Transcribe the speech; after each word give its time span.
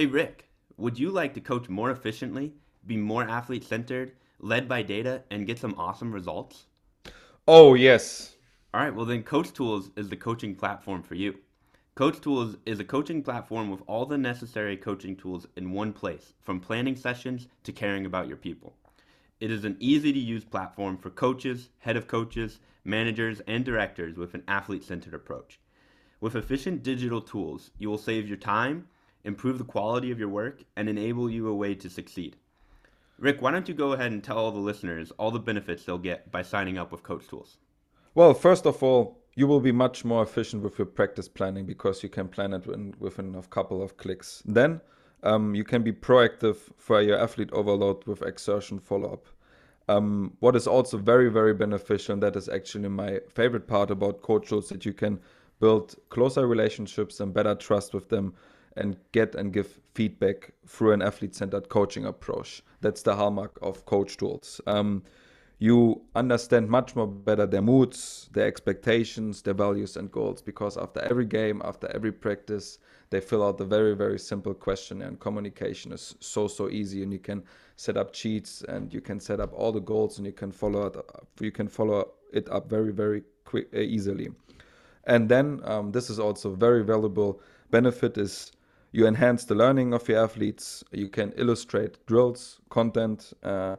Hey, 0.00 0.06
Rick, 0.06 0.48
would 0.78 0.98
you 0.98 1.10
like 1.10 1.34
to 1.34 1.42
coach 1.42 1.68
more 1.68 1.90
efficiently, 1.90 2.54
be 2.86 2.96
more 2.96 3.22
athlete 3.22 3.64
centered, 3.64 4.12
led 4.38 4.66
by 4.66 4.80
data, 4.80 5.24
and 5.30 5.46
get 5.46 5.58
some 5.58 5.74
awesome 5.76 6.10
results? 6.10 6.64
Oh, 7.46 7.74
yes. 7.74 8.36
All 8.72 8.80
right, 8.80 8.94
well, 8.94 9.04
then 9.04 9.22
Coach 9.22 9.52
Tools 9.52 9.90
is 9.96 10.08
the 10.08 10.16
coaching 10.16 10.54
platform 10.54 11.02
for 11.02 11.16
you. 11.16 11.36
Coach 11.96 12.18
Tools 12.22 12.56
is 12.64 12.80
a 12.80 12.84
coaching 12.84 13.22
platform 13.22 13.70
with 13.70 13.82
all 13.86 14.06
the 14.06 14.16
necessary 14.16 14.74
coaching 14.74 15.16
tools 15.16 15.46
in 15.56 15.70
one 15.70 15.92
place, 15.92 16.32
from 16.40 16.60
planning 16.60 16.96
sessions 16.96 17.48
to 17.64 17.70
caring 17.70 18.06
about 18.06 18.26
your 18.26 18.38
people. 18.38 18.74
It 19.38 19.50
is 19.50 19.66
an 19.66 19.76
easy 19.80 20.14
to 20.14 20.18
use 20.18 20.46
platform 20.46 20.96
for 20.96 21.10
coaches, 21.10 21.68
head 21.80 21.98
of 21.98 22.08
coaches, 22.08 22.58
managers, 22.84 23.40
and 23.40 23.66
directors 23.66 24.16
with 24.16 24.32
an 24.32 24.44
athlete 24.48 24.82
centered 24.82 25.12
approach. 25.12 25.60
With 26.22 26.36
efficient 26.36 26.82
digital 26.82 27.20
tools, 27.20 27.70
you 27.76 27.90
will 27.90 27.98
save 27.98 28.26
your 28.28 28.38
time, 28.38 28.88
improve 29.24 29.58
the 29.58 29.64
quality 29.64 30.10
of 30.10 30.18
your 30.18 30.28
work, 30.28 30.62
and 30.76 30.88
enable 30.88 31.30
you 31.30 31.48
a 31.48 31.54
way 31.54 31.74
to 31.74 31.90
succeed. 31.90 32.36
Rick, 33.18 33.42
why 33.42 33.50
don't 33.50 33.68
you 33.68 33.74
go 33.74 33.92
ahead 33.92 34.12
and 34.12 34.24
tell 34.24 34.38
all 34.38 34.50
the 34.50 34.58
listeners 34.58 35.12
all 35.18 35.30
the 35.30 35.38
benefits 35.38 35.84
they'll 35.84 35.98
get 35.98 36.32
by 36.32 36.42
signing 36.42 36.78
up 36.78 36.90
with 36.90 37.02
Coach 37.02 37.28
Tools? 37.28 37.58
Well, 38.14 38.32
first 38.32 38.66
of 38.66 38.82
all, 38.82 39.18
you 39.34 39.46
will 39.46 39.60
be 39.60 39.72
much 39.72 40.04
more 40.04 40.22
efficient 40.22 40.62
with 40.62 40.78
your 40.78 40.86
practice 40.86 41.28
planning 41.28 41.66
because 41.66 42.02
you 42.02 42.08
can 42.08 42.28
plan 42.28 42.54
it 42.54 42.66
in, 42.66 42.94
within 42.98 43.34
a 43.34 43.42
couple 43.42 43.82
of 43.82 43.96
clicks. 43.96 44.42
Then 44.46 44.80
um, 45.22 45.54
you 45.54 45.64
can 45.64 45.82
be 45.82 45.92
proactive 45.92 46.56
for 46.76 47.00
your 47.02 47.18
athlete 47.18 47.52
overload 47.52 48.06
with 48.06 48.22
exertion 48.22 48.78
follow 48.78 49.12
up. 49.12 49.26
Um, 49.88 50.36
what 50.40 50.56
is 50.56 50.66
also 50.66 50.96
very, 50.96 51.30
very 51.30 51.52
beneficial, 51.52 52.14
and 52.14 52.22
that 52.22 52.36
is 52.36 52.48
actually 52.48 52.88
my 52.88 53.20
favorite 53.34 53.66
part 53.66 53.90
about 53.90 54.22
coach 54.22 54.48
tools, 54.48 54.68
that 54.68 54.84
you 54.84 54.92
can 54.92 55.20
build 55.58 55.94
closer 56.08 56.46
relationships 56.46 57.20
and 57.20 57.34
better 57.34 57.54
trust 57.54 57.92
with 57.92 58.08
them 58.08 58.34
and 58.76 58.96
get 59.12 59.34
and 59.34 59.52
give 59.52 59.80
feedback 59.94 60.52
through 60.66 60.92
an 60.92 61.02
athlete 61.02 61.34
centered 61.34 61.68
coaching 61.68 62.06
approach. 62.06 62.62
That's 62.80 63.02
the 63.02 63.16
hallmark 63.16 63.58
of 63.62 63.84
coach 63.84 64.16
tools. 64.16 64.60
Um, 64.66 65.02
you 65.58 66.00
understand 66.14 66.70
much 66.70 66.96
more 66.96 67.06
better 67.06 67.46
their 67.46 67.60
moods, 67.60 68.30
their 68.32 68.46
expectations, 68.46 69.42
their 69.42 69.52
values 69.52 69.98
and 69.98 70.10
goals 70.10 70.40
because 70.40 70.78
after 70.78 71.00
every 71.00 71.26
game, 71.26 71.60
after 71.62 71.86
every 71.94 72.12
practice, 72.12 72.78
they 73.10 73.20
fill 73.20 73.44
out 73.46 73.58
the 73.58 73.64
very 73.66 73.94
very 73.94 74.18
simple 74.18 74.54
questionnaire 74.54 75.08
and 75.08 75.20
communication 75.20 75.92
is 75.92 76.14
so 76.20 76.48
so 76.48 76.70
easy 76.70 77.02
and 77.02 77.12
you 77.12 77.18
can 77.18 77.42
set 77.76 77.98
up 77.98 78.12
cheats 78.12 78.62
and 78.68 78.94
you 78.94 79.02
can 79.02 79.20
set 79.20 79.38
up 79.38 79.52
all 79.52 79.70
the 79.70 79.80
goals 79.80 80.16
and 80.16 80.26
you 80.26 80.32
can 80.32 80.50
follow 80.50 80.86
it 80.86 80.96
up, 80.96 81.28
you 81.40 81.52
can 81.52 81.68
follow 81.68 82.10
it 82.32 82.48
up 82.48 82.70
very 82.70 82.92
very 82.92 83.22
quick 83.44 83.68
uh, 83.74 83.78
easily. 83.78 84.28
And 85.04 85.28
then 85.28 85.60
um, 85.64 85.92
this 85.92 86.08
is 86.08 86.18
also 86.18 86.54
very 86.54 86.84
valuable 86.84 87.42
benefit 87.70 88.16
is 88.16 88.52
you 88.92 89.06
enhance 89.06 89.44
the 89.44 89.54
learning 89.54 89.94
of 89.94 90.08
your 90.08 90.24
athletes. 90.24 90.82
You 90.90 91.08
can 91.08 91.32
illustrate 91.32 92.04
drills, 92.06 92.60
content. 92.68 93.32
Uh, 93.42 93.76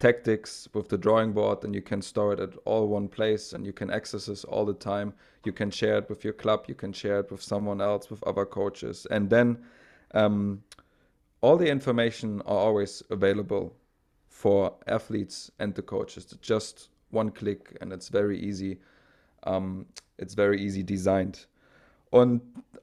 tactics 0.00 0.66
with 0.72 0.88
the 0.88 0.98
drawing 0.98 1.32
board 1.32 1.62
and 1.62 1.74
you 1.74 1.82
can 1.82 2.02
store 2.02 2.32
it 2.32 2.40
at 2.40 2.56
all 2.64 2.88
one 2.88 3.06
place 3.06 3.52
and 3.52 3.64
you 3.64 3.72
can 3.72 3.90
access 3.90 4.26
this 4.26 4.44
all 4.44 4.64
the 4.64 4.74
time. 4.74 5.12
You 5.44 5.52
can 5.52 5.70
share 5.70 5.98
it 5.98 6.08
with 6.08 6.24
your 6.24 6.32
club. 6.32 6.64
You 6.66 6.74
can 6.74 6.92
share 6.92 7.20
it 7.20 7.30
with 7.30 7.42
someone 7.42 7.80
else 7.80 8.10
with 8.10 8.22
other 8.24 8.46
coaches. 8.46 9.06
And 9.10 9.28
then 9.28 9.58
um, 10.12 10.62
all 11.42 11.56
the 11.56 11.68
information 11.68 12.40
are 12.46 12.56
always 12.56 13.02
available 13.10 13.76
for 14.28 14.74
athletes 14.86 15.50
and 15.58 15.74
the 15.74 15.82
coaches. 15.82 16.34
Just 16.40 16.88
one 17.10 17.30
click 17.30 17.76
and 17.82 17.92
it's 17.92 18.08
very 18.08 18.38
easy. 18.38 18.78
Um, 19.44 19.86
it's 20.18 20.34
very 20.34 20.60
easy 20.60 20.82
designed. 20.82 21.44
On 22.12 22.40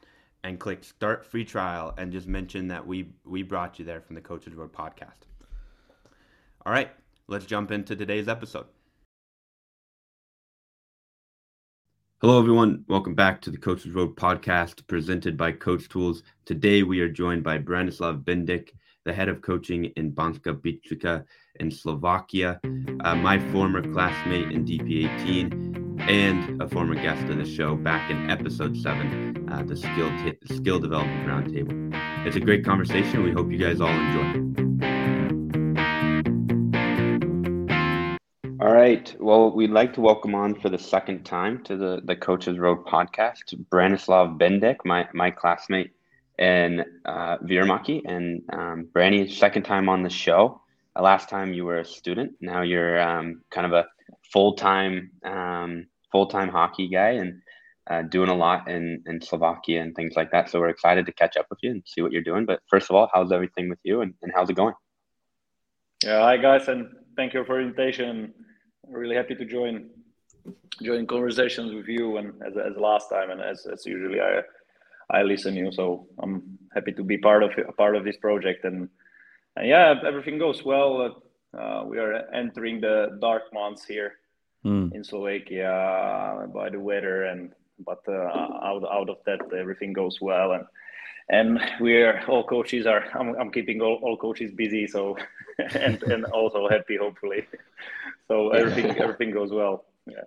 and 0.45 0.59
click 0.59 0.83
start 0.85 1.25
free 1.25 1.45
trial 1.45 1.95
and 1.99 2.13
just 2.13 2.27
mention 2.27 2.69
that 2.69 2.87
we 2.87 3.09
we 3.25 3.43
brought 3.43 3.79
you 3.79 3.85
there 3.85 4.01
from 4.01 4.15
the 4.15 4.21
Coach's 4.21 4.55
Road 4.55 4.73
podcast. 4.73 5.27
All 6.65 6.73
right, 6.73 6.91
let's 7.29 7.47
jump 7.47 7.71
into 7.71 7.97
today's 7.97 8.29
episode. 8.29 8.67
Hello, 12.21 12.39
everyone. 12.39 12.85
Welcome 12.87 13.17
back 13.17 13.41
to 13.43 13.51
the 13.51 13.59
Coach's 13.59 13.91
Road 13.91 14.15
podcast 14.15 14.87
presented 14.87 15.37
by 15.37 15.51
Coach 15.53 15.89
Tools. 15.89 16.23
Today, 16.45 16.85
we 16.85 17.01
are 17.01 17.09
joined 17.09 17.43
by 17.43 17.59
Branislav 17.59 18.23
Bendik, 18.23 18.71
the 19.05 19.13
head 19.13 19.29
of 19.29 19.43
coaching 19.43 19.87
in 19.97 20.13
Banska 20.13 20.55
Bystrica 20.55 21.25
in 21.59 21.71
Slovakia, 21.73 22.61
uh, 23.01 23.17
my 23.17 23.41
former 23.51 23.83
classmate 23.83 24.53
in 24.53 24.65
DP18, 24.65 25.92
and 26.09 26.61
a 26.61 26.69
former 26.69 26.95
guest 26.95 27.23
of 27.31 27.37
the 27.37 27.45
show 27.45 27.77
back 27.77 28.11
in 28.11 28.29
episode 28.29 28.77
seven, 28.77 29.49
uh, 29.51 29.63
the 29.63 29.77
Skill, 29.77 30.11
T- 30.19 30.55
Skill 30.57 30.81
Development 30.81 31.29
Roundtable. 31.29 32.27
It's 32.27 32.37
a 32.37 32.41
great 32.41 32.65
conversation. 32.65 33.23
We 33.23 33.31
hope 33.31 33.51
you 33.53 33.59
guys 33.59 33.81
all 33.81 33.89
enjoy. 33.89 34.53
All 38.61 38.73
right. 38.73 39.15
Well, 39.21 39.53
we'd 39.53 39.71
like 39.71 39.93
to 39.95 40.01
welcome 40.01 40.35
on 40.35 40.61
for 40.61 40.69
the 40.69 40.79
second 40.79 41.25
time 41.25 41.63
to 41.65 41.77
the, 41.77 42.01
the 42.05 42.17
Coach's 42.17 42.59
Road 42.59 42.85
podcast, 42.85 43.55
Branislav 43.71 44.39
Bendik, 44.39 44.79
my, 44.85 45.09
my 45.15 45.31
classmate 45.31 45.93
and 46.39 46.85
uh, 47.05 47.39
Vierumäki. 47.39 48.03
And 48.05 48.43
um, 48.53 48.89
Brani, 48.93 49.31
second 49.31 49.63
time 49.65 49.89
on 49.89 50.03
the 50.03 50.11
show. 50.11 50.61
Uh, 50.97 51.03
last 51.03 51.29
time 51.29 51.53
you 51.53 51.65
were 51.65 51.79
a 51.79 51.85
student. 51.85 52.33
Now 52.41 52.63
you're 52.63 53.01
um, 53.01 53.43
kind 53.51 53.67
of 53.67 53.73
a 53.73 53.87
full 54.33 54.55
time 54.55 55.11
um, 55.25 55.87
full 56.13 56.27
time 56.27 56.49
hockey 56.49 56.89
guy 56.89 57.13
and 57.23 57.41
uh, 57.91 58.03
doing 58.03 58.29
a 58.29 58.35
lot 58.35 58.69
in, 58.69 59.03
in 59.07 59.21
Slovakia 59.21 59.81
and 59.81 59.95
things 59.97 60.15
like 60.15 60.31
that. 60.31 60.49
So 60.49 60.61
we're 60.61 60.69
excited 60.69 61.07
to 61.07 61.13
catch 61.13 61.37
up 61.37 61.47
with 61.51 61.59
you 61.63 61.71
and 61.73 61.83
see 61.85 62.01
what 62.03 62.13
you're 62.13 62.23
doing. 62.23 62.47
But 62.47 62.61
first 62.69 62.91
of 62.91 62.97
all, 62.97 63.11
how's 63.13 63.33
everything 63.33 63.69
with 63.69 63.81
you 63.83 64.03
and, 64.03 64.15
and 64.23 64.31
how's 64.35 64.51
it 64.51 64.55
going? 64.55 64.75
Yeah, 66.05 66.21
hi 66.21 66.37
guys, 66.37 66.69
and 66.69 66.89
thank 67.17 67.33
you 67.35 67.45
for 67.45 67.61
invitation 67.61 68.35
really 68.89 69.17
happy 69.17 69.35
to 69.35 69.45
join 69.45 69.89
join 70.83 71.07
conversations 71.07 71.73
with 71.73 71.87
you 71.87 72.17
and 72.17 72.33
as, 72.43 72.57
as 72.57 72.77
last 72.77 73.09
time 73.09 73.31
and 73.31 73.41
as, 73.41 73.67
as 73.67 73.87
usually 73.87 74.21
I 74.21 74.41
I 75.11 75.23
listen 75.23 75.55
you 75.55 75.71
so 75.71 76.07
I'm 76.19 76.59
happy 76.75 76.93
to 76.93 77.05
be 77.05 77.19
part 77.19 77.43
of 77.43 77.51
a 77.69 77.73
part 77.73 77.97
of 77.97 78.05
this 78.05 78.17
project 78.17 78.65
and, 78.65 78.89
and 79.57 79.69
yeah 79.69 79.95
everything 80.07 80.39
goes 80.39 80.65
well 80.65 81.23
uh, 81.57 81.85
we 81.87 81.99
are 81.99 82.29
entering 82.33 82.81
the 82.81 83.19
dark 83.21 83.43
months 83.53 83.85
here 83.85 84.15
mm. 84.65 84.93
in 84.95 85.05
Slovakia 85.05 86.47
by 86.53 86.71
the 86.71 86.81
weather 86.81 87.25
and 87.25 87.53
but 87.85 88.03
uh, 88.09 88.31
out 88.63 88.85
out 88.85 89.11
of 89.11 89.19
that 89.27 89.41
everything 89.53 89.93
goes 89.93 90.21
well 90.21 90.53
and 90.53 90.65
and 91.29 91.61
we're 91.81 92.23
all 92.29 92.45
coaches 92.45 92.87
are 92.87 93.05
I'm, 93.15 93.35
I'm 93.39 93.51
keeping 93.51 93.81
all, 93.81 93.99
all 94.03 94.17
coaches 94.17 94.53
busy 94.53 94.87
so 94.87 95.17
and 95.75 96.03
and 96.03 96.25
also 96.27 96.69
happy 96.69 96.97
hopefully. 96.97 97.47
So 98.29 98.49
everything 98.51 98.97
everything 98.99 99.31
goes 99.31 99.53
well. 99.53 99.85
Yeah. 100.07 100.25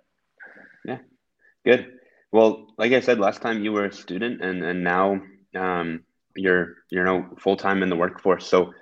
Yeah. 0.84 0.98
Good. 1.64 1.98
Well 2.30 2.68
like 2.78 2.92
i 2.92 3.00
said 3.00 3.18
last 3.18 3.42
time 3.42 3.64
you 3.64 3.72
were 3.72 3.86
a 3.86 3.92
student 3.92 4.42
and 4.42 4.62
and 4.62 4.84
now 4.84 5.20
um 5.56 6.04
you're 6.36 6.76
you're 6.90 7.04
now 7.04 7.30
full-time 7.38 7.82
in 7.82 7.88
the 7.88 7.96
workforce. 7.96 8.46
So 8.46 8.74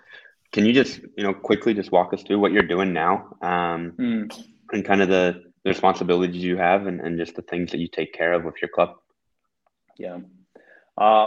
can 0.53 0.67
you 0.67 0.75
just 0.75 1.01
you 1.17 1.25
know 1.25 1.33
quickly 1.33 1.73
just 1.73 1.91
walk 1.91 2.13
us 2.13 2.23
through 2.23 2.39
what 2.39 2.53
you're 2.53 2.69
doing 2.69 2.93
now 2.93 3.37
um 3.41 3.93
mm. 3.97 4.45
and 4.73 4.85
kind 4.85 5.01
of 5.01 5.09
the, 5.09 5.43
the 5.65 5.71
responsibilities 5.71 6.45
you 6.45 6.57
have 6.57 6.87
and, 6.87 7.01
and 7.01 7.19
just 7.19 7.35
the 7.35 7.43
things 7.43 7.73
that 7.73 7.79
you 7.79 7.89
take 7.89 8.13
care 8.13 8.33
of 8.33 8.45
with 8.45 8.55
your 8.63 8.69
club? 8.69 8.97
Yeah. 9.99 10.19
Uh 10.97 11.27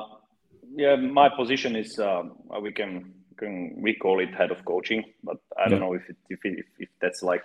yeah, 0.75 0.95
my 0.95 1.29
position 1.29 1.75
is 1.75 1.99
uh, 1.99 2.23
we 2.61 2.71
can 2.71 3.13
can 3.37 3.81
we 3.81 3.95
call 3.95 4.19
it 4.19 4.33
head 4.33 4.51
of 4.51 4.65
coaching, 4.65 5.03
but 5.23 5.37
I 5.57 5.69
don't 5.69 5.79
know 5.79 5.93
if 5.93 6.09
it, 6.09 6.17
if, 6.29 6.39
it, 6.43 6.65
if 6.79 6.89
that's 6.99 7.21
like 7.21 7.43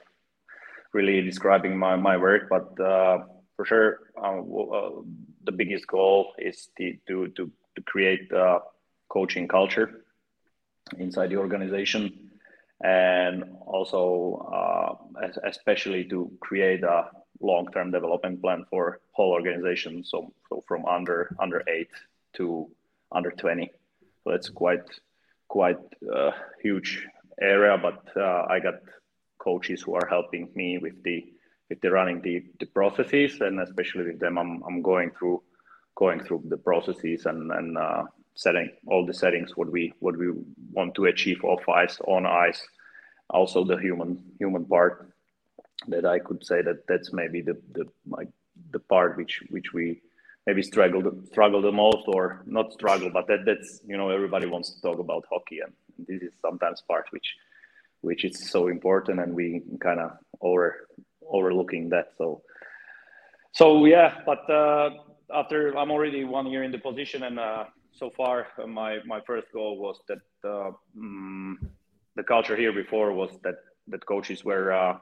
really 0.92 1.20
describing 1.22 1.76
my 1.78 1.96
my 1.96 2.16
work. 2.16 2.48
But 2.48 2.80
uh, 2.80 3.18
for 3.56 3.64
sure, 3.64 3.98
uh, 4.16 4.40
uh, 4.40 5.02
the 5.44 5.52
biggest 5.52 5.86
goal 5.86 6.32
is 6.38 6.68
to 6.78 6.96
to 7.08 7.28
to, 7.36 7.50
to 7.76 7.82
create 7.82 8.32
a 8.32 8.60
coaching 9.08 9.46
culture 9.46 10.04
inside 10.98 11.30
the 11.30 11.36
organization, 11.36 12.31
and 12.82 13.44
also 13.66 14.48
uh, 14.52 15.28
especially 15.44 16.04
to 16.04 16.30
create 16.40 16.82
a 16.82 17.10
long-term 17.40 17.90
development 17.90 18.40
plan 18.40 18.64
for 18.70 19.00
whole 19.12 19.32
organization. 19.32 20.04
So, 20.04 20.32
so 20.48 20.64
from 20.66 20.84
under 20.86 21.34
under 21.40 21.62
eight 21.68 21.90
to 22.34 22.68
under 23.10 23.30
20. 23.30 23.70
So 24.24 24.30
that's 24.30 24.48
quite 24.48 24.84
quite 25.48 25.78
uh, 26.12 26.32
huge 26.62 27.06
area, 27.40 27.76
but 27.76 28.04
uh, 28.16 28.46
I 28.48 28.60
got 28.60 28.74
coaches 29.38 29.82
who 29.82 29.94
are 29.94 30.06
helping 30.08 30.48
me 30.54 30.78
with 30.78 31.02
the 31.02 31.26
with 31.68 31.80
the 31.80 31.90
running 31.90 32.20
the, 32.20 32.44
the 32.60 32.66
processes, 32.66 33.40
and 33.40 33.60
especially 33.60 34.04
with 34.04 34.20
them, 34.20 34.38
I'm 34.38 34.62
I'm 34.66 34.82
going 34.82 35.10
through 35.10 35.42
going 35.94 36.20
through 36.24 36.42
the 36.48 36.56
processes 36.56 37.26
and 37.26 37.50
and 37.52 37.78
uh, 37.78 38.04
setting 38.34 38.70
all 38.86 39.04
the 39.04 39.14
settings 39.14 39.56
what 39.56 39.70
we 39.70 39.92
what 40.00 40.16
we 40.16 40.32
want 40.72 40.94
to 40.94 41.06
achieve 41.06 41.42
off 41.44 41.68
ice 41.68 41.98
on 42.06 42.26
ice 42.26 42.66
also 43.30 43.64
the 43.64 43.76
human 43.76 44.22
human 44.38 44.64
part 44.64 45.12
that 45.88 46.06
i 46.06 46.18
could 46.18 46.44
say 46.44 46.62
that 46.62 46.86
that's 46.88 47.12
maybe 47.12 47.40
the 47.40 47.56
the 47.72 47.84
like 48.08 48.28
the 48.70 48.78
part 48.78 49.16
which 49.16 49.42
which 49.50 49.72
we 49.72 50.00
maybe 50.46 50.62
struggle 50.62 51.12
struggle 51.26 51.60
the 51.60 51.72
most 51.72 52.04
or 52.08 52.42
not 52.46 52.72
struggle 52.72 53.10
but 53.10 53.26
that 53.26 53.44
that's 53.44 53.80
you 53.86 53.96
know 53.96 54.10
everybody 54.10 54.46
wants 54.46 54.70
to 54.70 54.80
talk 54.80 54.98
about 54.98 55.24
hockey 55.30 55.60
and 55.60 55.72
this 56.06 56.22
is 56.22 56.32
sometimes 56.40 56.82
part 56.88 57.06
which 57.10 57.36
which 58.00 58.24
is 58.24 58.50
so 58.50 58.68
important 58.68 59.20
and 59.20 59.34
we 59.34 59.62
kind 59.80 60.00
of 60.00 60.12
over 60.40 60.88
overlooking 61.30 61.88
that 61.88 62.12
so 62.18 62.42
so 63.52 63.84
yeah 63.84 64.20
but 64.26 64.48
uh 64.50 64.90
after 65.32 65.76
i'm 65.78 65.90
already 65.90 66.24
one 66.24 66.46
year 66.46 66.62
in 66.62 66.72
the 66.72 66.78
position 66.78 67.22
and 67.24 67.38
uh 67.38 67.64
so 67.98 68.10
far, 68.10 68.48
uh, 68.58 68.66
my 68.66 68.98
my 69.06 69.20
first 69.20 69.48
goal 69.52 69.78
was 69.78 70.00
that 70.08 70.22
uh, 70.44 70.72
mm, 70.96 71.54
the 72.16 72.22
culture 72.22 72.56
here 72.56 72.72
before 72.72 73.12
was 73.12 73.30
that 73.42 73.56
that 73.88 74.06
coaches 74.06 74.44
were. 74.44 74.72
Uh, 74.72 74.98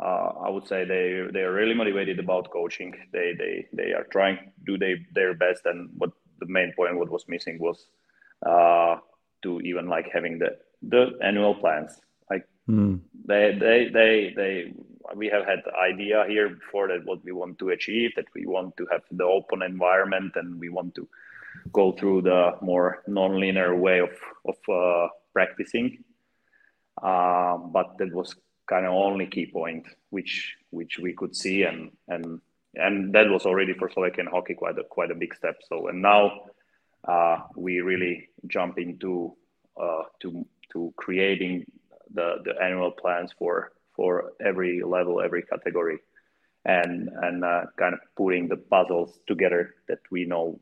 uh, 0.00 0.32
I 0.46 0.48
would 0.48 0.66
say 0.66 0.84
they 0.84 1.26
they 1.32 1.40
are 1.40 1.52
really 1.52 1.74
motivated 1.74 2.18
about 2.18 2.50
coaching. 2.50 2.94
They 3.12 3.34
they 3.36 3.66
they 3.72 3.92
are 3.92 4.04
trying 4.04 4.36
to 4.36 4.50
do 4.64 4.78
they, 4.78 5.04
their 5.12 5.34
best, 5.34 5.62
and 5.66 5.90
what 5.98 6.12
the 6.38 6.46
main 6.46 6.72
point 6.76 6.96
what 6.96 7.10
was 7.10 7.24
missing 7.26 7.58
was 7.58 7.86
uh, 8.46 8.96
to 9.42 9.60
even 9.60 9.88
like 9.88 10.08
having 10.12 10.38
the 10.38 10.56
the 10.82 11.18
annual 11.20 11.54
plans. 11.54 12.00
Like 12.30 12.46
mm. 12.68 13.00
they 13.26 13.56
they 13.58 13.88
they 13.92 14.32
they 14.36 14.72
we 15.16 15.28
have 15.28 15.44
had 15.46 15.60
the 15.64 15.74
idea 15.74 16.24
here 16.28 16.48
before 16.50 16.88
that 16.88 17.04
what 17.04 17.24
we 17.24 17.32
want 17.32 17.58
to 17.58 17.70
achieve, 17.70 18.12
that 18.14 18.26
we 18.34 18.46
want 18.46 18.76
to 18.76 18.86
have 18.92 19.02
the 19.10 19.24
open 19.24 19.62
environment, 19.62 20.32
and 20.36 20.60
we 20.60 20.68
want 20.68 20.94
to 20.94 21.08
go 21.72 21.92
through 21.92 22.22
the 22.22 22.52
more 22.60 23.02
non-linear 23.06 23.74
way 23.76 24.00
of 24.00 24.10
of 24.46 24.56
uh, 24.68 25.08
practicing. 25.32 26.04
Uh, 27.02 27.56
but 27.58 27.96
that 27.98 28.12
was 28.12 28.34
kind 28.68 28.84
of 28.84 28.92
only 28.92 29.26
key 29.26 29.46
point 29.46 29.86
which 30.10 30.56
which 30.70 30.98
we 30.98 31.14
could 31.14 31.34
see 31.34 31.62
and 31.62 31.90
and 32.08 32.40
and 32.74 33.14
that 33.14 33.28
was 33.28 33.46
already 33.46 33.72
for 33.72 33.90
Slovakian 33.90 34.26
hockey 34.26 34.54
quite 34.54 34.78
a 34.78 34.84
quite 34.84 35.10
a 35.10 35.14
big 35.14 35.34
step. 35.34 35.56
So 35.68 35.88
and 35.88 36.02
now 36.02 36.42
uh, 37.06 37.38
we 37.56 37.80
really 37.80 38.28
jump 38.46 38.78
into 38.78 39.34
uh, 39.80 40.04
to 40.20 40.46
to 40.72 40.92
creating 40.96 41.64
the 42.12 42.36
the 42.44 42.60
annual 42.62 42.90
plans 42.90 43.32
for 43.38 43.72
for 43.94 44.32
every 44.44 44.82
level, 44.82 45.20
every 45.20 45.42
category, 45.42 45.98
and 46.64 47.08
and 47.22 47.44
uh, 47.44 47.62
kind 47.78 47.94
of 47.94 48.00
putting 48.16 48.48
the 48.48 48.56
puzzles 48.56 49.18
together 49.26 49.74
that 49.88 50.00
we 50.10 50.24
know 50.24 50.60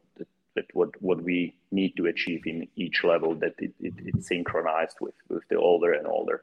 that 0.57 0.67
what, 0.75 0.91
what 1.01 1.23
we 1.23 1.55
need 1.71 1.97
to 1.97 2.07
achieve 2.07 2.47
in 2.47 2.67
each 2.77 3.05
level 3.05 3.35
that 3.37 3.55
it, 3.59 3.73
it, 3.81 3.95
it's 3.99 4.29
synchronized 4.29 4.97
with, 5.01 5.15
with 5.29 5.45
the 5.49 5.57
older 5.57 5.93
and 5.93 6.07
older 6.07 6.43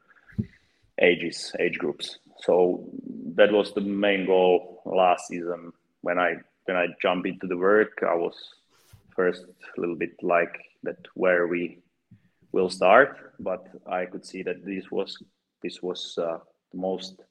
ages 1.01 1.53
age 1.59 1.77
groups. 1.77 2.19
So 2.39 2.87
that 3.35 3.51
was 3.51 3.73
the 3.73 3.81
main 3.81 4.25
goal 4.25 4.81
last 4.85 5.27
season. 5.27 5.73
When 6.01 6.19
i 6.19 6.35
when 6.65 6.77
i 6.77 6.87
jumped 7.01 7.27
into 7.27 7.47
the 7.47 7.57
work 7.57 8.03
i 8.09 8.15
was 8.15 8.35
first 9.15 9.45
a 9.77 9.81
little 9.81 9.95
bit 9.95 10.15
like 10.21 10.55
that 10.83 10.97
where 11.13 11.47
we 11.47 11.79
will 12.51 12.69
start 12.69 13.33
but 13.39 13.67
i 13.87 14.05
could 14.05 14.25
see 14.25 14.43
that 14.43 14.63
this 14.65 14.89
was 14.91 15.21
this 15.61 15.81
was 15.81 16.17
uh, 16.17 16.37
the 16.71 16.77
most 16.77 17.21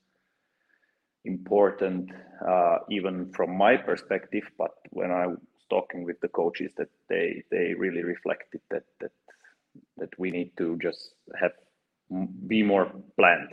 important 1.24 2.10
uh, 2.46 2.78
even 2.90 3.30
from 3.32 3.56
my 3.56 3.76
perspective. 3.76 4.42
But 4.58 4.72
when 4.90 5.10
i 5.10 5.26
talking 5.74 6.04
with 6.08 6.18
the 6.20 6.32
coaches 6.40 6.72
that 6.78 6.92
they 7.08 7.26
they 7.50 7.66
really 7.84 8.04
reflected 8.14 8.62
that 8.72 8.86
that 9.00 9.14
that 10.00 10.12
we 10.18 10.30
need 10.30 10.50
to 10.60 10.66
just 10.86 11.02
have 11.40 11.54
be 12.52 12.62
more 12.72 12.86
planned 13.18 13.52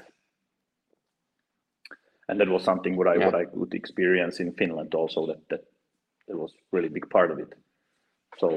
and 2.29 2.39
that 2.39 2.47
was 2.47 2.63
something 2.63 2.95
what 2.95 3.07
I 3.07 3.15
yeah. 3.15 3.25
what 3.25 3.35
I 3.35 3.45
could 3.45 3.73
experience 3.73 4.39
in 4.39 4.53
Finland 4.53 4.93
also 4.95 5.25
that 5.27 5.41
that 5.49 5.63
that 6.27 6.37
was 6.37 6.53
really 6.71 6.89
big 6.89 7.09
part 7.09 7.31
of 7.31 7.39
it. 7.39 7.53
So 8.37 8.47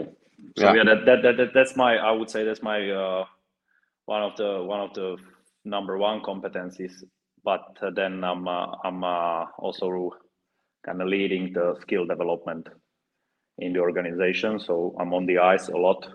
so 0.59 0.65
yeah, 0.65 0.75
yeah 0.75 0.85
that, 0.85 1.07
that, 1.07 1.23
that, 1.23 1.37
that 1.39 1.51
that's 1.55 1.75
my 1.77 1.97
I 1.97 2.13
would 2.13 2.31
say 2.31 2.45
that's 2.45 2.63
my 2.63 2.91
uh, 2.91 3.25
one 4.05 4.23
of 4.23 4.37
the 4.37 4.63
one 4.63 4.81
of 4.81 4.93
the 4.95 5.17
number 5.65 5.99
one 5.99 6.21
competencies. 6.21 6.93
But 7.45 7.77
uh, 7.83 7.91
then 7.91 8.23
I'm 8.23 8.47
uh, 8.47 8.67
I'm 8.85 9.03
uh, 9.03 9.47
also 9.59 10.11
kind 10.87 11.01
of 11.01 11.09
leading 11.09 11.53
the 11.53 11.77
skill 11.81 12.07
development 12.07 12.69
in 13.59 13.73
the 13.73 13.81
organization. 13.81 14.59
So 14.59 14.95
I'm 14.99 15.13
on 15.15 15.27
the 15.27 15.39
ice 15.39 15.69
a 15.69 15.77
lot 15.77 16.07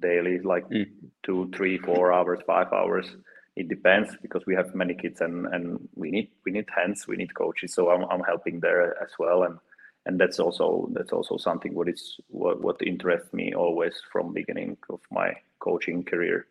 daily, 0.00 0.40
like 0.40 0.68
mm. 0.68 0.86
two, 1.24 1.50
three, 1.54 1.78
four 1.78 2.12
hours, 2.12 2.40
five 2.46 2.72
hours. 2.72 3.16
It 3.56 3.68
depends 3.68 4.10
because 4.20 4.44
we 4.46 4.54
have 4.54 4.74
many 4.74 4.94
kids 4.94 5.20
and, 5.20 5.46
and 5.46 5.88
we 5.94 6.10
need 6.10 6.30
we 6.44 6.52
need 6.52 6.66
hands, 6.76 7.06
we 7.08 7.16
need 7.16 7.34
coaches. 7.34 7.72
So 7.72 7.90
I'm, 7.90 8.04
I'm 8.10 8.22
helping 8.22 8.60
there 8.60 9.02
as 9.02 9.10
well. 9.18 9.44
And 9.44 9.58
and 10.04 10.20
that's 10.20 10.38
also 10.38 10.88
that's 10.92 11.12
also 11.12 11.36
something 11.36 11.74
what 11.74 11.88
is 11.88 12.18
what, 12.28 12.60
what 12.60 12.80
interests 12.82 13.32
me 13.32 13.54
always 13.54 13.94
from 14.12 14.32
beginning 14.32 14.76
of 14.90 15.00
my 15.10 15.32
coaching 15.58 16.04
career. 16.04 16.46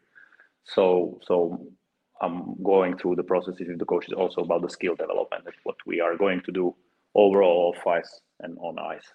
So 0.63 1.19
so 1.23 1.67
I'm 2.21 2.55
going 2.63 2.97
through 2.97 3.17
the 3.17 3.23
processes 3.23 3.67
with 3.67 3.79
the 3.79 3.85
coaches 3.85 4.13
also 4.13 4.41
about 4.41 4.61
the 4.61 4.69
skill 4.69 4.95
development, 4.95 5.45
what 5.63 5.75
we 5.85 6.01
are 6.01 6.17
going 6.17 6.41
to 6.41 6.51
do 6.51 6.75
overall 7.13 7.73
off 7.75 7.85
ice 7.87 8.21
and 8.39 8.57
on 8.59 8.79
ice. 8.79 9.05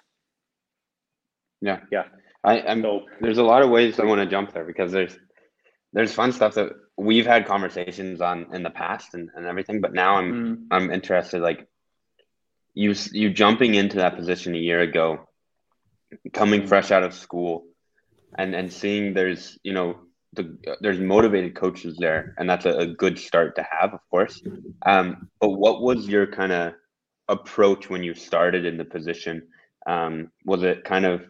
Yeah. 1.60 1.80
Yeah. 1.90 2.04
I, 2.42 2.60
I'm 2.62 2.82
so, 2.82 3.02
there's 3.20 3.38
a 3.38 3.42
lot 3.42 3.62
of 3.62 3.70
ways 3.70 4.00
I 4.00 4.04
want 4.04 4.20
to 4.20 4.26
jump 4.26 4.52
there 4.52 4.64
because 4.64 4.92
there's 4.92 5.16
there's 5.92 6.12
fun 6.12 6.32
stuff 6.32 6.54
that 6.54 6.70
we've 6.96 7.26
had 7.26 7.46
conversations 7.46 8.20
on 8.20 8.54
in 8.54 8.62
the 8.62 8.70
past 8.70 9.14
and, 9.14 9.30
and 9.34 9.46
everything, 9.46 9.80
but 9.80 9.92
now 9.92 10.16
I'm 10.16 10.32
mm. 10.32 10.66
I'm 10.70 10.90
interested 10.90 11.42
like 11.42 11.68
you 12.74 12.94
you 13.12 13.30
jumping 13.30 13.74
into 13.74 13.98
that 13.98 14.16
position 14.16 14.54
a 14.54 14.58
year 14.58 14.80
ago, 14.80 15.28
coming 16.32 16.62
mm. 16.62 16.68
fresh 16.68 16.90
out 16.90 17.02
of 17.02 17.14
school, 17.14 17.64
and 18.38 18.54
and 18.54 18.72
seeing 18.72 19.12
there's 19.12 19.58
you 19.62 19.72
know 19.72 19.98
the 20.32 20.56
there's 20.80 21.00
motivated 21.00 21.54
coaches 21.54 21.96
there, 21.98 22.34
and 22.38 22.48
that's 22.48 22.66
a, 22.66 22.70
a 22.70 22.86
good 22.86 23.18
start 23.18 23.56
to 23.56 23.66
have, 23.68 23.92
of 23.92 24.00
course. 24.10 24.40
Um, 24.86 25.28
but 25.40 25.50
what 25.50 25.82
was 25.82 26.08
your 26.08 26.26
kind 26.26 26.52
of 26.52 26.74
approach 27.28 27.90
when 27.90 28.02
you 28.02 28.14
started 28.14 28.64
in 28.64 28.76
the 28.76 28.84
position? 28.84 29.48
Um, 29.86 30.30
was 30.44 30.62
it 30.62 30.84
kind 30.84 31.04
of 31.04 31.24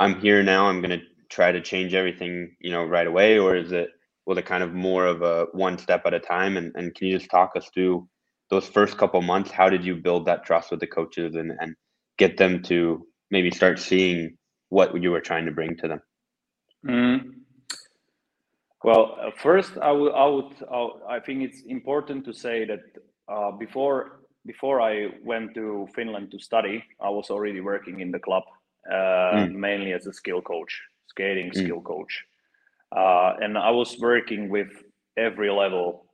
I'm 0.00 0.18
here 0.18 0.42
now. 0.42 0.66
I'm 0.66 0.80
going 0.80 0.98
to 0.98 1.04
try 1.28 1.52
to 1.52 1.60
change 1.60 1.92
everything, 1.92 2.56
you 2.58 2.70
know, 2.72 2.84
right 2.84 3.06
away, 3.06 3.38
or 3.38 3.54
is 3.54 3.70
it 3.70 3.90
was 4.24 4.38
it 4.38 4.46
kind 4.46 4.62
of 4.62 4.72
more 4.72 5.04
of 5.06 5.20
a 5.20 5.46
one 5.52 5.76
step 5.76 6.06
at 6.06 6.14
a 6.14 6.20
time? 6.20 6.56
And 6.56 6.72
and 6.74 6.94
can 6.94 7.06
you 7.08 7.18
just 7.18 7.30
talk 7.30 7.50
us 7.54 7.68
through 7.74 8.08
those 8.48 8.66
first 8.66 8.96
couple 8.96 9.20
months? 9.20 9.50
How 9.50 9.68
did 9.68 9.84
you 9.84 9.94
build 9.94 10.24
that 10.24 10.44
trust 10.44 10.70
with 10.70 10.80
the 10.80 10.86
coaches 10.86 11.34
and 11.34 11.52
and 11.60 11.76
get 12.16 12.38
them 12.38 12.62
to 12.64 13.06
maybe 13.30 13.50
start 13.50 13.78
seeing 13.78 14.38
what 14.70 15.00
you 15.02 15.10
were 15.10 15.20
trying 15.20 15.44
to 15.44 15.52
bring 15.52 15.76
to 15.76 15.88
them? 15.88 16.00
Mm. 16.86 17.20
Well, 18.82 19.18
uh, 19.20 19.30
first, 19.36 19.76
I 19.82 19.92
would, 19.92 20.12
I 20.14 20.26
would, 20.26 20.54
I 21.06 21.20
think 21.20 21.42
it's 21.42 21.60
important 21.66 22.24
to 22.24 22.32
say 22.32 22.64
that 22.64 22.80
uh, 23.28 23.50
before 23.50 24.22
before 24.46 24.80
I 24.80 25.08
went 25.22 25.54
to 25.56 25.86
Finland 25.94 26.30
to 26.30 26.38
study, 26.38 26.82
I 26.98 27.10
was 27.10 27.28
already 27.28 27.60
working 27.60 28.00
in 28.00 28.10
the 28.10 28.18
club 28.18 28.44
uh, 28.44 28.59
mm. 28.92 29.54
mainly 29.54 29.92
as 29.92 30.06
a 30.06 30.12
skill 30.12 30.40
coach, 30.40 30.80
skating 31.08 31.50
mm. 31.50 31.56
skill 31.56 31.80
coach. 31.80 32.24
Uh, 32.94 33.34
and 33.40 33.56
I 33.56 33.70
was 33.70 33.96
working 34.00 34.48
with 34.48 34.68
every 35.16 35.50
level 35.50 36.06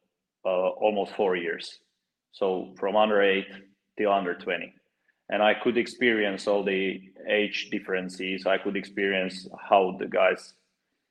uh, 0.44 0.68
almost 0.68 1.14
four 1.14 1.36
years. 1.36 1.78
So 2.32 2.74
from 2.78 2.96
under 2.96 3.22
eight 3.22 3.46
till 3.96 4.12
under 4.12 4.34
20. 4.34 4.74
And 5.28 5.42
I 5.42 5.54
could 5.54 5.76
experience 5.76 6.46
all 6.46 6.62
the 6.62 7.00
age 7.28 7.68
differences. 7.70 8.46
I 8.46 8.58
could 8.58 8.76
experience 8.76 9.48
how 9.58 9.96
the 9.98 10.06
guys, 10.06 10.54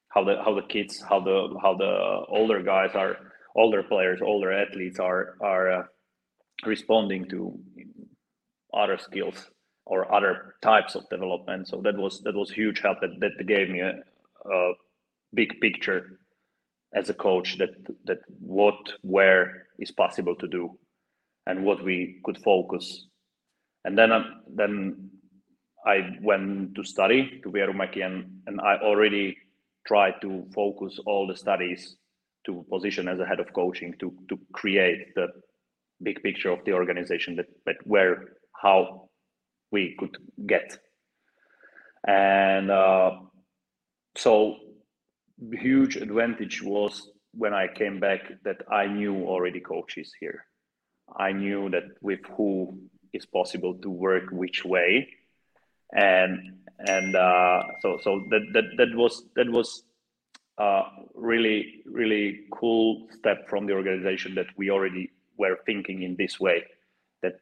how 0.10 0.24
the 0.24 0.38
how 0.44 0.54
the 0.56 0.62
kids, 0.62 1.04
how 1.10 1.20
the 1.20 1.58
how 1.62 1.76
the 1.76 2.22
older 2.30 2.64
guys 2.64 2.92
are, 2.94 3.18
older 3.56 3.84
players, 3.84 4.22
older 4.22 4.54
athletes 4.54 5.00
are 5.00 5.36
are 5.42 5.72
uh, 5.72 5.84
responding 6.66 7.28
to 7.30 7.60
other 8.74 8.98
skills 8.98 9.50
or 9.86 10.14
other 10.14 10.56
types 10.62 10.96
of 10.96 11.08
development. 11.10 11.68
So 11.68 11.82
that 11.82 11.98
was 11.98 12.22
that 12.22 12.36
was 12.36 12.52
huge 12.52 12.80
help. 12.80 13.02
That 13.02 13.20
that 13.20 13.46
gave 13.48 13.70
me 13.70 13.82
a, 13.82 14.02
a 14.52 14.74
big 15.34 15.60
picture 15.62 16.20
as 16.94 17.10
a 17.10 17.14
coach 17.14 17.58
that 17.58 17.72
that 18.06 18.20
what 18.40 18.78
where 19.02 19.68
is 19.80 19.92
possible 19.92 20.36
to 20.36 20.48
do, 20.48 20.78
and 21.46 21.64
what 21.64 21.84
we 21.84 22.20
could 22.24 22.38
focus. 22.44 23.08
And 23.84 23.98
then 23.98 24.12
uh, 24.12 24.24
then 24.48 25.12
I 25.86 26.18
went 26.22 26.76
to 26.76 26.84
study 26.84 27.40
to 27.44 27.52
Vierumäki 27.52 28.04
and 28.06 28.42
and 28.48 28.60
I 28.62 28.78
already 28.78 29.38
tried 29.86 30.16
to 30.22 30.46
focus 30.54 31.00
all 31.06 31.28
the 31.28 31.36
studies 31.36 31.98
to 32.46 32.66
position 32.72 33.08
as 33.08 33.20
a 33.20 33.26
head 33.26 33.40
of 33.40 33.54
coaching 33.54 33.94
to 34.00 34.12
to 34.30 34.40
create 34.54 35.14
the 35.16 35.28
big 36.02 36.22
picture 36.24 36.50
of 36.50 36.64
the 36.66 36.74
organization 36.74 37.36
that, 37.36 37.48
that 37.66 37.78
where 37.86 38.38
how 38.62 39.10
we 39.76 39.96
could 40.00 40.16
get. 40.54 40.68
And 42.08 42.72
uh, 42.72 43.12
so 44.16 44.32
huge 45.68 45.94
advantage 45.98 46.58
was 46.64 46.94
when 47.42 47.54
i 47.54 47.66
came 47.80 47.98
back 48.00 48.22
that 48.48 48.60
i 48.82 48.84
knew 48.98 49.16
already 49.34 49.62
coaches 49.74 50.10
here. 50.22 50.40
I 51.28 51.30
knew 51.42 51.62
that 51.76 51.88
with 52.02 52.24
who 52.36 52.80
is 53.18 53.26
possible 53.26 53.74
to 53.84 53.90
work 54.08 54.26
which 54.32 54.60
way. 54.66 54.90
And 55.94 56.34
and 56.96 57.16
uh, 57.16 57.62
so 57.82 57.90
so 58.04 58.10
that, 58.32 58.44
that 58.56 58.68
that 58.80 58.92
was 59.02 59.14
that 59.38 59.50
was 59.58 59.70
uh, 60.66 60.84
really 61.32 61.60
really 62.00 62.26
cool 62.60 63.08
step 63.18 63.40
from 63.50 63.62
the 63.68 63.74
organization 63.74 64.36
that 64.36 64.50
we 64.58 64.66
already 64.76 65.06
were 65.42 65.58
thinking 65.66 65.98
in 66.08 66.16
this 66.16 66.40
way 66.40 66.58
that 67.22 67.36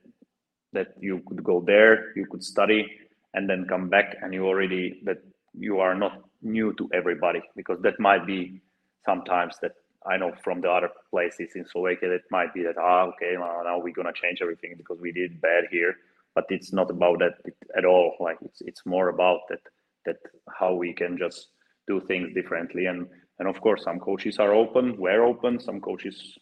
that 0.73 0.93
you 0.99 1.21
could 1.27 1.43
go 1.43 1.61
there 1.61 2.15
you 2.15 2.25
could 2.25 2.43
study 2.43 2.87
and 3.33 3.49
then 3.49 3.65
come 3.67 3.89
back 3.89 4.15
and 4.21 4.33
you 4.33 4.45
already 4.45 5.01
that 5.03 5.17
you 5.53 5.79
are 5.79 5.95
not 5.95 6.23
new 6.41 6.73
to 6.73 6.89
everybody 6.93 7.41
because 7.55 7.79
that 7.81 7.99
might 7.99 8.25
be 8.25 8.61
sometimes 9.05 9.55
that 9.61 9.73
I 10.05 10.17
know 10.17 10.33
from 10.43 10.61
the 10.61 10.69
other 10.69 10.89
places 11.09 11.51
in 11.55 11.65
Slovakia 11.65 12.11
it 12.11 12.23
might 12.29 12.53
be 12.53 12.63
that 12.63 12.77
ah 12.77 13.05
okay 13.11 13.35
now, 13.35 13.61
now 13.63 13.79
we're 13.79 13.93
gonna 13.93 14.13
change 14.13 14.41
everything 14.41 14.75
because 14.77 14.99
we 14.99 15.11
did 15.11 15.41
bad 15.41 15.65
here. 15.71 15.95
But 16.35 16.45
it's 16.49 16.73
not 16.73 16.89
about 16.89 17.19
that 17.19 17.35
at 17.77 17.85
all 17.85 18.15
like 18.19 18.37
it's 18.41 18.61
it's 18.61 18.85
more 18.85 19.09
about 19.09 19.41
that 19.49 19.61
that 20.05 20.17
how 20.49 20.73
we 20.73 20.93
can 20.93 21.17
just 21.17 21.49
do 21.87 22.01
things 22.01 22.33
differently. 22.33 22.87
And 22.87 23.07
and 23.39 23.47
of 23.47 23.61
course 23.61 23.83
some 23.83 23.99
coaches 23.99 24.39
are 24.39 24.53
open 24.53 24.97
we're 24.97 25.23
open 25.23 25.59
some 25.59 25.79
coaches 25.79 26.37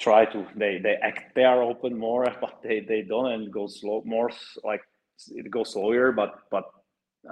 try 0.00 0.24
to 0.24 0.46
they 0.56 0.78
they 0.78 0.94
act 1.02 1.34
they 1.34 1.44
are 1.44 1.62
open 1.62 1.96
more 1.96 2.24
but 2.40 2.54
they 2.62 2.80
they 2.80 3.02
don't 3.02 3.32
and 3.32 3.52
go 3.52 3.66
slow 3.66 4.02
more 4.04 4.30
like 4.64 4.82
it 5.28 5.50
goes 5.50 5.72
slower 5.72 6.12
but 6.12 6.32
but 6.50 6.64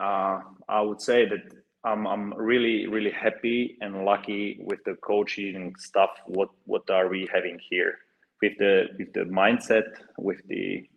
uh, 0.00 0.40
i 0.68 0.80
would 0.80 1.00
say 1.00 1.26
that 1.26 1.44
i'm 1.84 2.06
i'm 2.06 2.34
really 2.34 2.86
really 2.86 3.10
happy 3.10 3.76
and 3.80 4.04
lucky 4.04 4.60
with 4.64 4.80
the 4.84 4.94
coaching 4.96 5.74
stuff 5.78 6.10
what 6.26 6.50
what 6.64 6.88
are 6.90 7.08
we 7.08 7.28
having 7.32 7.58
here? 7.70 7.98
With 8.42 8.58
the 8.58 8.88
with 8.98 9.12
the 9.12 9.24
mindset 9.24 9.88
with 10.18 10.40
the 10.46 10.88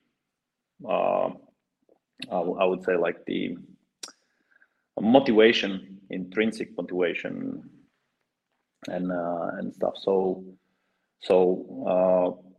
uh, 0.87 1.29
I 2.31 2.65
would 2.65 2.83
say 2.83 2.95
like 2.95 3.25
the 3.25 3.57
motivation 4.99 5.99
intrinsic 6.09 6.75
motivation 6.77 7.69
and 8.87 9.11
uh, 9.11 9.49
and 9.57 9.73
stuff. 9.73 9.93
So 9.97 10.43
so 11.21 11.37
uh, 11.87 12.49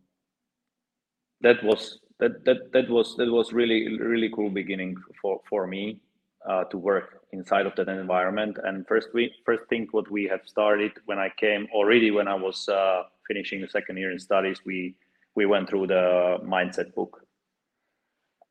that 1.41 1.63
was 1.65 1.99
that, 2.21 2.45
that 2.45 2.73
that 2.73 2.89
was 2.89 3.17
that 3.17 3.31
was 3.31 3.53
really 3.53 3.99
really 3.99 4.31
cool 4.35 4.51
beginning 4.51 4.97
for 5.21 5.41
for 5.49 5.67
me 5.67 6.01
uh, 6.49 6.65
to 6.65 6.79
work 6.79 7.21
inside 7.33 7.67
of 7.67 7.75
that 7.77 7.89
environment. 7.89 8.59
And 8.65 8.87
first 8.87 9.09
we 9.13 9.33
first 9.45 9.63
thing 9.69 9.89
what 9.91 10.11
we 10.11 10.25
have 10.25 10.41
started 10.47 10.93
when 11.07 11.19
i 11.19 11.31
came 11.39 11.67
already 11.75 12.11
when 12.11 12.29
i 12.29 12.35
was 12.35 12.69
uh, 12.69 13.03
finishing 13.27 13.61
the 13.61 13.69
second 13.69 13.97
year 13.97 14.13
in 14.13 14.19
studies 14.19 14.59
we 14.65 14.95
we 15.35 15.47
went 15.47 15.69
through 15.69 15.87
the 15.87 16.39
mindset 16.45 16.95
book. 16.95 17.27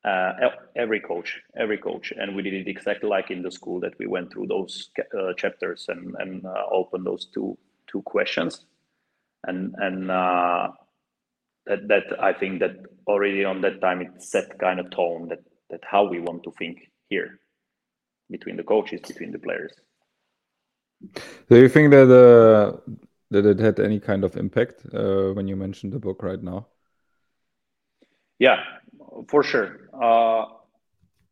Uh, 0.03 0.49
every 0.75 0.99
coach 0.99 1.39
every 1.55 1.77
coach 1.77 2.11
and 2.17 2.35
we 2.35 2.41
did 2.41 2.55
it 2.55 2.67
exactly 2.67 3.07
like 3.07 3.29
in 3.29 3.43
the 3.43 3.51
school 3.51 3.79
that 3.79 3.93
we 3.99 4.07
went 4.07 4.33
through 4.33 4.47
those 4.47 4.89
uh, 5.15 5.31
chapters 5.33 5.85
and 5.89 6.15
and 6.17 6.43
uh, 6.43 6.63
opened 6.71 7.05
those 7.05 7.25
two 7.25 7.55
two 7.85 8.01
questions 8.01 8.65
and 9.45 9.75
and 9.77 10.11
uh, 10.11 10.69
that 11.65 11.87
that 11.87 12.03
I 12.19 12.33
think 12.33 12.59
that 12.59 12.77
already 13.07 13.45
on 13.45 13.61
that 13.61 13.81
time 13.81 14.01
it 14.01 14.21
set 14.21 14.59
kind 14.59 14.79
of 14.79 14.89
tone 14.91 15.29
that 15.29 15.43
that 15.69 15.81
how 15.83 16.03
we 16.07 16.19
want 16.19 16.43
to 16.43 16.51
think 16.51 16.91
here 17.09 17.39
between 18.29 18.57
the 18.57 18.63
coaches 18.63 19.01
between 19.01 19.31
the 19.31 19.39
players. 19.39 19.73
Do 21.49 21.57
you 21.57 21.69
think 21.69 21.91
that 21.91 22.09
uh, 22.11 22.91
that 23.31 23.45
it 23.45 23.59
had 23.59 23.79
any 23.79 23.99
kind 23.99 24.23
of 24.23 24.35
impact 24.37 24.85
uh, 24.93 25.33
when 25.33 25.47
you 25.47 25.55
mentioned 25.55 25.93
the 25.93 25.99
book 25.99 26.21
right 26.23 26.41
now? 26.41 26.67
Yeah, 28.39 28.63
for 29.27 29.43
sure. 29.43 29.89
Uh, 29.93 30.45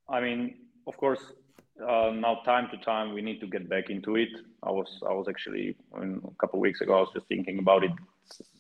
I 0.10 0.22
mean, 0.22 0.56
of 0.88 0.98
course, 0.98 1.22
uh, 1.82 2.12
now 2.14 2.42
time 2.46 2.70
to 2.70 2.78
time 2.78 3.14
we 3.14 3.22
need 3.22 3.40
to 3.40 3.48
get 3.48 3.70
back 3.70 3.90
into 3.90 4.16
it. 4.16 4.30
I 4.64 4.72
was 4.72 5.00
I 5.08 5.14
was 5.14 5.28
actually 5.28 5.76
I 5.96 6.00
mean, 6.00 6.22
a 6.26 6.36
couple 6.42 6.60
of 6.60 6.62
weeks 6.62 6.82
ago 6.82 6.98
I 6.98 7.02
was 7.02 7.12
just 7.14 7.28
thinking 7.28 7.60
about 7.60 7.84
it. 7.84 7.92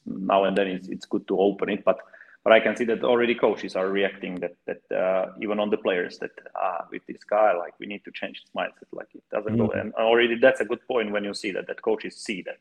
Now 0.05 0.45
and 0.45 0.57
then 0.57 0.67
it's 0.67 0.87
it's 0.87 1.05
good 1.05 1.27
to 1.27 1.39
open 1.39 1.69
it, 1.69 1.83
but 1.83 1.99
but 2.43 2.53
I 2.53 2.59
can 2.59 2.75
see 2.75 2.85
that 2.85 3.03
already 3.03 3.35
coaches 3.35 3.75
are 3.75 3.89
reacting 3.89 4.35
that 4.39 4.55
that 4.65 4.81
uh, 4.95 5.33
even 5.41 5.59
on 5.59 5.69
the 5.69 5.77
players 5.77 6.17
that 6.19 6.31
uh, 6.59 6.79
with 6.91 7.05
this 7.07 7.23
guy 7.23 7.53
like 7.53 7.73
we 7.79 7.85
need 7.87 8.03
to 8.05 8.11
change 8.11 8.41
his 8.41 8.51
mindset. 8.55 8.89
Like 8.91 9.09
it 9.13 9.23
doesn't 9.31 9.53
mm-hmm. 9.53 9.65
go 9.65 9.79
and 9.79 9.93
already 9.93 10.35
that's 10.35 10.61
a 10.61 10.65
good 10.65 10.85
point 10.87 11.11
when 11.11 11.23
you 11.23 11.33
see 11.33 11.51
that 11.51 11.67
that 11.67 11.81
coaches 11.81 12.15
see 12.15 12.41
that 12.43 12.59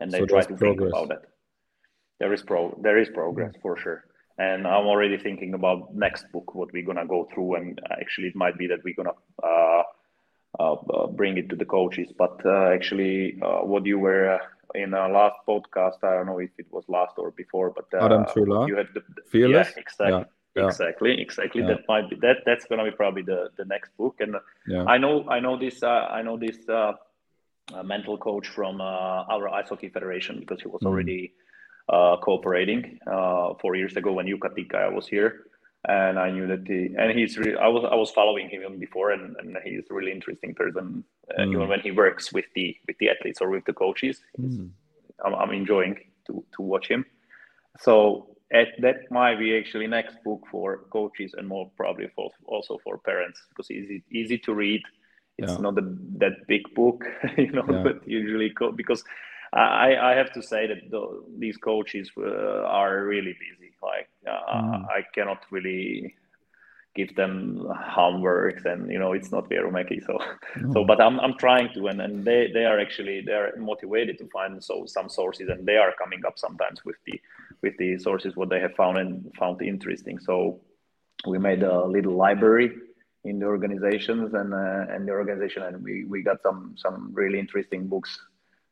and 0.00 0.10
they 0.10 0.20
so 0.20 0.26
try 0.26 0.42
to 0.42 0.54
progress. 0.54 0.78
think 0.78 0.80
about 0.80 1.08
that. 1.08 1.22
There 2.20 2.32
is 2.32 2.42
pro 2.42 2.78
there 2.82 2.98
is 2.98 3.08
progress 3.08 3.52
mm-hmm. 3.52 3.62
for 3.62 3.76
sure 3.78 4.04
and 4.38 4.66
I'm 4.66 4.86
already 4.86 5.18
thinking 5.18 5.54
about 5.54 5.94
next 5.94 6.30
book 6.32 6.54
what 6.54 6.72
we're 6.72 6.84
gonna 6.84 7.06
go 7.06 7.28
through, 7.32 7.56
and 7.56 7.80
actually 7.90 8.28
it 8.28 8.36
might 8.36 8.56
be 8.56 8.68
that 8.68 8.84
we're 8.84 8.94
gonna 8.94 9.18
uh, 9.42 9.82
uh, 10.58 10.72
uh 10.72 11.06
bring 11.08 11.36
it 11.36 11.48
to 11.50 11.56
the 11.56 11.64
coaches. 11.64 12.12
But 12.16 12.40
uh, 12.44 12.70
actually, 12.70 13.38
uh, 13.42 13.60
what 13.64 13.84
you 13.84 13.98
were 13.98 14.34
uh, 14.34 14.38
in 14.74 14.94
our 14.94 15.10
last 15.10 15.36
podcast, 15.46 16.04
I 16.04 16.14
don't 16.14 16.26
know 16.26 16.38
if 16.38 16.50
it 16.56 16.66
was 16.70 16.84
last 16.88 17.14
or 17.18 17.32
before, 17.32 17.70
but 17.70 17.86
Adam 18.00 18.24
Trula, 18.24 18.68
you 18.68 18.76
had 18.76 18.88
the, 18.94 19.02
fearless, 19.28 19.72
yeah, 19.74 19.80
exactly. 19.80 20.18
Yeah. 20.18 20.24
Yeah. 20.56 20.66
Exactly, 20.66 21.20
exactly. 21.20 21.62
That 21.62 21.80
might 21.86 22.10
be 22.10 22.16
that. 22.16 22.38
That's 22.44 22.64
gonna 22.64 22.84
be 22.84 22.90
probably 22.90 23.22
the 23.22 23.50
the 23.56 23.64
next 23.64 23.96
book. 23.96 24.16
And. 24.20 24.36
I 24.88 24.98
know, 24.98 25.28
I 25.28 25.38
know 25.40 25.56
this. 25.56 25.82
I 25.84 26.22
know 26.22 26.36
this 26.36 26.58
mental 27.84 28.18
coach 28.18 28.48
from 28.48 28.80
our 28.80 29.48
ice 29.50 29.68
hockey 29.68 29.88
federation 29.88 30.40
because 30.40 30.60
he 30.60 30.68
was 30.68 30.82
mm. 30.82 30.86
already 30.86 31.32
uh, 31.36 31.47
cooperating 31.88 32.98
uh, 33.10 33.54
four 33.60 33.74
years 33.74 33.96
ago 33.96 34.12
when 34.12 34.26
Tikkaja 34.26 34.92
was 34.92 35.06
here, 35.06 35.46
and 35.86 36.18
I 36.18 36.30
knew 36.30 36.46
that 36.46 36.66
he 36.66 36.94
and 36.98 37.18
he's 37.18 37.38
really 37.38 37.56
I 37.56 37.68
was 37.68 37.84
I 37.90 37.94
was 37.94 38.10
following 38.10 38.48
him 38.48 38.78
before, 38.78 39.10
and, 39.12 39.36
and 39.36 39.56
he's 39.64 39.84
a 39.90 39.94
really 39.94 40.12
interesting 40.12 40.54
person. 40.54 41.04
Uh, 41.30 41.42
mm. 41.42 41.52
Even 41.52 41.68
when 41.68 41.80
he 41.80 41.90
works 41.90 42.32
with 42.32 42.46
the 42.54 42.76
with 42.86 42.96
the 42.98 43.10
athletes 43.10 43.40
or 43.40 43.50
with 43.50 43.64
the 43.64 43.72
coaches, 43.72 44.20
mm. 44.40 44.70
I'm, 45.24 45.34
I'm 45.34 45.50
enjoying 45.50 45.98
to 46.26 46.44
to 46.56 46.62
watch 46.62 46.88
him. 46.88 47.04
So 47.80 48.36
at, 48.52 48.68
that 48.80 49.10
might 49.10 49.38
be 49.38 49.56
actually 49.56 49.86
next 49.86 50.16
book 50.24 50.42
for 50.50 50.84
coaches 50.90 51.34
and 51.36 51.46
more 51.46 51.70
probably 51.76 52.08
for 52.14 52.30
also 52.46 52.78
for 52.82 52.98
parents 52.98 53.40
because 53.50 53.66
it's 53.70 53.90
easy, 53.90 54.04
easy 54.10 54.38
to 54.38 54.54
read. 54.54 54.82
It's 55.36 55.52
yeah. 55.52 55.58
not 55.58 55.78
a, 55.78 55.82
that 56.16 56.46
big 56.48 56.62
book, 56.74 57.04
you 57.36 57.52
know, 57.52 57.64
yeah. 57.70 57.82
but 57.82 58.08
usually 58.08 58.50
co- 58.50 58.72
because 58.72 59.04
I, 59.52 59.96
I 59.96 60.14
have 60.14 60.32
to 60.34 60.42
say 60.42 60.66
that 60.66 60.90
the, 60.90 61.24
these 61.38 61.56
coaches 61.56 62.10
uh, 62.18 62.62
are 62.64 63.04
really 63.04 63.32
busy. 63.32 63.72
Like 63.82 64.08
uh, 64.26 64.54
mm. 64.54 64.84
I 64.90 65.02
cannot 65.14 65.44
really 65.50 66.16
give 66.94 67.14
them 67.14 67.64
homeworks, 67.96 68.64
and 68.64 68.90
you 68.90 68.98
know 68.98 69.12
it's 69.12 69.30
not 69.30 69.48
Vierumäki. 69.48 70.04
So, 70.04 70.18
mm. 70.56 70.72
so 70.72 70.84
but 70.84 71.00
I'm, 71.00 71.20
I'm 71.20 71.36
trying 71.38 71.72
to, 71.74 71.86
and, 71.86 72.00
and 72.00 72.24
they, 72.24 72.50
they 72.52 72.64
are 72.64 72.80
actually 72.80 73.22
they 73.22 73.32
are 73.32 73.54
motivated 73.56 74.18
to 74.18 74.28
find 74.28 74.62
so 74.62 74.84
some 74.86 75.08
sources, 75.08 75.48
and 75.48 75.64
they 75.64 75.76
are 75.76 75.92
coming 75.96 76.24
up 76.26 76.38
sometimes 76.38 76.84
with 76.84 76.96
the 77.06 77.20
with 77.62 77.76
the 77.78 77.98
sources 77.98 78.36
what 78.36 78.50
they 78.50 78.60
have 78.60 78.74
found 78.74 78.98
and 78.98 79.32
found 79.38 79.62
interesting. 79.62 80.18
So 80.18 80.60
we 81.26 81.38
made 81.38 81.62
a 81.62 81.86
little 81.86 82.14
library 82.14 82.72
in 83.24 83.38
the 83.38 83.46
organizations 83.46 84.34
and 84.34 84.52
uh, 84.52 84.92
and 84.92 85.06
the 85.06 85.12
organization, 85.12 85.62
and 85.62 85.82
we, 85.82 86.04
we 86.04 86.22
got 86.22 86.42
some 86.42 86.74
some 86.76 87.10
really 87.14 87.38
interesting 87.38 87.86
books 87.86 88.18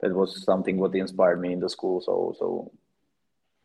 that 0.00 0.15
was 0.15 0.45
something 0.45 0.79
what 0.79 0.95
inspired 0.95 1.41
me 1.41 1.53
in 1.53 1.61
the 1.61 1.71
school. 1.71 2.00
So 2.00 2.35
so 2.38 2.73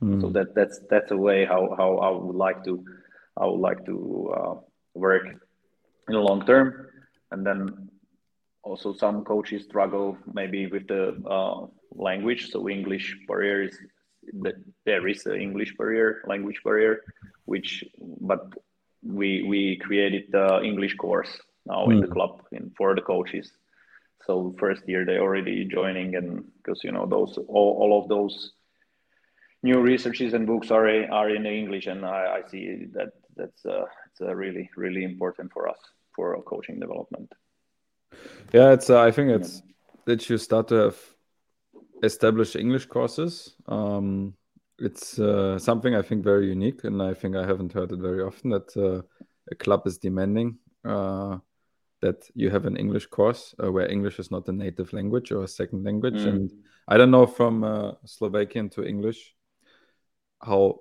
mm. 0.03 0.21
so 0.21 0.29
that 0.29 0.55
that's 0.55 0.79
that's 0.89 1.11
a 1.11 1.17
way 1.17 1.45
how 1.45 1.75
how 1.77 1.97
I 1.97 2.09
would 2.09 2.35
like 2.35 2.63
to 2.65 2.83
I 3.37 3.45
would 3.45 3.59
like 3.59 3.85
to 3.85 4.33
uh, 4.37 4.55
work 4.93 5.25
in 5.27 6.13
the 6.13 6.19
long 6.19 6.45
term, 6.45 6.87
and 7.31 7.45
then 7.45 7.89
also 8.63 8.93
some 8.93 9.23
coaches 9.23 9.63
struggle 9.63 10.17
maybe 10.33 10.67
with 10.67 10.87
the 10.87 11.15
uh, 11.27 11.67
language. 11.91 12.51
So 12.51 12.69
English 12.69 13.17
barrier 13.27 13.63
is 13.63 13.77
that 14.41 14.55
there 14.85 15.07
is 15.07 15.25
an 15.25 15.35
English 15.35 15.75
barrier, 15.77 16.23
language 16.27 16.61
barrier, 16.63 17.01
which 17.45 17.83
but 18.21 18.53
we 19.03 19.43
we 19.43 19.77
created 19.77 20.31
the 20.31 20.61
English 20.61 20.95
course 20.95 21.39
now 21.65 21.85
mm. 21.85 21.93
in 21.93 21.99
the 22.01 22.07
hmm. 22.07 22.13
club 22.13 22.41
in 22.51 22.71
for 22.77 22.95
the 22.95 23.01
coaches 23.01 23.51
so 24.25 24.53
first 24.59 24.87
year 24.87 25.05
they 25.05 25.17
already 25.17 25.65
joining 25.65 26.15
and 26.15 26.43
because 26.57 26.83
you 26.83 26.91
know 26.91 27.05
those 27.05 27.37
all, 27.47 27.77
all 27.81 28.01
of 28.01 28.09
those 28.09 28.53
new 29.63 29.79
researches 29.79 30.33
and 30.33 30.47
books 30.47 30.71
are 30.71 30.87
are 31.11 31.29
in 31.29 31.45
english 31.45 31.87
and 31.87 32.05
i, 32.05 32.39
I 32.39 32.49
see 32.49 32.85
that 32.93 33.09
that's 33.35 33.65
uh, 33.65 33.85
it's 34.07 34.21
uh, 34.21 34.35
really 34.35 34.69
really 34.75 35.03
important 35.03 35.51
for 35.51 35.67
us 35.69 35.79
for 36.15 36.41
coaching 36.43 36.79
development 36.79 37.31
yeah 38.53 38.71
it's 38.71 38.89
uh, 38.89 39.01
i 39.01 39.11
think 39.11 39.29
it's 39.29 39.61
that 40.05 40.29
you 40.29 40.37
start 40.37 40.67
to 40.67 40.75
have 40.75 40.97
established 42.03 42.55
English 42.55 42.87
courses. 42.87 43.55
Um, 43.67 44.33
it's 44.79 45.19
uh, 45.19 45.59
something 45.59 45.95
I 45.95 46.01
think 46.01 46.23
very 46.23 46.47
unique, 46.47 46.83
and 46.83 47.01
I 47.01 47.13
think 47.13 47.35
I 47.35 47.45
haven't 47.45 47.73
heard 47.73 47.91
it 47.91 47.99
very 47.99 48.21
often 48.21 48.49
that 48.51 48.75
uh, 48.75 49.01
a 49.51 49.55
club 49.55 49.85
is 49.85 49.97
demanding 49.97 50.57
uh, 50.83 51.37
that 52.01 52.29
you 52.33 52.49
have 52.49 52.65
an 52.65 52.77
English 52.77 53.07
course 53.07 53.53
uh, 53.63 53.71
where 53.71 53.89
English 53.89 54.19
is 54.19 54.31
not 54.31 54.47
a 54.47 54.51
native 54.51 54.91
language 54.93 55.31
or 55.31 55.43
a 55.43 55.47
second 55.47 55.83
language. 55.83 56.21
Mm. 56.21 56.27
And 56.27 56.51
I 56.87 56.97
don't 56.97 57.11
know 57.11 57.27
from 57.27 57.63
uh, 57.63 57.91
Slovakian 58.05 58.69
to 58.71 58.83
English 58.83 59.35
how 60.41 60.79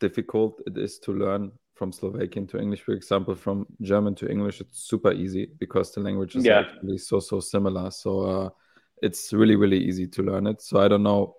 difficult 0.00 0.60
it 0.66 0.76
is 0.76 0.98
to 1.00 1.12
learn 1.12 1.52
from 1.78 1.92
Slovakian 1.92 2.46
to 2.48 2.58
English, 2.58 2.82
for 2.82 2.92
example, 2.92 3.36
from 3.36 3.64
German 3.80 4.14
to 4.16 4.28
English, 4.28 4.60
it's 4.60 4.80
super 4.80 5.12
easy 5.12 5.48
because 5.58 5.92
the 5.92 6.00
language 6.00 6.34
is 6.34 6.44
yeah. 6.44 6.60
actually 6.60 6.98
so 6.98 7.20
so 7.20 7.38
similar. 7.38 7.90
So 7.92 8.20
uh, 8.20 8.48
it's 9.00 9.32
really 9.32 9.54
really 9.54 9.78
easy 9.78 10.08
to 10.08 10.22
learn 10.22 10.48
it. 10.48 10.60
So 10.60 10.80
I 10.80 10.88
don't 10.88 11.04
know 11.04 11.36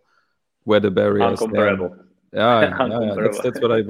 where 0.64 0.80
the 0.80 0.92
barrier 0.92 1.34
is. 1.34 1.42
Uncomparable. 1.42 2.06
Yeah, 2.32 2.62
yeah, 2.62 2.88
yeah, 2.88 3.16
that's 3.22 3.42
that's 3.42 3.60
what 3.60 3.72
I 3.72 3.82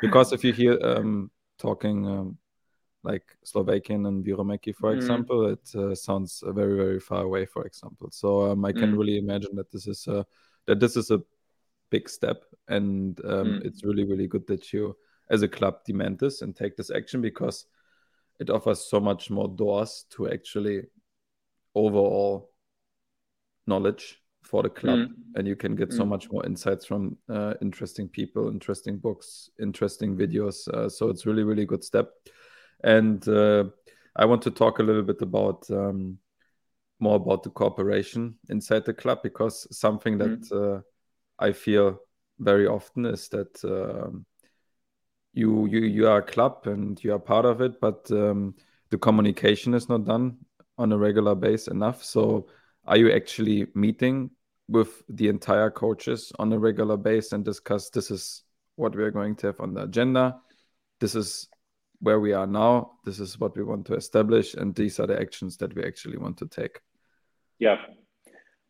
because 0.00 0.32
if 0.32 0.42
you 0.44 0.52
hear 0.52 0.78
um, 0.82 1.30
talking 1.58 2.06
um, 2.06 2.38
like 3.02 3.24
Slovakian 3.44 4.06
and 4.06 4.24
Vierumäki, 4.24 4.74
for 4.74 4.92
mm. 4.92 4.96
example, 4.96 5.46
it 5.46 5.74
uh, 5.74 5.94
sounds 5.94 6.42
very 6.46 6.76
very 6.76 7.00
far 7.00 7.22
away. 7.22 7.46
For 7.46 7.64
example, 7.64 8.08
so 8.10 8.50
um, 8.50 8.64
I 8.64 8.72
can 8.72 8.92
mm. 8.92 8.98
really 8.98 9.18
imagine 9.18 9.54
that 9.56 9.70
this 9.70 9.86
is 9.86 10.06
a 10.08 10.26
that 10.66 10.80
this 10.80 10.96
is 10.96 11.10
a 11.10 11.20
big 11.90 12.08
step, 12.08 12.44
and 12.68 13.18
um, 13.24 13.46
mm. 13.46 13.64
it's 13.64 13.84
really 13.84 14.04
really 14.04 14.26
good 14.26 14.46
that 14.48 14.72
you 14.72 14.96
as 15.30 15.42
a 15.42 15.48
club 15.48 15.84
demand 15.84 16.18
this 16.18 16.42
and 16.42 16.56
take 16.56 16.76
this 16.76 16.90
action 16.90 17.20
because 17.20 17.66
it 18.40 18.50
offers 18.50 18.88
so 18.88 19.00
much 19.00 19.30
more 19.30 19.48
doors 19.48 20.06
to 20.10 20.30
actually 20.30 20.82
overall 21.74 22.50
knowledge 23.66 24.20
for 24.42 24.62
the 24.62 24.70
club 24.70 25.00
mm. 25.00 25.12
and 25.34 25.46
you 25.46 25.54
can 25.54 25.74
get 25.74 25.90
mm. 25.90 25.96
so 25.96 26.06
much 26.06 26.30
more 26.30 26.44
insights 26.46 26.86
from 26.86 27.16
uh, 27.28 27.54
interesting 27.60 28.08
people 28.08 28.48
interesting 28.48 28.96
books 28.96 29.50
interesting 29.60 30.16
videos 30.16 30.66
uh, 30.68 30.88
so 30.88 31.10
it's 31.10 31.26
really 31.26 31.42
really 31.42 31.66
good 31.66 31.84
step 31.84 32.10
and 32.84 33.26
uh, 33.28 33.64
i 34.16 34.24
want 34.24 34.42
to 34.42 34.50
talk 34.50 34.78
a 34.78 34.82
little 34.82 35.02
bit 35.02 35.22
about 35.22 35.68
um, 35.70 36.18
more 37.00 37.16
about 37.16 37.42
the 37.42 37.50
cooperation 37.50 38.34
inside 38.48 38.84
the 38.84 38.94
club 38.94 39.18
because 39.22 39.66
something 39.76 40.18
that 40.18 40.40
mm. 40.50 40.82
i 41.38 41.52
feel 41.52 41.98
very 42.38 42.66
often 42.66 43.04
is 43.06 43.28
that 43.28 43.64
um, 43.64 44.24
you 45.32 45.66
you 45.66 45.80
you 45.80 46.08
are 46.08 46.18
a 46.18 46.22
club 46.22 46.66
and 46.66 47.02
you 47.02 47.12
are 47.14 47.18
part 47.18 47.44
of 47.44 47.60
it, 47.60 47.80
but 47.80 48.10
um, 48.10 48.54
the 48.90 48.98
communication 48.98 49.74
is 49.74 49.88
not 49.88 50.04
done 50.04 50.36
on 50.76 50.92
a 50.92 50.98
regular 50.98 51.34
base 51.34 51.68
enough. 51.68 52.04
So, 52.04 52.48
are 52.86 52.96
you 52.96 53.12
actually 53.12 53.66
meeting 53.74 54.30
with 54.68 55.02
the 55.08 55.28
entire 55.28 55.70
coaches 55.70 56.32
on 56.38 56.52
a 56.52 56.58
regular 56.58 56.96
base 56.96 57.32
and 57.32 57.44
discuss 57.44 57.90
this 57.90 58.10
is 58.10 58.42
what 58.76 58.94
we 58.94 59.02
are 59.02 59.10
going 59.10 59.36
to 59.36 59.48
have 59.48 59.60
on 59.60 59.74
the 59.74 59.82
agenda? 59.82 60.40
This 61.00 61.14
is 61.14 61.48
where 62.00 62.20
we 62.20 62.32
are 62.32 62.46
now. 62.46 62.92
This 63.04 63.20
is 63.20 63.38
what 63.38 63.56
we 63.56 63.62
want 63.62 63.86
to 63.86 63.94
establish, 63.94 64.54
and 64.54 64.74
these 64.74 65.00
are 65.00 65.06
the 65.06 65.18
actions 65.18 65.56
that 65.58 65.74
we 65.74 65.84
actually 65.84 66.18
want 66.18 66.38
to 66.38 66.46
take. 66.46 66.80
Yeah. 67.58 67.76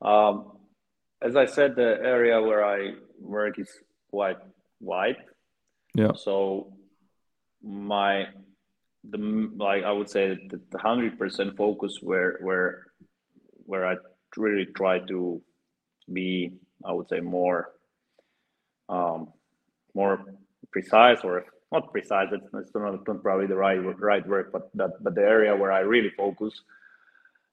Um, 0.00 0.52
as 1.20 1.36
I 1.36 1.46
said, 1.46 1.76
the 1.76 1.98
area 2.02 2.40
where 2.40 2.64
I 2.64 2.92
work 3.20 3.58
is 3.58 3.68
quite 4.10 4.38
wide 4.80 5.16
yeah. 5.94 6.12
So 6.14 6.72
my 7.62 8.26
the 9.02 9.18
like 9.56 9.84
I 9.84 9.92
would 9.92 10.10
say 10.10 10.38
the 10.48 10.78
hundred 10.78 11.18
percent 11.18 11.56
focus 11.56 11.98
where 12.02 12.38
where 12.40 12.86
where 13.66 13.86
I 13.86 13.96
really 14.36 14.66
try 14.66 15.00
to 15.00 15.42
be 16.12 16.52
I 16.84 16.92
would 16.92 17.08
say 17.08 17.20
more 17.20 17.70
um, 18.88 19.32
more 19.94 20.24
precise 20.70 21.18
or 21.24 21.46
not 21.72 21.92
precise 21.92 22.28
it's, 22.32 22.46
it's 22.54 22.74
not, 22.74 23.06
not 23.06 23.22
probably 23.22 23.46
the 23.46 23.56
right 23.56 23.78
right 24.00 24.26
word 24.26 24.50
but 24.52 24.70
that 24.74 24.92
but 25.02 25.14
the 25.14 25.22
area 25.22 25.54
where 25.54 25.72
I 25.72 25.80
really 25.80 26.10
focus 26.10 26.62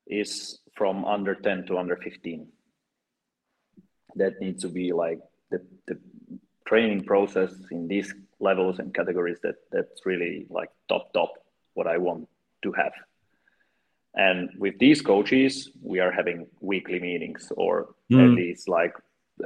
is 0.08 0.60
from 0.76 1.06
under 1.06 1.36
10 1.36 1.66
to 1.68 1.78
under 1.78 1.98
15 1.98 2.48
that 4.16 4.40
needs 4.40 4.62
to 4.62 4.70
be 4.70 4.94
like 4.94 5.20
the, 5.52 5.60
the 5.88 5.98
training 6.66 7.04
process 7.04 7.54
in 7.72 7.88
these 7.88 8.14
levels 8.40 8.80
and 8.80 8.94
categories 8.94 9.40
that 9.44 9.56
that's 9.72 10.06
really 10.06 10.46
like 10.50 10.70
top 10.90 11.12
top 11.14 11.34
what 11.74 11.88
I 11.88 11.98
want 11.98 12.28
to 12.64 12.72
have. 12.74 12.94
And 14.16 14.50
with 14.58 14.80
these 14.80 15.02
coaches, 15.02 15.70
we 15.82 16.00
are 16.00 16.12
having 16.12 16.48
weekly 16.62 17.00
meetings, 17.00 17.52
or 17.56 17.96
mm. 18.12 18.24
at 18.24 18.32
least 18.32 18.70
like 18.70 18.94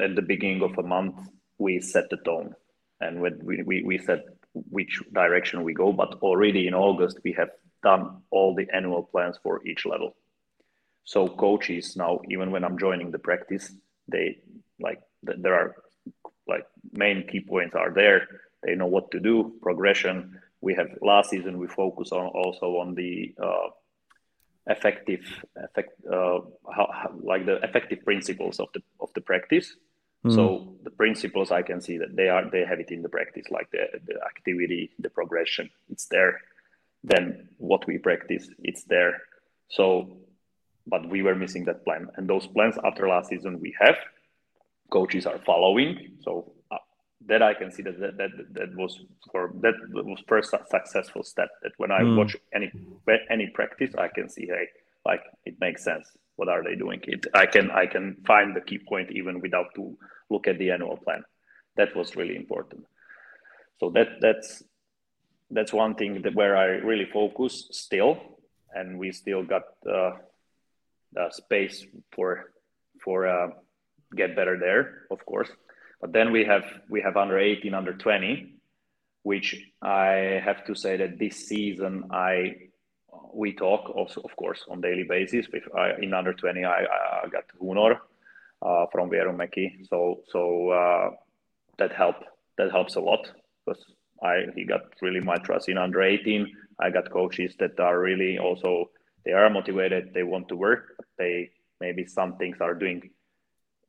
at 0.01 0.15
the 0.15 0.21
beginning 0.21 0.61
of 0.61 0.77
a 0.77 0.83
month, 0.83 1.15
we 1.57 1.81
set 1.81 2.09
the 2.09 2.17
tone, 2.17 2.55
and 3.01 3.19
when 3.19 3.39
we, 3.43 3.63
we, 3.63 3.83
we 3.83 3.97
set 3.97 4.21
which 4.53 5.01
direction 5.13 5.63
we 5.63 5.73
go. 5.73 5.91
But 5.91 6.15
already 6.21 6.67
in 6.67 6.73
August, 6.73 7.19
we 7.23 7.33
have 7.33 7.49
done 7.83 8.21
all 8.29 8.55
the 8.55 8.67
annual 8.73 9.03
plans 9.03 9.37
for 9.41 9.65
each 9.65 9.85
level. 9.85 10.15
So 11.03 11.27
coaches 11.27 11.95
now, 11.95 12.19
even 12.29 12.51
when 12.51 12.63
I'm 12.63 12.77
joining 12.77 13.11
the 13.11 13.19
practice, 13.19 13.71
they 14.07 14.39
like 14.79 15.01
there 15.23 15.53
are 15.53 15.75
like 16.47 16.65
main 16.91 17.27
key 17.27 17.41
points 17.41 17.75
are 17.75 17.93
there 17.93 18.27
they 18.63 18.75
know 18.75 18.87
what 18.87 19.11
to 19.11 19.19
do. 19.19 19.53
Progression. 19.61 20.39
We 20.61 20.75
have 20.75 20.89
last 21.01 21.29
season 21.29 21.57
we 21.57 21.67
focus 21.67 22.11
on 22.11 22.27
also 22.27 22.77
on 22.77 22.95
the 22.95 23.33
uh, 23.41 23.69
effective 24.67 25.21
effect 25.55 25.91
uh, 26.05 26.39
how, 26.75 26.89
how, 26.91 27.11
like 27.23 27.45
the 27.45 27.63
effective 27.63 28.03
principles 28.03 28.59
of 28.59 28.67
the 28.73 28.81
of 28.99 29.09
the 29.15 29.21
practice. 29.21 29.75
Mm. 30.25 30.35
So 30.35 30.75
the 30.83 30.89
principles 30.89 31.51
I 31.51 31.61
can 31.61 31.81
see 31.81 31.97
that 31.97 32.15
they 32.15 32.29
are 32.29 32.49
they 32.49 32.65
have 32.65 32.79
it 32.79 32.91
in 32.91 33.01
the 33.01 33.09
practice, 33.09 33.45
like 33.49 33.71
the, 33.71 33.85
the 34.05 34.15
activity, 34.25 34.91
the 34.99 35.09
progression, 35.09 35.69
it's 35.89 36.07
there. 36.07 36.41
Then 37.03 37.49
what 37.57 37.87
we 37.87 37.97
practice, 37.97 38.49
it's 38.59 38.83
there. 38.83 39.21
So, 39.69 40.17
but 40.85 41.07
we 41.07 41.21
were 41.21 41.35
missing 41.35 41.63
that 41.65 41.85
plan, 41.85 42.09
and 42.15 42.29
those 42.29 42.47
plans 42.47 42.75
after 42.83 43.07
last 43.07 43.29
season 43.29 43.59
we 43.59 43.73
have. 43.79 43.95
Coaches 44.91 45.27
are 45.27 45.37
following, 45.45 46.17
so 46.23 46.51
that 47.27 47.41
I 47.41 47.53
can 47.53 47.71
see 47.71 47.83
that 47.83 47.99
that, 47.99 48.17
that, 48.17 48.53
that 48.53 48.75
was 48.75 48.99
for 49.31 49.51
that 49.61 49.73
was 49.91 50.21
first 50.27 50.53
successful 50.69 51.23
step. 51.23 51.49
That 51.63 51.71
when 51.77 51.91
I 51.91 52.01
mm. 52.01 52.17
watch 52.17 52.35
any 52.53 52.71
any 53.29 53.47
practice, 53.47 53.93
I 53.97 54.07
can 54.07 54.29
see 54.29 54.45
hey, 54.47 54.67
like 55.05 55.21
it 55.45 55.55
makes 55.59 55.83
sense. 55.83 56.09
What 56.39 56.49
are 56.53 56.63
they 56.63 56.75
doing? 56.75 56.99
It 57.13 57.25
I 57.33 57.45
can 57.45 57.71
I 57.71 57.85
can 57.93 58.05
find 58.25 58.55
the 58.55 58.65
key 58.69 58.79
point 58.79 59.11
even 59.11 59.41
without 59.41 59.69
to 59.75 59.97
look 60.29 60.47
at 60.47 60.57
the 60.57 60.71
annual 60.71 60.97
plan. 60.97 61.23
That 61.77 61.95
was 61.95 62.15
really 62.15 62.35
important. 62.35 62.85
So 63.79 63.89
that 63.95 64.09
that's 64.21 64.63
that's 65.51 65.73
one 65.73 65.95
thing 65.95 66.21
that 66.23 66.35
where 66.35 66.55
I 66.55 66.67
really 66.91 67.09
focus 67.19 67.67
still, 67.71 68.11
and 68.73 68.99
we 69.01 69.11
still 69.11 69.43
got 69.43 69.65
uh, 69.85 70.11
the 71.13 71.25
space 71.31 71.85
for 72.13 72.29
for 73.03 73.27
uh, 73.27 73.47
get 74.15 74.35
better 74.35 74.57
there, 74.57 75.07
of 75.11 75.25
course 75.25 75.51
but 76.01 76.13
then 76.13 76.31
we 76.31 76.45
have 76.45 76.65
we 76.89 77.01
have 77.01 77.17
under 77.17 77.37
18, 77.37 77.73
under 77.73 77.93
20, 77.93 78.53
which 79.23 79.55
I 79.81 80.41
have 80.43 80.65
to 80.65 80.75
say 80.75 80.97
that 80.97 81.19
this 81.19 81.47
season 81.47 82.05
I 82.11 82.68
we 83.33 83.53
talk 83.53 83.89
also 83.89 84.21
of 84.21 84.35
course 84.35 84.63
on 84.69 84.81
daily 84.81 85.03
basis. 85.03 85.47
With 85.51 85.63
I, 85.75 85.93
in 86.01 86.13
under 86.13 86.33
20, 86.33 86.65
I, 86.65 86.83
I 87.23 87.27
got 87.29 87.45
Hunor 87.61 87.97
uh, 88.61 88.85
from 88.91 89.09
Vierumäki, 89.09 89.87
so 89.89 90.21
so 90.31 90.69
uh, 90.69 91.09
that 91.77 91.93
help 91.93 92.15
that 92.57 92.71
helps 92.71 92.95
a 92.95 92.99
lot 92.99 93.31
because 93.65 93.83
I 94.23 94.45
he 94.55 94.65
got 94.65 94.81
really 95.01 95.21
my 95.21 95.37
trust 95.37 95.69
in 95.69 95.77
under 95.77 96.01
18. 96.01 96.47
I 96.79 96.89
got 96.89 97.11
coaches 97.11 97.55
that 97.59 97.79
are 97.79 97.99
really 97.99 98.37
also 98.37 98.91
they 99.25 99.31
are 99.31 99.49
motivated. 99.49 100.13
They 100.13 100.23
want 100.23 100.47
to 100.49 100.55
work. 100.55 100.95
They 101.17 101.51
maybe 101.79 102.05
some 102.05 102.37
things 102.37 102.57
are 102.61 102.73
doing 102.73 103.09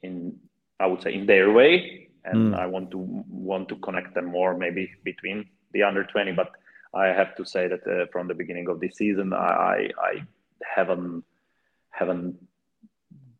in 0.03 0.39
I 0.79 0.87
would 0.87 1.03
say 1.03 1.15
in 1.15 1.27
their 1.27 1.53
way, 1.53 2.09
and 2.25 2.55
mm. 2.55 2.59
I 2.59 2.67
want 2.67 2.91
to 2.93 2.99
want 3.29 3.69
to 3.69 3.77
connect 3.77 4.15
them 4.15 4.27
more 4.27 4.57
maybe 4.57 4.91
between 5.05 5.47
the 5.73 5.83
under 5.83 6.05
20. 6.05 6.33
But 6.33 6.53
I 6.95 7.07
have 7.09 7.37
to 7.37 7.45
say 7.45 7.69
that 7.69 7.87
uh, 7.87 8.07
from 8.13 8.29
the 8.29 8.35
beginning 8.35 8.69
of 8.69 8.81
this 8.81 8.97
season, 8.97 9.33
I, 9.33 9.91
I 9.99 10.25
haven't 10.65 11.25
haven't 11.91 12.37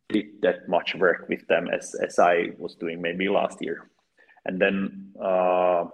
did 0.09 0.41
that 0.41 0.67
much 0.67 0.95
work 0.95 1.27
with 1.29 1.45
them 1.47 1.67
as 1.67 1.95
as 1.95 2.19
I 2.19 2.51
was 2.57 2.75
doing 2.75 3.01
maybe 3.01 3.29
last 3.29 3.57
year, 3.61 3.89
and 4.45 4.59
then 4.59 5.13
uh, 5.21 5.85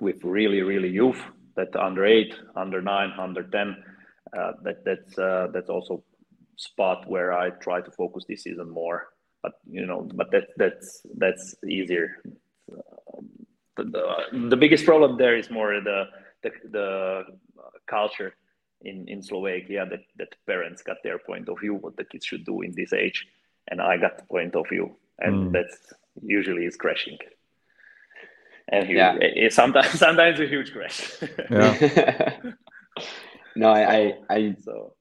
with 0.00 0.22
really 0.24 0.62
really 0.62 0.90
youth 0.90 1.20
that 1.56 1.74
under 1.76 2.04
eight, 2.04 2.34
under 2.56 2.82
nine, 2.82 3.12
under 3.18 3.44
ten, 3.44 3.76
uh, 4.36 4.52
that 4.62 4.84
that's 4.84 5.18
uh, 5.18 5.48
that's 5.52 5.70
also 5.70 6.02
spot 6.56 7.08
where 7.08 7.32
I 7.32 7.50
try 7.50 7.80
to 7.80 7.90
focus 7.90 8.24
this 8.28 8.42
season 8.42 8.70
more 8.70 9.08
but 9.44 9.52
you 9.70 9.84
know, 9.86 10.08
but 10.14 10.30
that 10.32 10.46
that's 10.56 11.02
that's 11.18 11.54
easier. 11.68 12.22
the, 13.76 13.84
the, 13.84 14.48
the 14.48 14.56
biggest 14.56 14.86
problem 14.86 15.18
there 15.18 15.36
is 15.36 15.50
more 15.50 15.80
the 15.80 16.04
the, 16.44 16.50
the 16.70 17.24
culture 17.86 18.34
in, 18.82 19.08
in 19.08 19.22
Slovakia 19.22 19.86
that, 19.90 20.04
that 20.16 20.34
parents 20.46 20.82
got 20.82 20.98
their 21.02 21.18
point 21.18 21.48
of 21.48 21.58
view 21.60 21.74
what 21.74 21.96
the 21.96 22.04
kids 22.04 22.26
should 22.26 22.44
do 22.44 22.62
in 22.62 22.72
this 22.76 22.92
age, 22.92 23.26
and 23.68 23.80
I 23.80 23.96
got 23.96 24.18
the 24.18 24.24
point 24.24 24.54
of 24.54 24.68
view 24.68 24.96
and 25.18 25.50
mm. 25.50 25.52
that's 25.52 25.92
usually 26.22 26.64
is 26.64 26.76
crashing. 26.76 27.18
And 28.68 28.86
he, 28.86 28.94
yeah. 28.94 29.14
it, 29.14 29.36
it, 29.36 29.52
sometimes 29.52 29.90
sometimes 29.98 30.40
a 30.40 30.46
huge 30.46 30.72
crash. 30.72 31.12
yeah. 31.50 32.36
no, 33.56 33.68
I, 33.68 33.96
I, 33.96 34.14
I 34.30 34.56
so. 34.62 34.94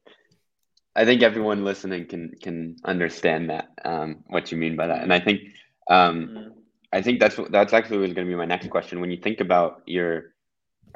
I 0.96 1.06
think 1.06 1.24
everyone 1.24 1.66
listening 1.66 2.06
can 2.06 2.34
can 2.42 2.76
understand 2.86 3.50
that 3.50 3.70
um, 3.84 4.24
what 4.28 4.52
you 4.52 4.58
mean 4.58 4.76
by 4.76 4.88
that, 4.88 5.02
and 5.02 5.12
I 5.12 5.20
think 5.20 5.42
um, 5.90 6.28
mm. 6.28 6.52
I 6.92 7.02
think 7.02 7.20
that's 7.20 7.40
that's 7.50 7.74
actually 7.74 7.98
was 7.98 8.14
going 8.14 8.28
to 8.28 8.32
be 8.32 8.38
my 8.38 8.46
next 8.46 8.70
question. 8.70 9.00
When 9.00 9.10
you 9.10 9.18
think 9.18 9.40
about 9.40 9.82
your 9.88 10.33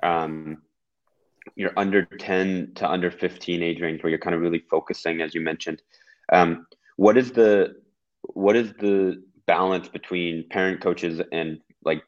um, 0.03 0.61
your 1.55 1.71
under 1.77 2.05
ten 2.05 2.71
to 2.75 2.89
under 2.89 3.11
fifteen 3.11 3.63
age 3.63 3.81
range, 3.81 4.03
where 4.03 4.09
you're 4.09 4.19
kind 4.19 4.35
of 4.35 4.41
really 4.41 4.63
focusing, 4.69 5.21
as 5.21 5.33
you 5.33 5.41
mentioned, 5.41 5.81
um, 6.31 6.67
what 6.97 7.17
is 7.17 7.31
the 7.31 7.75
what 8.21 8.55
is 8.55 8.73
the 8.73 9.23
balance 9.45 9.87
between 9.87 10.47
parent 10.49 10.81
coaches 10.81 11.21
and 11.31 11.59
like 11.83 12.03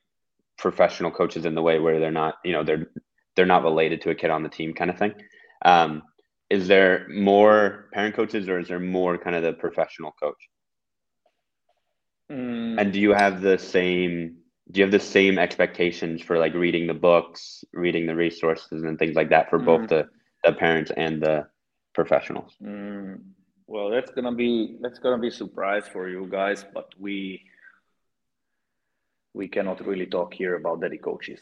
professional 0.58 1.12
coaches 1.12 1.46
in 1.46 1.56
the 1.56 1.62
way 1.62 1.80
where 1.80 2.00
they're 2.00 2.12
not, 2.12 2.36
you 2.44 2.52
know, 2.52 2.64
they're 2.64 2.92
they're 3.36 3.46
not 3.46 3.64
related 3.64 4.02
to 4.02 4.10
a 4.10 4.16
kid 4.16 4.30
on 4.30 4.44
the 4.44 4.50
team 4.50 4.74
kind 4.74 4.90
of 4.90 4.98
thing. 4.98 5.14
Um, 5.64 6.04
is 6.50 6.68
there 6.68 7.08
more 7.10 7.90
parent 7.94 8.16
coaches 8.16 8.50
or 8.50 8.60
is 8.60 8.68
there 8.68 8.80
more 8.80 9.18
kind 9.18 9.36
of 9.36 9.44
the 9.44 9.54
professional 9.54 10.12
coach? 10.12 10.50
Mm. 12.30 12.80
And 12.80 12.92
do 12.92 13.00
you 13.00 13.14
have 13.14 13.42
the 13.42 13.58
same 13.58 14.39
do 14.72 14.80
you 14.80 14.84
have 14.84 14.92
the 14.92 15.00
same 15.00 15.40
expectations 15.40 16.22
for 16.22 16.38
like 16.38 16.54
reading 16.54 16.86
the 16.86 16.94
books, 16.94 17.64
reading 17.74 18.06
the 18.06 18.16
resources 18.16 18.84
and 18.84 19.00
things 19.00 19.16
like 19.16 19.30
that 19.30 19.50
for 19.50 19.60
mm. 19.60 19.66
both 19.66 19.90
the, 19.90 20.08
the 20.44 20.54
parents 20.54 20.92
and 20.96 21.22
the 21.22 21.48
professionals? 21.94 22.56
Mm. 22.64 23.20
Well, 23.66 23.90
that's 23.90 24.12
gonna 24.12 24.34
be 24.34 24.78
that's 24.82 25.00
gonna 25.00 25.20
be 25.20 25.30
surprise 25.30 25.88
for 25.88 26.10
you 26.10 26.28
guys, 26.30 26.66
but 26.74 26.88
we 26.98 27.44
we 29.34 29.48
cannot 29.48 29.86
really 29.86 30.08
talk 30.08 30.34
here 30.34 30.56
about 30.56 30.82
daddy 30.82 30.98
coaches. 30.98 31.40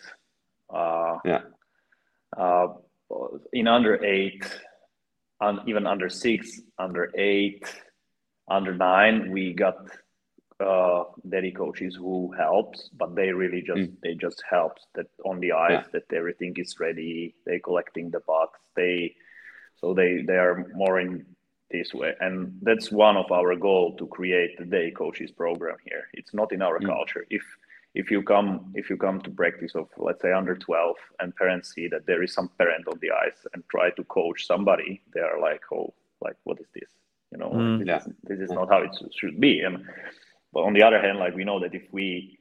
Uh, 0.74 1.18
yeah. 1.24 1.42
Uh, 2.38 2.68
in 3.54 3.68
under 3.68 4.04
eight, 4.04 4.44
and 5.40 5.60
even 5.68 5.88
under 5.88 6.10
six, 6.10 6.62
under 6.78 7.12
eight, 7.18 7.64
under 8.50 8.76
nine, 8.76 9.32
we 9.32 9.54
got 9.54 9.78
uh, 10.60 11.04
daddy 11.30 11.52
coaches 11.52 11.96
who 11.96 12.34
helps, 12.38 12.90
but 12.98 13.16
they 13.16 13.32
really 13.32 13.62
just 13.62 13.80
mm. 13.80 13.94
they 14.02 14.16
just 14.16 14.44
help 14.50 14.74
that 14.96 15.08
on 15.26 15.40
the 15.40 15.52
ice 15.52 15.72
yeah. 15.72 15.84
that 15.94 16.16
everything 16.16 16.54
is 16.58 16.80
ready. 16.80 17.36
They 17.46 17.60
collecting 17.60 18.10
the 18.10 18.22
pucks. 18.22 18.60
They 18.76 19.16
so 19.76 19.94
they 19.94 20.24
they 20.26 20.38
are 20.38 20.66
more 20.74 21.00
in 21.00 21.26
this 21.70 21.94
way, 21.94 22.14
and 22.22 22.58
that's 22.62 22.92
one 22.92 23.18
of 23.18 23.32
our 23.32 23.56
goal 23.56 23.96
to 23.98 24.08
create 24.08 24.58
the 24.58 24.66
day 24.66 24.92
coaches 24.92 25.32
program 25.32 25.78
here. 25.86 26.08
It's 26.14 26.34
not 26.34 26.52
in 26.52 26.62
our 26.62 26.80
mm. 26.80 26.88
culture. 26.88 27.26
If 27.30 27.44
if 27.94 28.12
you 28.12 28.22
come 28.22 28.72
if 28.76 28.90
you 28.90 28.98
come 28.98 29.20
to 29.22 29.30
practice 29.32 29.74
of 29.76 29.88
let's 29.98 30.22
say 30.22 30.32
under 30.32 30.56
12 30.56 30.96
and 31.20 31.36
parents 31.36 31.74
see 31.74 31.88
that 31.88 32.06
there 32.06 32.22
is 32.22 32.34
some 32.34 32.50
parent 32.58 32.88
on 32.88 32.98
the 33.02 33.10
ice 33.12 33.46
and 33.54 33.64
try 33.70 33.90
to 33.92 34.04
coach 34.04 34.46
somebody 34.46 35.02
they 35.14 35.22
are 35.22 35.40
like 35.40 35.62
oh 35.74 35.92
like 36.22 36.36
what 36.44 36.60
is 36.60 36.68
this 36.76 36.92
you 37.32 37.40
know 37.40 37.50
mm, 37.50 37.80
this, 37.80 37.88
yeah. 37.88 37.98
is, 37.98 38.08
this 38.24 38.40
is 38.40 38.52
not 38.52 38.70
how 38.70 38.82
it 38.84 38.96
should 39.20 39.40
be 39.40 39.62
and 39.62 39.84
but 40.54 40.62
on 40.62 40.74
the 40.74 40.84
other 40.84 41.02
hand 41.02 41.20
like 41.20 41.36
we 41.36 41.44
know 41.44 41.60
that 41.60 41.76
if 41.76 41.84
we 41.92 42.38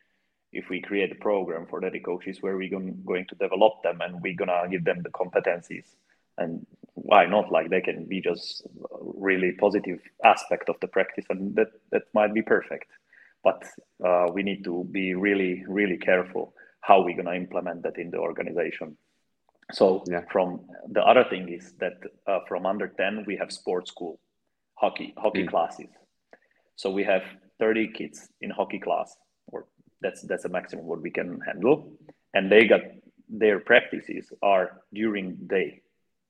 if 0.56 0.68
we 0.70 0.80
create 0.80 1.12
a 1.12 1.16
program 1.16 1.66
for 1.66 1.80
the 1.80 2.00
coaches 2.00 2.38
where 2.40 2.56
we're 2.56 2.70
going, 2.70 3.02
going 3.04 3.26
to 3.26 3.34
develop 3.36 3.82
them? 3.82 4.00
And 4.00 4.20
we're 4.22 4.34
gonna 4.34 4.68
give 4.70 4.84
them 4.84 5.02
the 5.02 5.10
competencies. 5.10 5.84
And 6.38 6.66
why 6.94 7.26
not? 7.26 7.52
Like 7.52 7.70
they 7.70 7.80
can 7.80 8.06
be 8.06 8.20
just 8.20 8.66
really 9.00 9.52
positive 9.52 10.00
aspect 10.24 10.68
of 10.68 10.76
the 10.80 10.88
practice 10.88 11.26
and 11.30 11.54
that 11.56 11.68
that 11.92 12.02
might 12.14 12.34
be 12.34 12.42
perfect. 12.42 12.86
But 13.44 13.62
uh, 14.04 14.26
we 14.32 14.42
need 14.42 14.64
to 14.64 14.84
be 14.90 15.14
really 15.14 15.64
really 15.68 15.98
careful 15.98 16.54
how 16.80 17.02
we're 17.02 17.16
going 17.16 17.26
to 17.26 17.34
implement 17.34 17.82
that 17.82 17.98
in 17.98 18.10
the 18.10 18.18
organization. 18.18 18.96
So 19.72 20.04
yeah. 20.08 20.22
from 20.30 20.60
the 20.88 21.02
other 21.02 21.24
thing 21.28 21.48
is 21.48 21.72
that 21.80 21.98
uh, 22.26 22.40
from 22.46 22.64
under 22.66 22.86
10 22.86 23.24
we 23.26 23.36
have 23.36 23.52
sports 23.52 23.90
school 23.90 24.20
hockey 24.74 25.12
hockey 25.16 25.44
mm. 25.44 25.50
classes. 25.50 25.88
So 26.76 26.90
we 26.90 27.04
have 27.04 27.22
30 27.58 27.88
kids 27.92 28.28
in 28.40 28.50
hockey 28.50 28.78
class 28.78 29.16
or 29.48 29.66
that's 30.00 30.22
that's 30.22 30.44
a 30.44 30.48
maximum 30.48 30.86
what 30.86 31.02
we 31.02 31.10
can 31.10 31.40
handle. 31.40 31.92
And 32.34 32.50
they 32.50 32.66
got 32.66 32.82
their 33.28 33.60
practices 33.60 34.32
are 34.42 34.82
during 34.92 35.36
day. 35.46 35.82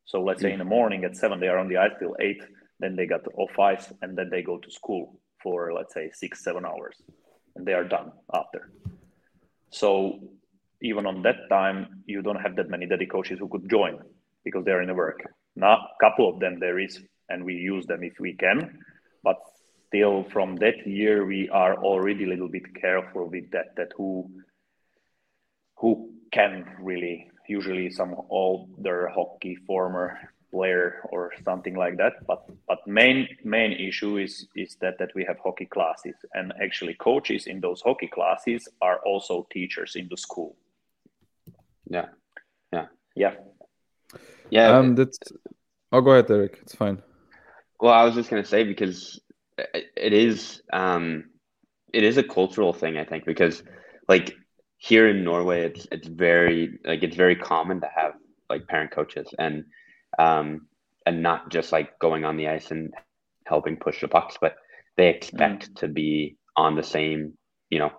So 0.04 0.22
let's 0.22 0.40
mm. 0.40 0.44
say 0.44 0.52
in 0.52 0.58
the 0.58 0.64
morning 0.64 1.04
at 1.04 1.16
7 1.16 1.40
they 1.40 1.48
are 1.48 1.58
on 1.58 1.68
the 1.68 1.78
ice 1.78 1.92
till 1.98 2.16
8 2.20 2.42
then 2.78 2.96
they 2.96 3.06
got 3.06 3.26
off 3.36 3.58
ice 3.58 3.92
and 4.02 4.16
then 4.16 4.28
they 4.30 4.42
go 4.42 4.58
to 4.58 4.70
school 4.70 5.18
for 5.42 5.72
let's 5.72 5.94
say 5.94 6.10
six 6.12 6.42
seven 6.42 6.64
hours 6.64 6.96
and 7.54 7.66
they 7.66 7.72
are 7.72 7.84
done 7.84 8.12
after. 8.34 8.70
So 9.70 10.20
even 10.82 11.06
on 11.06 11.22
that 11.22 11.48
time 11.48 12.02
you 12.06 12.22
don't 12.22 12.40
have 12.40 12.56
that 12.56 12.68
many 12.68 12.86
daddy 12.86 13.06
coaches 13.06 13.38
who 13.38 13.48
could 13.48 13.68
join 13.70 13.98
because 14.44 14.64
they're 14.64 14.82
in 14.82 14.88
the 14.88 14.94
work. 14.94 15.22
Now 15.54 15.74
a 15.74 15.88
couple 16.00 16.28
of 16.28 16.40
them 16.40 16.58
there 16.60 16.78
is 16.78 17.00
and 17.28 17.44
we 17.44 17.54
use 17.54 17.86
them 17.86 18.02
if 18.02 18.20
we 18.20 18.34
can 18.34 18.78
but 19.22 19.38
still 19.96 20.24
from 20.32 20.56
that 20.56 20.86
year 20.86 21.24
we 21.24 21.48
are 21.48 21.76
already 21.76 22.24
a 22.24 22.28
little 22.28 22.48
bit 22.48 22.74
careful 22.74 23.28
with 23.28 23.50
that 23.50 23.74
that 23.76 23.88
who 23.96 24.28
who 25.76 26.10
can 26.32 26.64
really 26.80 27.30
usually 27.48 27.90
some 27.90 28.14
older 28.28 29.08
hockey 29.14 29.56
former 29.66 30.18
player 30.50 31.00
or 31.10 31.32
something 31.44 31.74
like 31.76 31.96
that. 31.96 32.14
But 32.26 32.44
but 32.68 32.78
main 32.86 33.28
main 33.44 33.72
issue 33.72 34.18
is 34.18 34.46
is 34.54 34.76
that 34.80 34.98
that 34.98 35.10
we 35.14 35.24
have 35.24 35.38
hockey 35.42 35.66
classes. 35.66 36.16
And 36.34 36.52
actually 36.62 36.94
coaches 36.94 37.46
in 37.46 37.60
those 37.60 37.80
hockey 37.80 38.08
classes 38.08 38.68
are 38.82 38.98
also 39.06 39.46
teachers 39.50 39.96
in 39.96 40.08
the 40.10 40.16
school. 40.16 40.56
Yeah. 41.88 42.06
Yeah. 42.72 42.86
Yeah. 43.14 43.34
Yeah. 44.50 44.78
Um 44.78 44.94
that's 44.94 45.18
oh 45.92 46.00
go 46.00 46.10
ahead 46.10 46.30
eric. 46.30 46.58
It's 46.62 46.74
fine. 46.74 47.02
Well 47.80 47.92
i 47.92 48.04
was 48.04 48.14
just 48.14 48.30
going 48.30 48.42
to 48.42 48.48
say 48.48 48.64
because 48.64 49.20
it 49.58 50.12
is 50.12 50.60
um 50.72 51.24
it 51.92 52.02
is 52.02 52.16
a 52.18 52.22
cultural 52.22 52.72
thing 52.72 52.98
i 52.98 53.04
think 53.04 53.24
because 53.24 53.62
like 54.08 54.34
here 54.78 55.08
in 55.08 55.24
norway 55.24 55.62
it's 55.62 55.86
it's 55.90 56.08
very 56.08 56.78
like 56.84 57.02
it's 57.02 57.16
very 57.16 57.36
common 57.36 57.80
to 57.80 57.88
have 57.94 58.12
like 58.50 58.66
parent 58.66 58.90
coaches 58.90 59.28
and 59.38 59.64
um, 60.18 60.66
and 61.04 61.22
not 61.22 61.50
just 61.50 61.72
like 61.72 61.98
going 61.98 62.24
on 62.24 62.36
the 62.36 62.48
ice 62.48 62.70
and 62.70 62.92
helping 63.46 63.76
push 63.76 64.00
the 64.00 64.08
pucks, 64.08 64.36
but 64.40 64.56
they 64.96 65.08
expect 65.08 65.70
mm. 65.70 65.76
to 65.76 65.88
be 65.88 66.36
on 66.56 66.74
the 66.74 66.82
same, 66.82 67.34
you 67.70 67.78
know, 67.78 67.92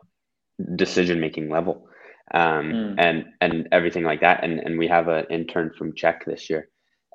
decision 0.76 1.20
making 1.20 1.50
level, 1.50 1.88
um, 2.34 2.72
mm. 2.72 2.96
and 2.98 3.26
and 3.40 3.68
everything 3.72 4.04
like 4.04 4.22
that. 4.22 4.44
And 4.44 4.60
and 4.60 4.78
we 4.78 4.88
have 4.88 5.08
an 5.08 5.26
intern 5.30 5.72
from 5.78 5.96
Czech 5.96 6.26
this 6.26 6.50
year, 6.50 6.70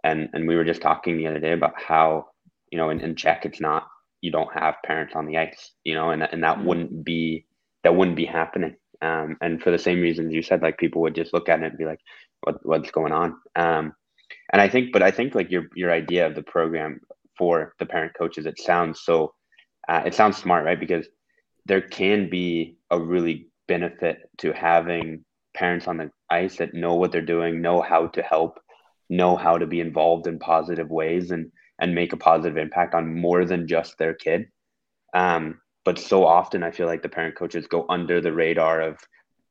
and 0.05 0.29
and 0.33 0.47
we 0.47 0.57
were 0.57 0.65
just 0.65 0.83
talking 0.83 1.17
the 1.17 1.27
other 1.27 1.41
day 1.41 1.53
about 1.53 1.81
how 1.81 2.27
you 2.71 2.79
know 2.79 2.91
in, 2.91 3.01
in 3.01 3.17
Czech 3.17 3.45
it's 3.45 3.61
not 3.61 3.87
you 4.23 4.31
don't 4.31 4.53
have 4.55 4.77
parents 4.87 5.15
on 5.15 5.27
the 5.27 5.37
ice, 5.37 5.73
you 5.85 5.95
know, 5.95 6.11
and 6.11 6.23
and 6.23 6.43
that 6.43 6.59
mm. 6.59 6.65
wouldn't 6.65 7.05
be 7.05 7.45
that 7.85 7.95
wouldn't 7.95 8.17
be 8.17 8.25
happening. 8.25 8.77
Um, 9.03 9.37
and 9.41 9.61
for 9.61 9.73
the 9.73 9.79
same 9.79 10.01
reasons 10.01 10.33
you 10.33 10.43
said, 10.43 10.63
like 10.63 10.79
people 10.79 11.03
would 11.03 11.17
just 11.17 11.35
look 11.35 11.49
at 11.49 11.61
it 11.61 11.67
and 11.67 11.79
be 11.79 11.85
like, 11.85 12.01
"What 12.43 12.65
what's 12.65 12.91
going 12.93 13.13
on?" 13.13 13.37
Um, 13.57 13.95
and 14.53 14.63
I 14.63 14.69
think, 14.69 14.93
but 14.93 15.03
I 15.03 15.11
think 15.11 15.35
like 15.35 15.51
your 15.51 15.65
your 15.75 15.93
idea 15.93 16.27
of 16.27 16.35
the 16.35 16.43
program 16.43 17.01
for 17.37 17.75
the 17.79 17.87
parent 17.87 18.15
coaches, 18.17 18.47
it 18.47 18.61
sounds 18.61 19.01
so, 19.01 19.35
uh, 19.89 20.03
it 20.07 20.15
sounds 20.15 20.37
smart, 20.37 20.65
right? 20.65 20.79
Because 20.79 21.07
there 21.67 21.81
can 21.81 22.31
be 22.31 22.77
a 22.91 23.01
really 23.01 23.49
benefit 23.67 24.19
to 24.39 24.53
having 24.53 25.25
parents 25.55 25.89
on 25.89 25.97
the 25.97 26.11
ice 26.31 26.57
that 26.59 26.75
know 26.75 26.95
what 26.95 27.11
they're 27.11 27.23
doing, 27.23 27.61
know 27.61 27.81
how 27.81 28.07
to 28.09 28.23
help, 28.23 28.61
know 29.11 29.37
how 29.37 29.59
to 29.59 29.67
be 29.67 29.81
involved 29.81 30.29
in 30.29 30.39
positive 30.39 30.91
ways, 30.91 31.33
and 31.33 31.51
and 31.83 31.97
make 31.97 32.13
a 32.13 32.17
positive 32.17 32.57
impact 32.57 32.95
on 32.95 33.13
more 33.13 33.45
than 33.45 33.67
just 33.67 33.99
their 33.99 34.15
kid. 34.15 34.47
Um, 35.13 35.61
but 35.85 35.99
so 35.99 36.25
often, 36.25 36.63
I 36.63 36.71
feel 36.71 36.87
like 36.87 37.03
the 37.03 37.09
parent 37.09 37.35
coaches 37.35 37.67
go 37.67 37.85
under 37.89 38.21
the 38.21 38.33
radar 38.33 38.81
of 38.81 38.99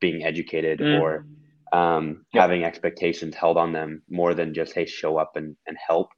being 0.00 0.24
educated 0.24 0.80
mm. 0.80 0.98
or 0.98 1.26
um, 1.72 2.24
having 2.32 2.64
expectations 2.64 3.36
held 3.36 3.58
on 3.58 3.72
them 3.72 4.02
more 4.10 4.34
than 4.34 4.54
just 4.54 4.72
hey 4.72 4.86
show 4.86 5.18
up 5.18 5.36
and, 5.36 5.56
and 5.66 5.76
help 5.86 6.08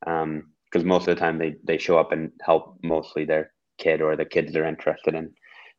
because 0.00 0.22
um, 0.22 0.86
most 0.86 1.08
of 1.08 1.14
the 1.14 1.20
time 1.20 1.38
they, 1.38 1.56
they 1.64 1.78
show 1.78 1.98
up 1.98 2.12
and 2.12 2.30
help 2.42 2.78
mostly 2.82 3.24
their 3.24 3.52
kid 3.78 4.00
or 4.00 4.16
the 4.16 4.24
kids 4.24 4.52
they're 4.52 4.64
interested 4.66 5.14
in 5.14 5.32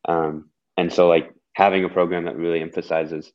um, 0.08 0.50
and 0.78 0.91
so 0.91 1.08
like 1.08 1.34
having 1.54 1.86
a 1.86 1.89
program 1.89 2.26
that 2.26 2.36
really 2.36 2.62
emphasizes 2.62 3.32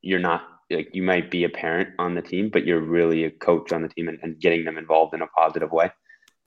you're 0.00 0.20
not 0.20 0.42
like 0.70 0.90
you 0.92 1.02
might 1.02 1.30
be 1.30 1.44
a 1.44 1.48
parent 1.48 1.90
on 1.98 2.14
the 2.14 2.22
team 2.22 2.50
but 2.52 2.64
you're 2.64 2.80
really 2.80 3.24
a 3.24 3.30
coach 3.30 3.72
on 3.72 3.82
the 3.82 3.88
team 3.88 4.08
and, 4.08 4.18
and 4.22 4.40
getting 4.40 4.64
them 4.64 4.78
involved 4.78 5.14
in 5.14 5.22
a 5.22 5.26
positive 5.26 5.70
way 5.70 5.90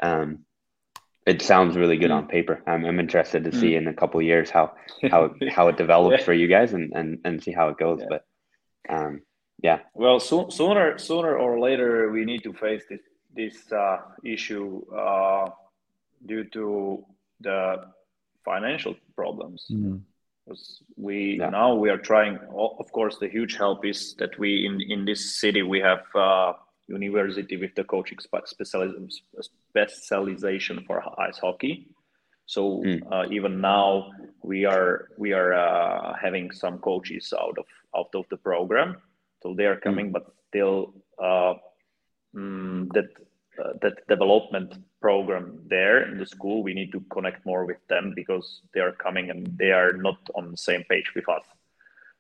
um, 0.02 0.46
it 1.28 1.42
sounds 1.42 1.76
really 1.76 1.98
good 1.98 2.10
mm. 2.10 2.16
on 2.16 2.28
paper. 2.28 2.64
I'm, 2.66 2.86
I'm 2.86 3.00
interested 3.02 3.44
to 3.44 3.52
mm. 3.52 3.60
see 3.60 3.76
in 3.76 3.88
a 3.88 3.94
couple 3.94 4.22
years 4.22 4.50
how 4.50 4.72
how 5.12 5.36
how 5.52 5.68
it 5.68 5.78
develops 5.78 6.20
yeah. 6.20 6.26
for 6.26 6.34
you 6.34 6.48
guys 6.48 6.74
and, 6.74 6.94
and 6.96 7.20
and 7.26 7.44
see 7.44 7.52
how 7.52 7.68
it 7.68 7.78
goes. 7.78 8.00
Yeah. 8.00 8.08
But 8.10 8.26
um, 8.90 9.22
yeah. 9.62 9.80
Well, 9.94 10.20
so, 10.20 10.48
sooner 10.50 10.98
sooner 10.98 11.38
or 11.38 11.60
later 11.60 12.10
we 12.12 12.24
need 12.24 12.44
to 12.44 12.54
face 12.54 12.84
this 12.90 13.02
this 13.36 13.72
uh, 13.72 13.98
issue 14.24 14.82
uh, 14.96 15.50
due 16.26 16.46
to 16.46 17.06
the 17.42 17.84
financial 18.46 18.96
problems. 19.14 19.66
Mm-hmm. 19.70 19.98
We 20.96 21.38
yeah. 21.40 21.50
now 21.50 21.76
we 21.76 21.90
are 21.90 21.98
trying. 21.98 22.40
Of 22.56 22.92
course, 22.92 23.18
the 23.20 23.28
huge 23.28 23.56
help 23.56 23.86
is 23.86 24.16
that 24.20 24.38
we 24.40 24.66
in 24.66 24.80
in 24.82 25.06
this 25.06 25.40
city 25.40 25.62
we 25.62 25.80
have 25.82 26.04
uh, 26.16 26.54
university 26.88 27.58
with 27.58 27.76
the 27.76 27.84
coaching 27.84 28.18
specialization 28.20 30.86
for 30.88 31.04
ice 31.20 31.38
hockey. 31.38 31.88
So 32.46 32.82
mm. 32.86 33.02
uh, 33.12 33.26
even 33.30 33.60
now 33.60 34.12
we 34.42 34.64
are 34.66 35.10
we 35.18 35.34
are 35.34 35.54
uh, 35.54 36.14
having 36.16 36.52
some 36.52 36.80
coaches 36.80 37.34
out 37.38 37.58
of 37.58 37.66
out 37.96 38.16
of 38.16 38.26
the 38.30 38.38
program. 38.38 38.96
So 39.44 39.54
they 39.54 39.66
are 39.66 39.76
hmm. 39.76 39.84
coming, 39.84 40.10
mm. 40.10 40.14
but 40.14 40.34
still 40.48 40.94
uh, 41.22 41.56
mm, 42.36 42.88
that 42.94 43.10
uh, 43.64 43.74
that 43.82 44.08
development 44.08 44.74
program 45.02 45.62
there 45.68 46.10
in 46.10 46.18
the 46.18 46.26
school 46.26 46.64
we 46.64 46.74
need 46.74 46.92
to 46.92 47.02
connect 47.12 47.46
more 47.46 47.66
with 47.66 47.86
them 47.88 48.14
because 48.16 48.62
they 48.74 48.80
are 48.80 48.92
coming 48.92 49.30
and 49.30 49.46
they 49.58 49.72
are 49.72 49.94
not 49.94 50.18
on 50.36 50.52
the 50.52 50.58
same 50.58 50.84
page 50.90 51.12
with 51.16 51.28
us. 51.30 51.44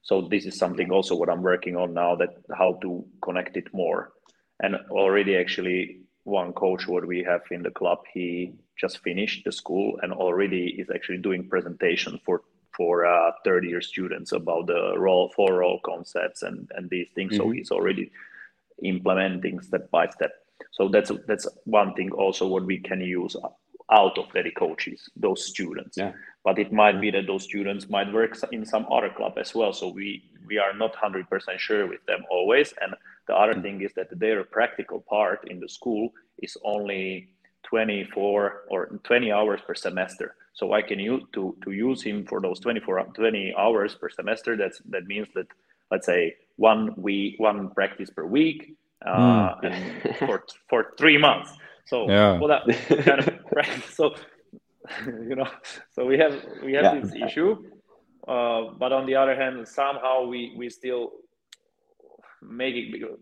So 0.01 0.21
this 0.21 0.45
is 0.45 0.57
something 0.57 0.91
also 0.91 1.15
what 1.15 1.29
i'm 1.29 1.41
working 1.41 1.75
on 1.75 1.93
now 1.93 2.15
that 2.15 2.37
how 2.57 2.73
to 2.81 3.05
connect 3.21 3.57
it 3.57 3.73
more. 3.73 4.13
And 4.59 4.75
already 4.89 5.37
actually 5.37 6.01
one 6.23 6.53
coach 6.53 6.87
what 6.87 7.05
we 7.05 7.23
have 7.23 7.41
in 7.51 7.63
the 7.63 7.71
club 7.71 7.99
he 8.13 8.53
just 8.75 8.99
finished 8.99 9.43
the 9.45 9.51
school 9.51 9.97
and 10.01 10.13
already 10.13 10.67
is 10.79 10.89
actually 10.93 11.17
doing 11.17 11.47
presentation 11.47 12.19
for 12.25 12.41
for 12.75 13.05
uh, 13.07 13.31
third 13.43 13.65
year 13.65 13.81
students 13.81 14.33
about 14.33 14.67
the 14.67 14.93
role 14.97 15.31
for 15.35 15.55
role 15.55 15.79
concepts 15.83 16.43
and 16.43 16.69
and 16.75 16.89
these 16.89 17.07
things. 17.15 17.33
Mm-hmm. 17.33 17.49
so 17.49 17.51
he's 17.51 17.71
already 17.71 18.11
implementing 18.83 19.59
step 19.61 19.89
by 19.89 20.07
step 20.07 20.33
so 20.71 20.87
that's 20.87 21.11
that's 21.27 21.47
one 21.65 21.93
thing 21.93 22.11
also 22.11 22.47
what 22.47 22.65
we 22.65 22.79
can 22.79 23.01
use 23.01 23.35
out 23.91 24.17
of 24.17 24.25
the 24.33 24.51
coaches, 24.51 25.09
those 25.15 25.45
students. 25.45 25.97
Yeah. 25.97 26.11
But 26.43 26.59
it 26.59 26.71
might 26.73 26.99
be 26.99 27.11
that 27.11 27.27
those 27.27 27.43
students 27.43 27.89
might 27.89 28.11
work 28.11 28.37
in 28.51 28.65
some 28.65 28.85
other 28.91 29.09
club 29.09 29.37
as 29.37 29.55
well. 29.55 29.73
So 29.73 29.89
we 29.89 30.23
we 30.45 30.57
are 30.57 30.73
not 30.73 30.95
hundred 30.95 31.29
percent 31.29 31.59
sure 31.59 31.87
with 31.87 32.05
them 32.05 32.23
always. 32.29 32.73
And 32.81 32.93
the 33.27 33.35
other 33.35 33.53
mm-hmm. 33.53 33.61
thing 33.61 33.81
is 33.81 33.93
that 33.95 34.07
their 34.19 34.43
practical 34.43 35.01
part 35.01 35.49
in 35.49 35.59
the 35.59 35.69
school 35.69 36.09
is 36.39 36.57
only 36.63 37.29
24 37.63 38.63
or 38.69 38.99
20 39.03 39.31
hours 39.31 39.59
per 39.65 39.75
semester. 39.75 40.35
So 40.53 40.73
I 40.73 40.81
can 40.81 40.99
use 40.99 41.23
to 41.33 41.55
to 41.63 41.71
use 41.71 42.01
him 42.01 42.25
for 42.25 42.41
those 42.41 42.59
24 42.59 43.03
20 43.13 43.53
hours 43.57 43.95
per 43.95 44.09
semester. 44.09 44.57
That's 44.57 44.79
that 44.89 45.05
means 45.05 45.27
that 45.35 45.47
let's 45.91 46.05
say 46.05 46.35
one 46.55 46.93
week 46.97 47.39
one 47.39 47.69
practice 47.71 48.09
per 48.09 48.25
week 48.25 48.75
uh, 49.05 49.55
mm. 49.55 50.17
for 50.19 50.43
for 50.69 50.93
three 50.97 51.17
months. 51.17 51.51
So 51.85 52.09
yeah. 52.09 52.39
well, 52.39 52.49
that 52.49 53.05
kind 53.05 53.19
of 53.19 53.83
so 53.89 54.15
you 55.05 55.35
know, 55.35 55.49
so 55.91 56.05
we 56.05 56.17
have 56.17 56.43
we 56.63 56.73
have 56.73 56.83
yeah. 56.83 56.99
this 56.99 57.13
issue, 57.15 57.63
uh, 58.27 58.73
but 58.77 58.91
on 58.91 59.05
the 59.05 59.15
other 59.15 59.35
hand, 59.35 59.67
somehow 59.67 60.25
we 60.25 60.53
we 60.57 60.69
still 60.69 61.11
make 62.41 62.75
it 62.75 63.19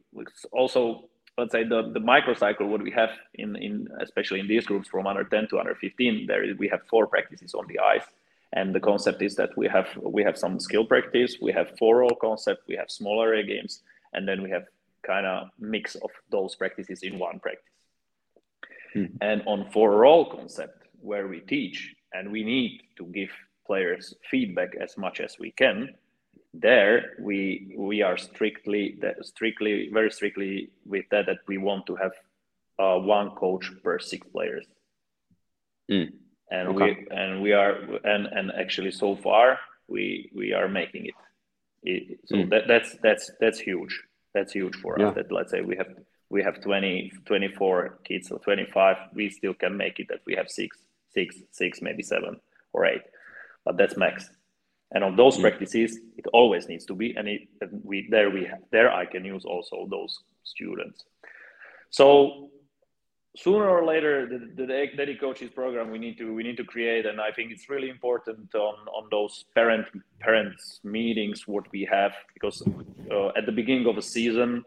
also 0.51 1.09
let's 1.37 1.51
say 1.51 1.63
the 1.63 1.91
the 1.93 1.99
microcycle 1.99 2.67
what 2.67 2.81
we 2.81 2.91
have 2.91 3.09
in 3.35 3.55
in 3.55 3.87
especially 4.01 4.39
in 4.39 4.47
these 4.47 4.65
groups 4.65 4.87
from 4.87 5.07
under 5.07 5.23
10 5.23 5.47
to 5.49 5.59
under 5.59 5.75
15 5.75 6.27
there 6.27 6.43
is, 6.43 6.57
we 6.57 6.67
have 6.67 6.81
four 6.89 7.07
practices 7.07 7.53
on 7.53 7.65
the 7.67 7.79
ice 7.79 8.05
and 8.53 8.73
the 8.73 8.79
concept 8.79 9.21
is 9.21 9.35
that 9.35 9.49
we 9.57 9.67
have 9.67 9.87
we 10.01 10.23
have 10.23 10.37
some 10.37 10.59
skill 10.59 10.85
practice 10.85 11.37
we 11.41 11.51
have 11.51 11.77
four 11.77 11.97
role 11.97 12.17
concept 12.21 12.63
we 12.67 12.75
have 12.75 12.89
smaller 12.89 13.27
area 13.29 13.43
games 13.43 13.81
and 14.13 14.27
then 14.27 14.41
we 14.41 14.49
have 14.49 14.65
kind 15.05 15.25
of 15.25 15.49
mix 15.59 15.95
of 15.95 16.09
those 16.31 16.55
practices 16.55 17.03
in 17.03 17.19
one 17.19 17.39
practice. 17.39 17.63
Hmm. 18.93 19.05
And 19.21 19.43
on 19.45 19.69
for 19.71 20.05
all 20.05 20.25
concept, 20.25 20.83
where 21.01 21.27
we 21.27 21.39
teach 21.41 21.93
and 22.13 22.31
we 22.31 22.43
need 22.43 22.81
to 22.97 23.05
give 23.05 23.29
players 23.67 24.13
feedback 24.31 24.75
as 24.81 24.97
much 24.97 25.19
as 25.19 25.37
we 25.39 25.51
can, 25.51 25.95
there 26.53 27.13
we 27.19 27.75
we 27.77 28.01
are 28.01 28.17
strictly 28.17 28.97
strictly 29.21 29.89
very 29.91 30.09
strictly 30.09 30.69
with 30.85 31.05
that 31.11 31.25
that 31.25 31.39
we 31.47 31.57
want 31.57 31.85
to 31.85 31.95
have 31.95 32.13
uh, 32.79 32.97
one 32.97 33.31
coach 33.31 33.71
per 33.83 33.99
six 33.99 34.25
players. 34.31 34.65
Mm. 35.91 36.13
And 36.51 36.69
okay. 36.69 36.75
we 36.75 37.07
and 37.11 37.41
we 37.41 37.51
are 37.53 37.73
and 38.03 38.27
and 38.27 38.51
actually 38.57 38.91
so 38.91 39.15
far 39.15 39.59
we 39.87 40.31
we 40.33 40.53
are 40.53 40.69
making 40.69 41.07
it. 41.07 41.15
it 41.83 42.19
so 42.25 42.35
mm. 42.35 42.49
that 42.49 42.63
that's 42.67 42.95
that's 43.03 43.31
that's 43.39 43.59
huge 43.59 44.01
that's 44.35 44.53
huge 44.53 44.75
for 44.75 44.99
yeah. 44.99 45.07
us 45.07 45.15
that 45.15 45.31
let's 45.31 45.49
say 45.49 45.61
we 45.61 45.75
have 45.75 45.87
we 46.29 46.43
have 46.43 46.61
20 46.61 47.11
24 47.25 47.99
kids 48.03 48.29
or 48.29 48.37
25 48.39 48.97
we 49.13 49.29
still 49.29 49.55
can 49.55 49.75
make 49.75 49.99
it 49.99 50.07
that 50.09 50.19
we 50.27 50.35
have 50.35 50.49
six 50.49 50.77
six 51.11 51.37
six 51.51 51.81
maybe 51.81 52.03
seven 52.03 52.39
or 52.73 52.85
eight 52.85 53.01
but 53.63 53.77
that's 53.77 53.97
max 53.97 54.29
and 54.91 55.03
on 55.03 55.15
those 55.15 55.37
mm. 55.37 55.41
practices 55.41 55.97
it 56.17 56.27
always 56.33 56.67
needs 56.67 56.85
to 56.85 56.93
be 56.93 57.15
and 57.15 57.27
it 57.27 57.47
and 57.61 57.81
we 57.83 58.07
there 58.11 58.29
we 58.29 58.43
have 58.45 58.61
there 58.71 58.91
i 58.91 59.05
can 59.05 59.23
use 59.25 59.45
also 59.45 59.87
those 59.89 60.19
students 60.43 61.05
so 61.89 62.49
sooner 63.35 63.67
or 63.69 63.85
later 63.85 64.25
the, 64.27 64.39
the 64.55 64.65
Daddy 64.97 65.15
coaches 65.15 65.49
program 65.49 65.91
we 65.91 65.99
need 65.99 66.17
to 66.17 66.33
we 66.33 66.43
need 66.43 66.57
to 66.57 66.63
create. 66.63 67.05
And 67.05 67.19
i 67.19 67.31
think 67.31 67.51
it's 67.51 67.69
really 67.69 67.89
important 67.89 68.53
on 68.55 68.75
on 68.97 69.03
those 69.11 69.45
parent 69.53 69.85
parents 70.19 70.79
meetings 70.83 71.47
what 71.47 71.65
we 71.71 71.87
have 71.91 72.13
because 72.33 72.63
uh, 73.11 73.27
at 73.37 73.45
the 73.45 73.51
beginning 73.51 73.87
of 73.87 73.97
a 73.97 74.01
season 74.01 74.63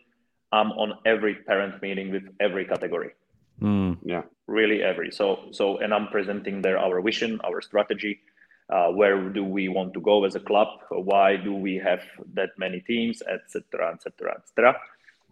i'm 0.53 0.71
on 0.73 0.99
every 1.05 1.35
parent 1.35 1.81
meeting 1.83 2.11
with 2.11 2.25
every 2.41 2.65
category. 2.65 3.13
Mm. 3.61 3.99
yeah. 4.05 4.23
Really 4.47 4.83
every. 4.83 5.11
So 5.11 5.49
so 5.51 5.79
and 5.79 5.93
i'm 5.95 6.09
presenting 6.09 6.63
there 6.63 6.79
our 6.79 7.01
vision 7.01 7.41
our 7.45 7.61
strategy 7.61 8.21
uh, 8.71 8.89
where 8.91 9.31
do 9.31 9.43
we 9.43 9.69
want 9.69 9.95
to 9.95 10.01
go 10.01 10.25
as 10.25 10.35
a 10.35 10.41
club? 10.41 10.69
Why 10.91 11.37
do 11.37 11.55
we 11.55 11.77
have 11.77 12.03
that 12.35 12.51
many 12.59 12.81
teams 12.81 13.23
etc 13.23 13.93
etc 13.95 14.35
etc 14.37 14.77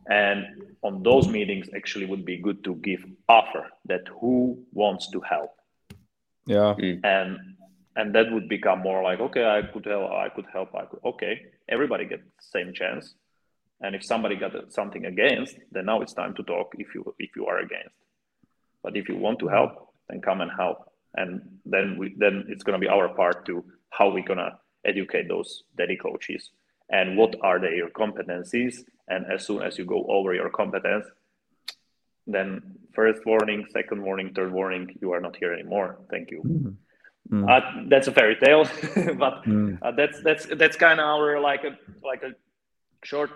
and 0.08 0.44
on 0.82 1.02
those 1.02 1.28
meetings 1.28 1.68
actually 1.74 2.06
would 2.06 2.24
be 2.24 2.36
good 2.36 2.62
to 2.64 2.74
give 2.76 3.04
offer 3.28 3.66
that 3.86 4.02
who 4.20 4.64
wants 4.72 5.10
to 5.10 5.20
help. 5.20 5.52
Yeah. 6.46 6.74
Mm. 6.78 7.00
and 7.02 7.38
and 7.96 8.14
that 8.14 8.30
would 8.30 8.48
become 8.48 8.78
more 8.78 9.02
like 9.02 9.18
okay 9.18 9.44
i 9.44 9.62
could 9.62 9.84
help 9.84 10.12
i 10.12 10.28
could 10.28 10.44
help 10.52 10.72
i 10.76 10.84
could 10.84 11.00
okay 11.04 11.46
everybody 11.68 12.04
gets 12.04 12.22
the 12.22 12.58
same 12.58 12.72
chance. 12.72 13.14
And 13.80 13.94
if 13.94 14.02
somebody 14.04 14.36
got 14.36 14.72
something 14.72 15.04
against 15.04 15.56
then 15.72 15.86
now 15.86 16.00
it's 16.00 16.14
time 16.14 16.34
to 16.34 16.42
talk 16.44 16.74
if 16.78 16.94
you 16.94 17.14
if 17.18 17.30
you 17.36 17.46
are 17.46 17.58
against. 17.58 17.96
But 18.82 18.96
if 18.96 19.08
you 19.08 19.16
want 19.16 19.38
to 19.40 19.48
help 19.48 19.72
then 20.08 20.20
come 20.20 20.40
and 20.40 20.50
help. 20.50 20.78
And 21.14 21.58
then 21.64 21.96
we 21.98 22.14
then 22.16 22.44
it's 22.48 22.62
going 22.62 22.78
to 22.80 22.84
be 22.86 22.92
our 22.96 23.08
part 23.08 23.44
to 23.46 23.64
how 23.90 24.10
we're 24.10 24.30
going 24.32 24.38
to 24.38 24.52
educate 24.84 25.28
those 25.28 25.64
daddy 25.76 25.96
coaches 25.96 26.50
and 26.88 27.16
what 27.18 27.34
are 27.42 27.58
their 27.58 27.88
competencies 27.90 28.74
and 29.08 29.26
as 29.32 29.46
soon 29.46 29.62
as 29.62 29.78
you 29.78 29.84
go 29.84 30.04
over 30.08 30.34
your 30.34 30.50
competence 30.50 31.06
then 32.26 32.60
first 32.94 33.24
warning 33.24 33.64
second 33.72 34.02
warning 34.02 34.32
third 34.34 34.52
warning 34.52 34.96
you 35.00 35.12
are 35.12 35.20
not 35.20 35.36
here 35.36 35.52
anymore 35.52 35.98
thank 36.10 36.30
you 36.30 36.42
mm-hmm. 36.42 36.70
Mm. 37.30 37.50
Uh, 37.50 37.88
that's 37.88 38.06
a 38.06 38.12
fairy 38.12 38.36
tale 38.36 38.64
but 39.18 39.42
mm. 39.44 39.78
uh, 39.82 39.90
that's 39.90 40.22
that's 40.22 40.46
that's 40.46 40.76
kind 40.76 41.00
of 41.00 41.06
our 41.06 41.40
like 41.40 41.64
a 41.64 41.76
like 42.04 42.22
a 42.22 42.30
short 43.02 43.30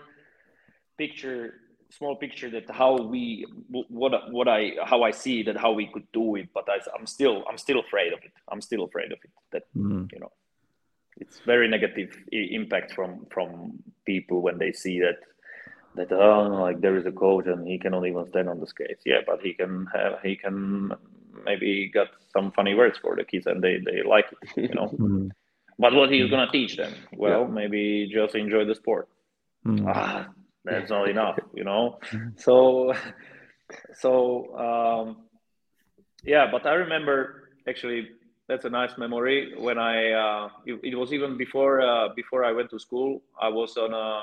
picture 0.97 1.55
small 1.91 2.15
picture 2.15 2.49
that 2.51 2.71
how 2.71 2.97
we 2.97 3.47
what 3.69 4.33
what 4.33 4.47
i 4.47 4.73
how 4.85 5.03
i 5.03 5.11
see 5.11 5.43
that 5.43 5.57
how 5.57 5.73
we 5.73 5.87
could 5.87 6.07
do 6.13 6.37
it 6.37 6.49
but 6.55 6.69
I, 6.69 6.79
i'm 6.97 7.07
still 7.07 7.43
i'm 7.49 7.59
still 7.59 7.81
afraid 7.81 8.13
of 8.13 8.21
it 8.23 8.33
i'm 8.49 8.61
still 8.61 8.85
afraid 8.85 9.11
of 9.13 9.19
it 9.25 9.31
that 9.51 9.65
mm. 9.77 10.09
you 10.13 10.21
know 10.21 10.31
it's 11.17 11.41
very 11.41 11.67
negative 11.69 12.17
impact 12.31 12.93
from 12.95 13.27
from 13.31 13.83
people 14.05 14.41
when 14.41 14.59
they 14.59 14.73
see 14.73 15.01
that 15.01 15.19
that 15.95 16.13
oh 16.13 16.49
like 16.61 16.81
there 16.81 16.97
is 16.97 17.07
a 17.07 17.13
coach 17.13 17.47
and 17.47 17.67
he 17.67 17.79
cannot 17.79 18.07
even 18.07 18.27
stand 18.29 18.49
on 18.49 18.61
the 18.61 18.67
skates 18.67 19.03
yeah 19.05 19.21
but 19.27 19.41
he 19.41 19.53
can 19.53 19.87
have 19.93 20.21
he 20.23 20.37
can 20.37 20.93
maybe 21.45 21.91
got 21.93 22.09
some 22.33 22.53
funny 22.53 22.75
words 22.75 22.99
for 22.99 23.17
the 23.17 23.25
kids 23.25 23.47
and 23.47 23.63
they 23.63 23.79
they 23.79 24.03
like 24.03 24.27
it 24.33 24.71
you 24.71 24.75
know 24.75 24.87
mm-hmm. 24.93 25.29
but 25.79 25.93
what 25.93 26.11
he's 26.11 26.31
gonna 26.31 26.51
teach 26.51 26.77
them 26.77 26.93
well 27.17 27.43
yeah. 27.43 27.49
maybe 27.49 28.11
just 28.13 28.35
enjoy 28.35 28.65
the 28.65 28.75
sport 28.75 29.09
mm. 29.67 29.85
ah 29.93 30.29
that's 30.65 30.91
not 30.91 31.09
enough 31.15 31.39
you 31.55 31.65
know 31.65 31.99
mm-hmm. 32.11 32.29
so 32.37 32.95
so 33.95 34.57
um 34.57 35.17
yeah 36.25 36.47
but 36.51 36.67
i 36.67 36.75
remember 36.75 37.49
actually 37.69 38.09
that's 38.47 38.65
a 38.65 38.71
nice 38.71 38.97
memory 38.99 39.55
when 39.59 39.79
i 39.79 40.13
uh 40.13 40.49
it, 40.67 40.79
it 40.83 40.95
was 40.95 41.13
even 41.13 41.37
before 41.37 41.81
uh 41.81 42.09
before 42.15 42.45
i 42.45 42.53
went 42.53 42.71
to 42.71 42.79
school 42.79 43.23
i 43.41 43.49
was 43.49 43.77
on 43.77 43.93
a 43.93 44.23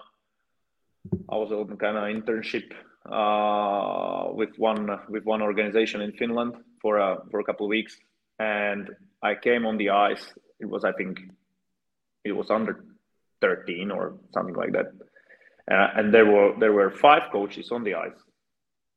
I 1.30 1.36
was 1.36 1.52
on 1.52 1.78
kind 1.78 1.98
of 1.98 2.04
internship 2.04 2.72
uh, 3.12 4.34
with 4.34 4.58
one 4.58 5.00
with 5.10 5.24
one 5.26 5.42
organization 5.42 6.02
in 6.02 6.12
Finland 6.14 6.56
for 6.82 6.98
a 6.98 7.18
for 7.32 7.40
a 7.40 7.44
couple 7.44 7.66
of 7.66 7.70
weeks, 7.70 7.98
and 8.40 8.90
I 9.22 9.36
came 9.36 9.66
on 9.66 9.78
the 9.78 9.90
ice. 9.90 10.34
It 10.60 10.66
was 10.66 10.84
I 10.84 10.92
think 10.94 11.20
it 12.24 12.32
was 12.32 12.50
under 12.50 12.84
13 13.42 13.92
or 13.92 14.18
something 14.34 14.56
like 14.56 14.74
that, 14.74 14.88
uh, 15.72 15.90
and 15.96 16.14
there 16.14 16.26
were 16.26 16.54
there 16.60 16.74
were 16.74 16.92
five 16.92 17.32
coaches 17.32 17.72
on 17.72 17.84
the 17.84 17.96
ice, 17.96 18.20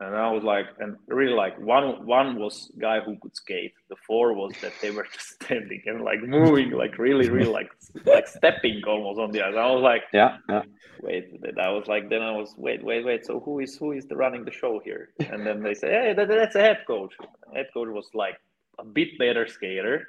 and 0.00 0.16
I 0.16 0.30
was 0.30 0.42
like, 0.42 0.66
and 0.78 0.96
really 1.08 1.34
like 1.34 1.58
one 1.60 2.06
one 2.06 2.38
was 2.38 2.70
guy 2.80 3.00
who 3.00 3.16
could 3.20 3.36
skate. 3.36 3.74
The 3.90 3.96
four 4.06 4.32
was 4.32 4.52
that 4.62 4.72
they 4.80 4.90
were 4.90 5.06
just 5.12 5.34
standing 5.42 5.82
and 5.86 6.02
like 6.02 6.22
moving, 6.22 6.70
like 6.70 6.98
really, 6.98 7.28
really 7.28 7.52
like 7.52 7.70
like 8.06 8.26
stepping 8.26 8.82
almost 8.86 9.20
on 9.20 9.30
the 9.30 9.42
ice. 9.42 9.54
I 9.54 9.70
was 9.70 9.82
like, 9.82 10.04
yeah, 10.12 10.38
yeah. 10.48 10.62
Wait, 11.02 11.30
I 11.62 11.70
was 11.70 11.86
like, 11.86 12.08
then 12.08 12.22
I 12.22 12.32
was 12.32 12.54
wait, 12.56 12.82
wait, 12.82 13.04
wait. 13.04 13.26
So 13.26 13.40
who 13.40 13.60
is 13.60 13.76
who 13.76 13.92
is 13.92 14.06
the 14.06 14.16
running 14.16 14.44
the 14.44 14.52
show 14.52 14.80
here? 14.82 15.10
And 15.18 15.46
then 15.46 15.62
they 15.62 15.74
say, 15.74 15.90
hey, 15.90 16.14
that, 16.14 16.28
that's 16.28 16.56
a 16.56 16.60
head 16.60 16.84
coach. 16.86 17.14
Head 17.54 17.68
coach 17.74 17.88
was 17.88 18.08
like 18.14 18.38
a 18.78 18.84
bit 18.84 19.18
better 19.18 19.46
skater. 19.46 20.08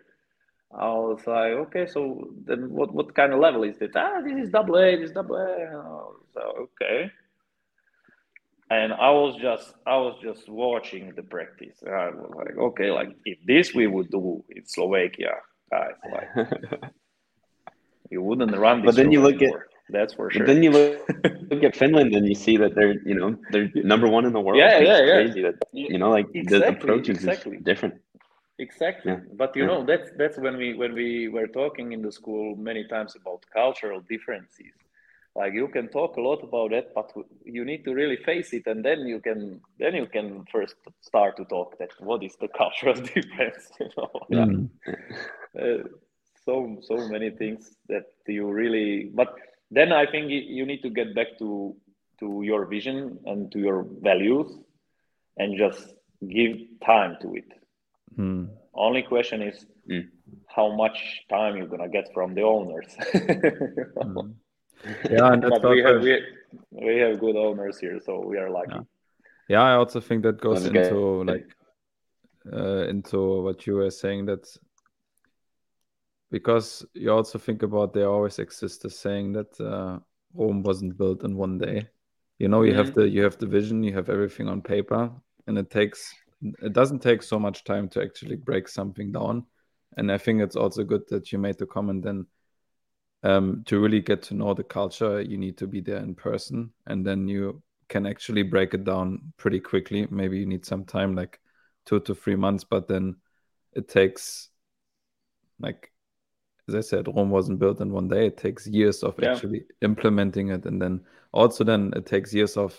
I 0.73 0.87
was 0.87 1.19
like, 1.27 1.51
okay, 1.67 1.85
so 1.85 2.29
then 2.45 2.71
what 2.71 2.93
what 2.93 3.13
kind 3.13 3.33
of 3.33 3.39
level 3.39 3.63
is 3.63 3.75
it? 3.81 3.91
Ah, 3.95 4.21
this 4.23 4.37
is 4.41 4.49
double 4.51 4.77
A, 4.77 4.95
this 4.95 5.09
is 5.09 5.15
double 5.15 5.35
A. 5.35 6.07
So 6.33 6.69
okay 6.79 7.11
and 8.71 8.93
I 8.93 9.11
was 9.11 9.35
just 9.41 9.73
I 9.85 9.97
was 9.97 10.15
just 10.23 10.47
watching 10.47 11.13
the 11.17 11.23
practice. 11.23 11.77
And 11.85 11.93
I 11.93 12.09
was 12.09 12.31
like, 12.35 12.57
okay, 12.57 12.89
like 12.89 13.09
if 13.25 13.37
this 13.45 13.73
we 13.75 13.85
would 13.85 14.09
do 14.09 14.43
in 14.49 14.65
Slovakia, 14.65 15.33
guys, 15.69 15.97
like 16.15 16.29
you 18.09 18.21
wouldn't 18.21 18.55
run 18.55 18.81
this. 18.81 18.87
But 18.87 18.95
then 18.95 19.11
you 19.11 19.21
look 19.21 19.41
anymore. 19.41 19.67
at 19.67 19.93
that's 19.95 20.13
for 20.13 20.31
sure. 20.31 20.45
But 20.45 20.53
then 20.53 20.63
you 20.63 20.71
look, 20.71 20.91
look 21.51 21.63
at 21.63 21.75
Finland 21.75 22.15
and 22.15 22.25
you 22.25 22.35
see 22.35 22.55
that 22.63 22.73
they're 22.73 22.97
you 23.03 23.15
know 23.19 23.35
they're 23.51 23.69
number 23.75 24.07
one 24.07 24.23
in 24.25 24.31
the 24.31 24.39
world. 24.39 24.57
Yeah, 24.57 24.79
yeah, 24.79 24.99
yeah. 25.03 25.17
Crazy 25.19 25.41
that 25.41 25.57
you 25.73 25.97
know 25.97 26.09
like 26.09 26.27
exactly, 26.33 26.59
the 26.59 26.67
approach 26.77 27.09
is 27.09 27.17
exactly. 27.17 27.57
different. 27.57 27.95
Exactly, 28.57 29.11
yeah. 29.11 29.19
but 29.41 29.53
you 29.55 29.63
yeah. 29.63 29.69
know 29.69 29.85
that's 29.85 30.09
that's 30.17 30.37
when 30.37 30.55
we 30.55 30.75
when 30.75 30.93
we 30.93 31.27
were 31.27 31.47
talking 31.47 31.91
in 31.91 32.01
the 32.01 32.11
school 32.11 32.55
many 32.55 32.87
times 32.87 33.15
about 33.19 33.43
cultural 33.51 33.99
differences 34.07 34.75
like 35.35 35.53
you 35.53 35.67
can 35.67 35.87
talk 35.87 36.17
a 36.17 36.21
lot 36.21 36.43
about 36.43 36.73
it 36.73 36.91
but 36.93 37.11
you 37.45 37.63
need 37.63 37.83
to 37.85 37.93
really 37.93 38.17
face 38.17 38.53
it 38.53 38.67
and 38.67 38.83
then 38.83 39.01
you 39.01 39.19
can 39.19 39.61
then 39.79 39.95
you 39.95 40.05
can 40.05 40.45
first 40.51 40.75
start 41.01 41.37
to 41.37 41.45
talk 41.45 41.77
that 41.77 41.91
what 41.99 42.23
is 42.23 42.35
the 42.41 42.47
cultural 42.57 42.93
difference 43.15 43.71
you 43.79 43.89
know 43.97 44.11
mm. 44.31 44.69
uh, 45.59 45.87
so 46.45 46.77
so 46.81 47.07
many 47.07 47.29
things 47.29 47.75
that 47.87 48.05
you 48.27 48.49
really 48.49 49.11
but 49.13 49.35
then 49.69 49.91
i 49.91 50.05
think 50.05 50.29
you 50.29 50.65
need 50.65 50.81
to 50.81 50.89
get 50.89 51.15
back 51.15 51.37
to 51.37 51.75
to 52.19 52.41
your 52.43 52.65
vision 52.65 53.17
and 53.25 53.51
to 53.51 53.59
your 53.59 53.85
values 54.01 54.51
and 55.37 55.57
just 55.57 55.93
give 56.29 56.57
time 56.85 57.15
to 57.21 57.33
it 57.35 57.49
mm. 58.17 58.47
only 58.73 59.01
question 59.01 59.41
is 59.41 59.65
mm. 59.89 60.07
how 60.47 60.75
much 60.75 61.21
time 61.29 61.55
you're 61.55 61.67
gonna 61.67 61.89
get 61.89 62.13
from 62.13 62.35
the 62.35 62.41
owners 62.41 62.95
mm 63.13 64.33
yeah, 65.09 65.33
and 65.33 65.41
but 65.49 65.69
we 65.69 65.81
have, 65.81 66.01
we, 66.01 66.21
we 66.71 66.97
have 66.97 67.19
good 67.19 67.35
owners 67.35 67.79
here, 67.79 67.99
so 68.03 68.25
we 68.25 68.37
are 68.37 68.49
lucky. 68.49 68.73
Yeah, 68.73 68.81
yeah 69.49 69.63
I 69.63 69.73
also 69.75 69.99
think 69.99 70.23
that 70.23 70.41
goes 70.41 70.65
okay. 70.65 70.79
into 70.79 71.23
like 71.23 71.55
uh, 72.51 72.87
into 72.87 73.43
what 73.43 73.67
you 73.67 73.75
were 73.75 73.91
saying 73.91 74.25
that 74.25 74.47
because 76.31 76.85
you 76.93 77.11
also 77.11 77.37
think 77.37 77.61
about 77.61 77.93
there 77.93 78.09
always 78.09 78.39
exists 78.39 78.79
the 78.79 78.89
saying 78.89 79.33
that 79.33 79.59
uh, 79.59 79.99
Rome 80.33 80.63
wasn't 80.63 80.97
built 80.97 81.23
in 81.23 81.35
one 81.35 81.57
day. 81.57 81.87
You 82.39 82.47
know, 82.47 82.63
you 82.63 82.71
mm-hmm. 82.71 82.77
have 82.77 82.93
the 82.93 83.07
you 83.07 83.23
have 83.23 83.37
the 83.37 83.45
vision, 83.45 83.83
you 83.83 83.93
have 83.93 84.09
everything 84.09 84.47
on 84.47 84.61
paper, 84.61 85.11
and 85.47 85.57
it 85.57 85.69
takes 85.69 86.13
it 86.61 86.73
doesn't 86.73 86.99
take 86.99 87.21
so 87.21 87.37
much 87.37 87.63
time 87.63 87.87
to 87.89 88.01
actually 88.01 88.35
break 88.35 88.67
something 88.67 89.11
down. 89.11 89.45
And 89.97 90.11
I 90.11 90.17
think 90.17 90.41
it's 90.41 90.55
also 90.55 90.83
good 90.83 91.03
that 91.09 91.31
you 91.31 91.37
made 91.37 91.57
the 91.57 91.65
comment 91.65 92.03
then 92.03 92.25
um, 93.23 93.63
to 93.65 93.79
really 93.79 94.01
get 94.01 94.23
to 94.23 94.33
know 94.33 94.53
the 94.53 94.63
culture, 94.63 95.21
you 95.21 95.37
need 95.37 95.57
to 95.57 95.67
be 95.67 95.81
there 95.81 95.97
in 95.97 96.15
person, 96.15 96.71
and 96.87 97.05
then 97.05 97.27
you 97.27 97.61
can 97.87 98.05
actually 98.05 98.43
break 98.43 98.73
it 98.73 98.83
down 98.83 99.33
pretty 99.37 99.59
quickly. 99.59 100.07
Maybe 100.09 100.39
you 100.39 100.45
need 100.45 100.65
some 100.65 100.85
time, 100.85 101.15
like 101.15 101.39
two 101.85 101.99
to 102.01 102.15
three 102.15 102.35
months, 102.35 102.63
but 102.63 102.87
then 102.87 103.17
it 103.73 103.87
takes, 103.87 104.49
like, 105.59 105.91
as 106.67 106.75
I 106.75 106.81
said, 106.81 107.07
Rome 107.07 107.29
wasn't 107.29 107.59
built 107.59 107.81
in 107.81 107.91
one 107.91 108.07
day. 108.07 108.27
It 108.27 108.37
takes 108.37 108.65
years 108.67 109.03
of 109.03 109.15
yeah. 109.19 109.33
actually 109.33 109.65
implementing 109.81 110.49
it, 110.49 110.65
and 110.65 110.81
then 110.81 111.01
also 111.31 111.63
then 111.63 111.91
it 111.95 112.05
takes 112.05 112.33
years 112.33 112.57
of 112.57 112.77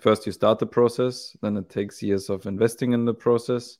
first 0.00 0.26
you 0.26 0.32
start 0.32 0.58
the 0.58 0.66
process, 0.66 1.36
then 1.42 1.56
it 1.56 1.68
takes 1.68 2.02
years 2.02 2.30
of 2.30 2.46
investing 2.46 2.92
in 2.92 3.04
the 3.04 3.14
process, 3.14 3.78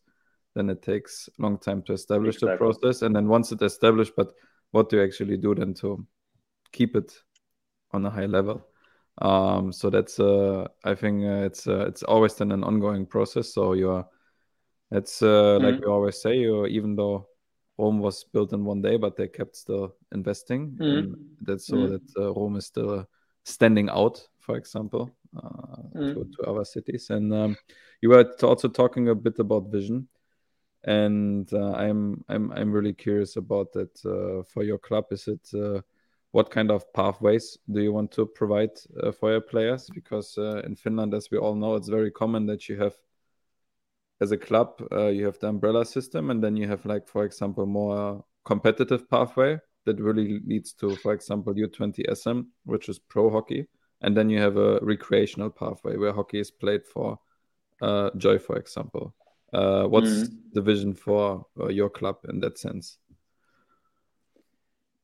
then 0.54 0.68
it 0.68 0.82
takes 0.82 1.28
a 1.38 1.42
long 1.42 1.58
time 1.58 1.82
to 1.82 1.92
establish 1.92 2.36
exactly. 2.36 2.54
the 2.54 2.58
process, 2.58 3.02
and 3.02 3.14
then 3.14 3.28
once 3.28 3.52
it's 3.52 3.62
established, 3.62 4.12
but 4.16 4.32
what 4.70 4.88
do 4.88 4.96
you 4.96 5.04
actually 5.04 5.36
do 5.36 5.54
then 5.54 5.74
to 5.74 6.04
keep 6.72 6.96
it 6.96 7.12
on 7.92 8.04
a 8.06 8.10
high 8.10 8.26
level 8.26 8.66
um, 9.20 9.72
so 9.72 9.90
that's 9.90 10.20
uh, 10.20 10.66
i 10.84 10.94
think 10.94 11.24
uh, 11.24 11.44
it's 11.44 11.66
uh, 11.66 11.86
it's 11.86 12.02
always 12.02 12.34
then 12.34 12.52
an 12.52 12.64
ongoing 12.64 13.06
process 13.06 13.52
so 13.52 13.72
you're 13.72 14.06
it's 14.90 15.22
uh, 15.22 15.26
mm-hmm. 15.26 15.64
like 15.64 15.80
we 15.80 15.86
always 15.86 16.20
say 16.20 16.36
you 16.36 16.66
even 16.66 16.96
though 16.96 17.28
rome 17.78 17.98
was 18.00 18.24
built 18.24 18.52
in 18.52 18.64
one 18.64 18.82
day 18.82 18.96
but 18.96 19.16
they 19.16 19.28
kept 19.28 19.56
still 19.56 19.94
investing 20.12 20.72
mm-hmm. 20.72 21.12
that's 21.42 21.66
so 21.66 21.76
mm-hmm. 21.76 21.92
that 21.92 22.02
uh, 22.18 22.32
rome 22.34 22.56
is 22.56 22.66
still 22.66 23.06
standing 23.44 23.88
out 23.88 24.26
for 24.40 24.56
example 24.56 25.10
uh, 25.36 25.76
to, 25.92 25.98
mm. 25.98 26.32
to 26.32 26.42
other 26.46 26.64
cities 26.64 27.10
and 27.10 27.32
um, 27.34 27.56
you 28.00 28.08
were 28.08 28.24
also 28.42 28.68
talking 28.68 29.08
a 29.08 29.14
bit 29.14 29.38
about 29.38 29.70
vision 29.70 30.08
and 30.84 31.52
uh, 31.52 31.72
I'm 31.72 32.24
I'm 32.28 32.52
I'm 32.52 32.72
really 32.72 32.94
curious 32.94 33.36
about 33.36 33.72
that 33.72 34.04
uh, 34.04 34.44
for 34.44 34.62
your 34.62 34.78
club. 34.78 35.06
Is 35.10 35.26
it 35.28 35.48
uh, 35.54 35.80
what 36.30 36.50
kind 36.50 36.70
of 36.70 36.92
pathways 36.92 37.58
do 37.70 37.80
you 37.80 37.92
want 37.92 38.12
to 38.12 38.26
provide 38.26 38.70
uh, 39.02 39.12
for 39.12 39.32
your 39.32 39.40
players? 39.40 39.88
Because 39.92 40.36
uh, 40.38 40.62
in 40.64 40.76
Finland, 40.76 41.14
as 41.14 41.30
we 41.30 41.38
all 41.38 41.54
know, 41.54 41.74
it's 41.74 41.88
very 41.88 42.10
common 42.10 42.46
that 42.46 42.68
you 42.68 42.76
have, 42.80 42.94
as 44.20 44.30
a 44.30 44.36
club, 44.36 44.80
uh, 44.92 45.06
you 45.06 45.24
have 45.24 45.38
the 45.40 45.48
umbrella 45.48 45.84
system, 45.84 46.30
and 46.30 46.42
then 46.42 46.56
you 46.56 46.68
have, 46.68 46.84
like 46.84 47.08
for 47.08 47.24
example, 47.24 47.66
more 47.66 48.24
competitive 48.44 49.08
pathway 49.10 49.58
that 49.84 50.00
really 50.00 50.40
leads 50.46 50.72
to, 50.74 50.94
for 50.96 51.12
example, 51.12 51.54
U20 51.54 52.04
SM, 52.14 52.42
which 52.64 52.88
is 52.88 52.98
pro 52.98 53.30
hockey, 53.30 53.66
and 54.02 54.16
then 54.16 54.30
you 54.30 54.38
have 54.38 54.56
a 54.56 54.78
recreational 54.80 55.50
pathway 55.50 55.96
where 55.96 56.12
hockey 56.12 56.40
is 56.40 56.50
played 56.50 56.86
for 56.86 57.18
joy, 58.16 58.38
for 58.38 58.56
example. 58.56 59.14
Uh, 59.52 59.84
what's 59.84 60.10
mm. 60.10 60.36
the 60.52 60.60
vision 60.60 60.94
for 60.94 61.46
uh, 61.58 61.68
your 61.68 61.88
club 61.88 62.16
in 62.28 62.40
that 62.40 62.58
sense? 62.58 62.98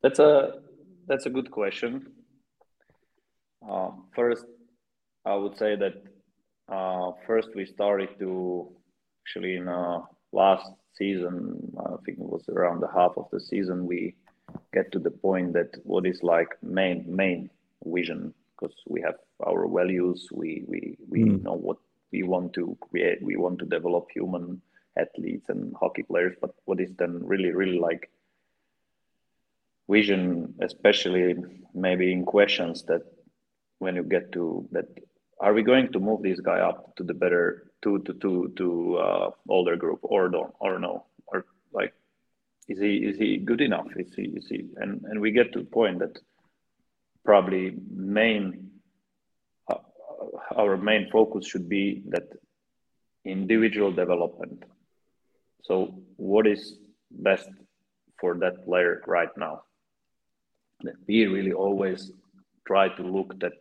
That's 0.03 0.19
a 0.19 0.61
that's 1.07 1.27
a 1.27 1.31
good 1.31 1.51
question. 1.51 2.13
Uh, 3.67 3.91
first, 4.15 4.45
I 5.25 5.35
would 5.35 5.57
say 5.57 5.77
that 5.77 5.95
uh, 6.69 7.13
first 7.27 7.49
we 7.55 7.65
started 7.65 8.11
to 8.19 8.71
actually 9.23 9.57
in 9.57 9.69
uh, 9.69 10.01
last 10.33 10.71
season. 10.97 11.73
I 11.79 11.97
think 12.05 12.19
it 12.19 12.25
was 12.25 12.45
around 12.49 12.81
the 12.81 12.89
half 12.89 13.13
of 13.17 13.27
the 13.33 13.41
season 13.41 13.87
we 13.87 14.15
get 14.75 14.93
to 14.93 14.99
the 14.99 15.11
point 15.11 15.55
that 15.55 15.75
what 15.85 16.07
is 16.07 16.23
like 16.23 16.49
main 16.63 17.05
main 17.09 17.51
vision 17.85 18.35
because 18.55 18.75
we 18.87 19.01
have 19.01 19.17
our 19.47 19.67
values. 19.69 20.29
We 20.33 20.65
we 20.67 20.99
we 21.09 21.21
mm. 21.21 21.43
know 21.43 21.55
what 21.55 21.79
we 22.15 22.23
want 22.35 22.53
to 22.59 22.65
create 22.87 23.23
we 23.31 23.37
want 23.45 23.59
to 23.59 23.67
develop 23.77 24.05
human 24.19 24.61
athletes 25.05 25.49
and 25.49 25.75
hockey 25.81 26.05
players 26.11 26.35
but 26.41 26.53
what 26.65 26.81
is 26.85 26.93
then 27.01 27.15
really 27.33 27.53
really 27.61 27.81
like 27.89 28.11
vision 29.97 30.21
especially 30.69 31.35
maybe 31.87 32.07
in 32.13 32.25
questions 32.25 32.85
that 32.91 33.03
when 33.81 33.97
you 33.97 34.05
get 34.15 34.31
to 34.37 34.45
that 34.77 34.89
are 35.41 35.53
we 35.53 35.63
going 35.63 35.93
to 35.93 36.01
move 36.01 36.23
this 36.23 36.41
guy 36.41 36.61
up 36.61 36.95
to 36.97 37.03
the 37.03 37.15
better 37.15 37.71
to 37.83 37.99
to 38.01 38.13
to 38.15 38.53
to 38.57 38.97
uh, 38.97 39.31
older 39.49 39.77
group 39.77 40.01
or 40.03 40.29
don't 40.29 40.55
or 40.59 40.79
no? 40.79 41.05
Or 41.27 41.45
like 41.73 41.93
is 42.69 42.79
he 42.81 42.97
is 42.97 43.17
he 43.17 43.39
good 43.39 43.61
enough? 43.61 43.89
Is 43.97 44.15
he 44.15 44.23
is 44.23 44.49
he 44.49 44.69
and 44.77 45.03
and 45.05 45.21
we 45.21 45.31
get 45.33 45.53
to 45.53 45.61
the 45.61 45.67
point 45.67 45.99
that 45.99 46.19
probably 47.25 47.77
main 47.95 48.64
our 50.57 50.77
main 50.77 51.11
focus 51.11 51.47
should 51.47 51.69
be 51.69 52.03
that 52.09 52.29
individual 53.25 53.93
development. 53.93 54.65
So, 55.63 56.03
what 56.17 56.47
is 56.47 56.77
best 57.11 57.49
for 58.21 58.37
that 58.39 58.65
player 58.65 59.03
right 59.07 59.35
now? 59.37 59.63
That 60.83 60.97
we 61.07 61.27
really 61.27 61.53
always 61.53 62.13
try 62.67 62.89
to 62.89 63.03
look 63.03 63.39
that 63.41 63.53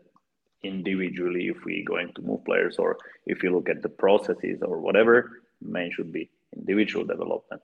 individually 0.63 1.47
if 1.47 1.57
we're 1.65 1.85
going 1.85 2.13
to 2.13 2.21
move 2.21 2.43
players 2.45 2.77
or 2.77 2.97
if 3.25 3.43
you 3.43 3.51
look 3.51 3.69
at 3.69 3.81
the 3.81 3.89
processes 3.89 4.59
or 4.61 4.79
whatever, 4.79 5.43
main 5.61 5.91
should 5.91 6.11
be 6.11 6.29
individual 6.55 7.05
development. 7.05 7.61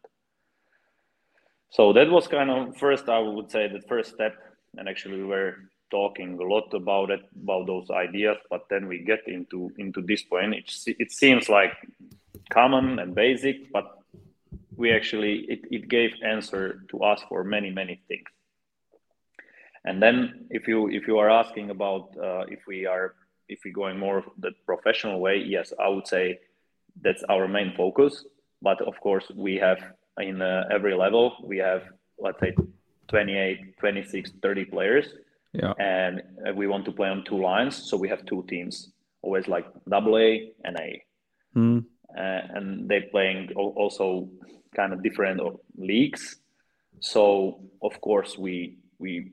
So 1.71 1.93
that 1.93 2.09
was 2.09 2.27
kind 2.27 2.49
of 2.49 2.77
first, 2.77 3.09
I 3.09 3.19
would 3.19 3.51
say, 3.51 3.67
the 3.67 3.82
first 3.88 4.13
step. 4.13 4.36
And 4.77 4.89
actually, 4.89 5.17
we 5.17 5.25
were 5.25 5.55
talking 5.91 6.39
a 6.39 6.43
lot 6.43 6.73
about 6.73 7.09
it 7.09 7.21
about 7.41 7.67
those 7.67 7.89
ideas 7.89 8.37
but 8.49 8.65
then 8.69 8.87
we 8.87 8.99
get 8.99 9.27
into 9.27 9.71
into 9.77 10.01
this 10.01 10.23
point 10.23 10.53
it, 10.53 10.71
it 10.99 11.11
seems 11.11 11.49
like 11.49 11.73
common 12.49 12.99
and 12.99 13.15
basic 13.15 13.71
but 13.71 13.99
we 14.75 14.91
actually 14.91 15.39
it, 15.49 15.61
it 15.71 15.87
gave 15.87 16.11
answer 16.23 16.83
to 16.89 17.03
us 17.03 17.21
for 17.27 17.43
many 17.43 17.69
many 17.69 18.01
things 18.07 18.29
and 19.85 20.01
then 20.01 20.45
if 20.49 20.67
you 20.67 20.89
if 20.89 21.07
you 21.07 21.17
are 21.17 21.29
asking 21.29 21.69
about 21.69 22.15
uh, 22.17 22.43
if 22.47 22.59
we 22.67 22.85
are 22.85 23.15
if 23.49 23.59
we're 23.65 23.73
going 23.73 23.97
more 23.97 24.23
the 24.37 24.51
professional 24.65 25.19
way, 25.19 25.37
yes, 25.37 25.73
I 25.79 25.89
would 25.89 26.07
say 26.07 26.39
that's 27.01 27.23
our 27.23 27.47
main 27.47 27.73
focus. 27.75 28.23
But 28.61 28.81
of 28.81 28.99
course, 29.01 29.25
we 29.35 29.55
have 29.55 29.79
in 30.19 30.41
uh, 30.41 30.65
every 30.71 30.95
level, 30.95 31.35
we 31.43 31.57
have, 31.57 31.83
let's 32.19 32.39
say, 32.39 32.55
28, 33.07 33.77
26, 33.79 34.31
30 34.41 34.65
players. 34.65 35.07
Yeah. 35.53 35.73
And 35.79 36.21
uh, 36.47 36.53
we 36.53 36.67
want 36.67 36.85
to 36.85 36.91
play 36.91 37.09
on 37.09 37.23
two 37.25 37.41
lines. 37.41 37.75
So 37.89 37.97
we 37.97 38.07
have 38.09 38.25
two 38.25 38.45
teams, 38.47 38.91
always 39.21 39.47
like 39.47 39.65
double 39.89 40.17
A 40.17 40.51
and 40.63 40.77
A. 40.77 41.03
Mm. 41.55 41.85
Uh, 42.17 42.41
and 42.55 42.89
they're 42.89 43.09
playing 43.11 43.51
also 43.55 44.29
kind 44.75 44.93
of 44.93 45.03
different 45.03 45.41
leagues. 45.77 46.37
So 46.99 47.61
of 47.81 47.99
course 48.01 48.37
we 48.37 48.77
we 48.99 49.31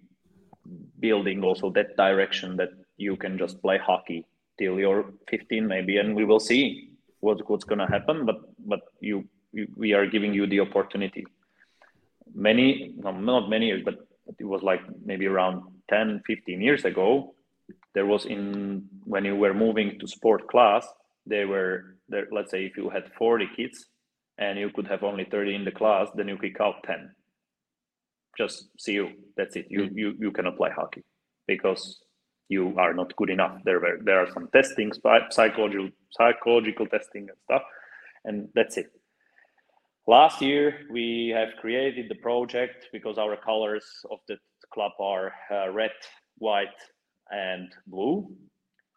building 1.00 1.42
also 1.44 1.70
that 1.70 1.96
direction 1.96 2.56
that 2.56 2.70
you 2.96 3.16
can 3.16 3.38
just 3.38 3.60
play 3.62 3.78
hockey 3.78 4.24
till 4.58 4.78
you're 4.78 5.12
15 5.28 5.66
maybe, 5.66 5.98
and 5.98 6.14
we 6.14 6.24
will 6.24 6.40
see 6.40 6.90
what, 7.20 7.48
what's 7.48 7.64
going 7.64 7.78
to 7.78 7.86
happen. 7.86 8.24
But 8.24 8.36
but 8.58 8.80
you, 9.00 9.28
you, 9.52 9.68
we 9.76 9.92
are 9.92 10.06
giving 10.06 10.32
you 10.34 10.46
the 10.46 10.60
opportunity. 10.60 11.26
Many 12.34 12.94
no, 12.96 13.12
not 13.12 13.48
many 13.48 13.66
years, 13.66 13.82
but 13.84 14.06
it 14.38 14.44
was 14.44 14.62
like 14.62 14.80
maybe 15.04 15.26
around 15.26 15.62
10, 15.90 16.22
15 16.26 16.60
years 16.60 16.84
ago. 16.84 17.34
There 17.94 18.06
was 18.06 18.26
in 18.26 18.86
when 19.04 19.24
you 19.24 19.36
were 19.36 19.54
moving 19.54 19.98
to 19.98 20.06
sport 20.06 20.48
class, 20.48 20.86
they 21.24 21.44
were 21.44 21.96
there. 22.08 22.26
Let's 22.30 22.50
say 22.50 22.64
if 22.66 22.76
you 22.76 22.90
had 22.90 23.10
40 23.18 23.48
kids 23.56 23.86
and 24.38 24.58
you 24.58 24.70
could 24.70 24.86
have 24.86 25.02
only 25.02 25.24
30 25.24 25.54
in 25.54 25.64
the 25.64 25.70
class, 25.70 26.08
then 26.14 26.28
you 26.28 26.36
kick 26.38 26.60
out 26.60 26.82
10 26.84 27.10
just 28.36 28.68
see 28.78 28.92
you. 28.92 29.10
That's 29.36 29.56
it. 29.56 29.66
You 29.70 29.82
mm. 29.82 29.90
you 29.94 30.14
you 30.18 30.30
cannot 30.32 30.56
play 30.56 30.70
hockey 30.74 31.02
because 31.46 32.00
you 32.48 32.74
are 32.78 32.92
not 32.92 33.14
good 33.16 33.30
enough. 33.30 33.58
There 33.64 33.80
were 33.80 33.98
there 34.02 34.20
are 34.20 34.30
some 34.32 34.48
testing, 34.52 34.92
psychological 35.30 35.90
psychological 36.10 36.86
testing 36.86 37.28
and 37.28 37.38
stuff, 37.44 37.62
and 38.24 38.48
that's 38.54 38.76
it. 38.76 38.90
Last 40.06 40.40
year 40.40 40.86
we 40.90 41.32
have 41.34 41.48
created 41.60 42.08
the 42.08 42.14
project 42.16 42.86
because 42.92 43.18
our 43.18 43.36
colors 43.36 43.84
of 44.10 44.18
the 44.28 44.36
club 44.76 44.92
are 45.00 45.32
uh, 45.50 45.70
red, 45.72 45.96
white, 46.38 46.80
and 47.30 47.72
blue, 47.86 48.28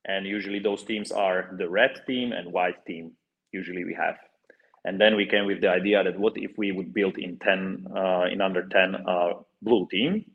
and 0.06 0.28
usually 0.28 0.60
those 0.60 0.84
teams 0.84 1.12
are 1.12 1.56
the 1.58 1.68
red 1.68 1.94
team 2.06 2.34
and 2.34 2.52
white 2.52 2.86
team. 2.86 3.14
Usually 3.52 3.84
we 3.86 3.96
have 3.96 4.18
and 4.86 5.00
then 5.00 5.16
we 5.16 5.26
came 5.26 5.46
with 5.46 5.62
the 5.62 5.70
idea 5.70 6.04
that 6.04 6.18
what 6.18 6.34
if 6.36 6.58
we 6.58 6.72
would 6.72 6.94
build 6.94 7.18
in 7.18 7.38
10, 7.40 7.88
uh, 7.96 8.26
in 8.32 8.42
under 8.42 8.68
10 8.68 8.96
uh, 8.96 9.34
blue 9.62 9.88
team, 9.92 10.26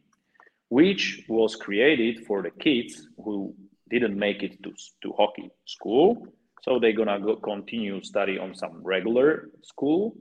which 0.69 1.23
was 1.29 1.57
created 1.57 2.27
for 2.27 2.43
the 2.43 2.51
kids 2.51 3.09
who 3.25 3.55
didn't 3.91 4.19
make 4.19 4.43
it 4.43 4.63
to, 4.63 4.73
to 5.03 5.13
hockey 5.17 5.51
school. 5.67 6.27
So 6.63 6.79
they're 6.79 6.93
gonna 6.93 7.21
go 7.21 7.37
continue 7.37 8.03
study 8.03 8.39
on 8.39 8.55
some 8.55 8.83
regular 8.83 9.51
school, 9.63 10.17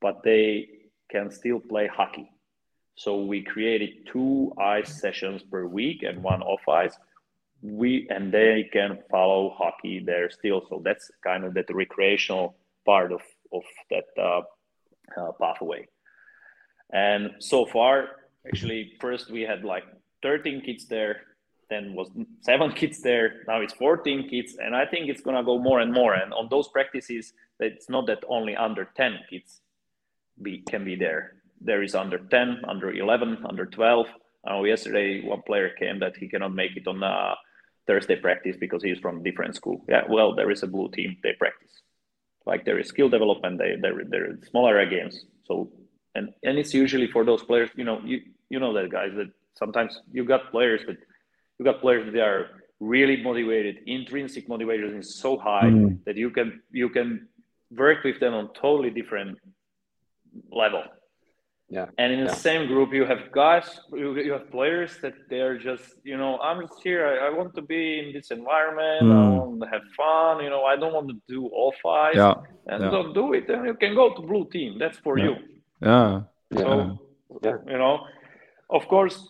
but 0.00 0.22
they 0.24 0.68
can 1.10 1.30
still 1.30 1.60
play 1.60 1.86
hockey. 1.86 2.30
So 2.96 3.22
we 3.22 3.42
created 3.42 4.06
two 4.12 4.52
ice 4.58 5.00
sessions 5.00 5.42
per 5.42 5.64
week 5.66 6.02
and 6.02 6.22
one 6.22 6.42
off 6.42 6.68
ice. 6.68 6.96
We 7.62 8.06
and 8.10 8.32
they 8.32 8.68
can 8.72 8.98
follow 9.10 9.54
hockey 9.56 10.02
there 10.04 10.30
still. 10.30 10.66
So 10.68 10.82
that's 10.84 11.10
kind 11.22 11.44
of 11.44 11.54
that 11.54 11.72
recreational 11.72 12.56
part 12.84 13.12
of 13.12 13.22
of 13.52 13.62
that 13.90 14.04
uh, 14.18 14.42
uh, 15.16 15.32
pathway. 15.40 15.88
And 16.92 17.30
so 17.38 17.66
far, 17.66 18.08
actually, 18.46 18.92
first 19.00 19.30
we 19.30 19.42
had 19.42 19.64
like 19.64 19.84
13 20.22 20.62
kids 20.62 20.86
there, 20.86 21.22
then 21.68 21.94
was 21.94 22.10
seven 22.40 22.72
kids 22.80 23.00
there, 23.02 23.42
now 23.46 23.60
it's 23.60 23.74
14 23.74 24.28
kids, 24.28 24.56
and 24.62 24.74
I 24.74 24.86
think 24.86 25.08
it's 25.08 25.20
gonna 25.20 25.44
go 25.44 25.58
more 25.58 25.80
and 25.80 25.92
more. 25.92 26.14
And 26.14 26.32
on 26.32 26.48
those 26.50 26.68
practices, 26.68 27.32
it's 27.60 27.88
not 27.88 28.06
that 28.06 28.24
only 28.28 28.56
under 28.56 28.88
10 28.96 29.20
kids 29.28 29.60
be 30.40 30.62
can 30.68 30.84
be 30.84 30.96
there. 30.96 31.39
There 31.60 31.82
is 31.82 31.94
under 31.94 32.18
10, 32.18 32.62
under 32.66 32.92
11, 32.92 33.44
under 33.48 33.66
12. 33.66 34.06
Uh, 34.48 34.62
yesterday, 34.62 35.22
one 35.22 35.42
player 35.42 35.70
came 35.78 35.98
that 36.00 36.16
he 36.16 36.28
cannot 36.28 36.54
make 36.54 36.76
it 36.76 36.86
on 36.86 37.02
uh, 37.02 37.34
Thursday 37.86 38.16
practice 38.16 38.56
because 38.58 38.82
he's 38.82 38.98
from 38.98 39.22
different 39.22 39.54
school. 39.56 39.84
Yeah, 39.88 40.04
well, 40.08 40.34
there 40.34 40.50
is 40.50 40.62
a 40.62 40.66
blue 40.66 40.90
team. 40.90 41.16
They 41.22 41.34
practice 41.38 41.82
like 42.46 42.64
there 42.64 42.78
is 42.78 42.88
skill 42.88 43.08
development 43.08 43.58
they 43.58 43.76
there 43.80 43.94
there 44.08 44.24
are 44.30 44.38
smaller 44.50 44.84
games 44.86 45.24
so 45.44 45.70
and 46.14 46.30
and 46.42 46.58
it's 46.58 46.74
usually 46.74 47.08
for 47.14 47.24
those 47.24 47.42
players 47.42 47.70
you 47.76 47.84
know 47.84 48.00
you 48.04 48.20
you 48.48 48.58
know 48.58 48.72
that 48.72 48.90
guys 48.90 49.12
that 49.14 49.30
sometimes 49.54 50.00
you 50.12 50.24
got 50.24 50.50
players 50.50 50.80
that 50.86 50.98
you 51.58 51.64
got 51.64 51.80
players 51.80 52.04
that 52.12 52.22
are 52.22 52.46
really 52.80 53.22
motivated 53.22 53.76
intrinsic 53.86 54.48
motivation 54.48 54.96
is 54.96 55.18
so 55.24 55.38
high 55.38 55.70
mm. 55.70 55.98
that 56.06 56.16
you 56.16 56.30
can 56.30 56.62
you 56.70 56.88
can 56.88 57.28
work 57.70 58.02
with 58.04 58.18
them 58.20 58.34
on 58.34 58.52
totally 58.54 58.90
different 58.90 59.38
level 60.50 60.82
yeah. 61.70 61.86
And 61.98 62.12
in 62.12 62.20
the 62.20 62.32
yeah. 62.32 62.48
same 62.48 62.66
group, 62.66 62.92
you 62.92 63.04
have 63.06 63.30
guys, 63.30 63.80
you, 63.92 64.18
you 64.18 64.32
have 64.32 64.50
players 64.50 64.98
that 65.02 65.14
they're 65.30 65.56
just, 65.56 65.94
you 66.02 66.16
know, 66.16 66.38
I'm 66.40 66.60
just 66.66 66.82
here. 66.82 67.06
I, 67.06 67.28
I 67.28 67.30
want 67.30 67.54
to 67.54 67.62
be 67.62 68.00
in 68.00 68.12
this 68.12 68.32
environment. 68.32 69.04
Mm. 69.04 69.12
I 69.12 69.44
want 69.46 69.62
to 69.62 69.68
have 69.68 69.82
fun. 69.96 70.42
You 70.44 70.50
know, 70.50 70.64
I 70.64 70.74
don't 70.74 70.92
want 70.92 71.08
to 71.08 71.16
do 71.28 71.46
all 71.46 71.72
five. 71.80 72.16
Yeah. 72.16 72.34
And 72.66 72.82
yeah. 72.82 72.90
don't 72.90 73.14
do 73.14 73.34
it. 73.34 73.48
And 73.48 73.64
you 73.66 73.74
can 73.74 73.94
go 73.94 74.12
to 74.14 74.20
blue 74.20 74.48
team. 74.50 74.78
That's 74.80 74.98
for 74.98 75.16
yeah. 75.16 75.24
you. 75.24 75.36
Yeah. 75.80 76.22
So, 76.58 76.98
yeah. 77.44 77.58
you 77.68 77.78
know, 77.78 78.04
of 78.68 78.88
course, 78.88 79.28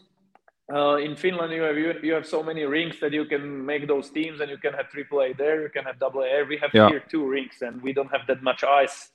uh, 0.73 0.97
in 0.97 1.17
Finland, 1.17 1.53
you 1.53 1.63
have 1.63 1.77
you, 1.77 1.95
you 2.03 2.15
have 2.15 2.27
so 2.27 2.43
many 2.43 2.65
rinks 2.65 3.01
that 3.01 3.13
you 3.13 3.27
can 3.27 3.67
make 3.67 3.87
those 3.87 4.09
teams, 4.11 4.41
and 4.41 4.49
you 4.51 4.57
can 4.57 4.73
have 4.73 4.89
triple 4.89 5.21
A 5.21 5.35
there. 5.35 5.63
You 5.63 5.69
can 5.69 5.85
have 5.85 5.99
double 5.99 6.23
A. 6.23 6.45
We 6.49 6.57
have 6.59 6.71
here 6.73 7.03
two 7.11 7.27
rinks, 7.27 7.61
and 7.61 7.83
we 7.83 7.93
don't 7.93 8.11
have 8.11 8.27
that 8.29 8.43
much 8.43 8.65
ice 8.65 9.11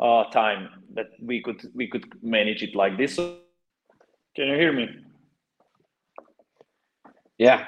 uh, 0.00 0.24
time 0.30 0.68
that 0.94 1.08
we 1.20 1.42
could 1.42 1.60
we 1.74 1.88
could 1.88 2.06
manage 2.22 2.62
it 2.62 2.74
like 2.74 2.96
this. 2.96 3.16
Can 3.16 4.46
you 4.46 4.54
hear 4.54 4.72
me? 4.72 4.88
Yeah, 7.38 7.66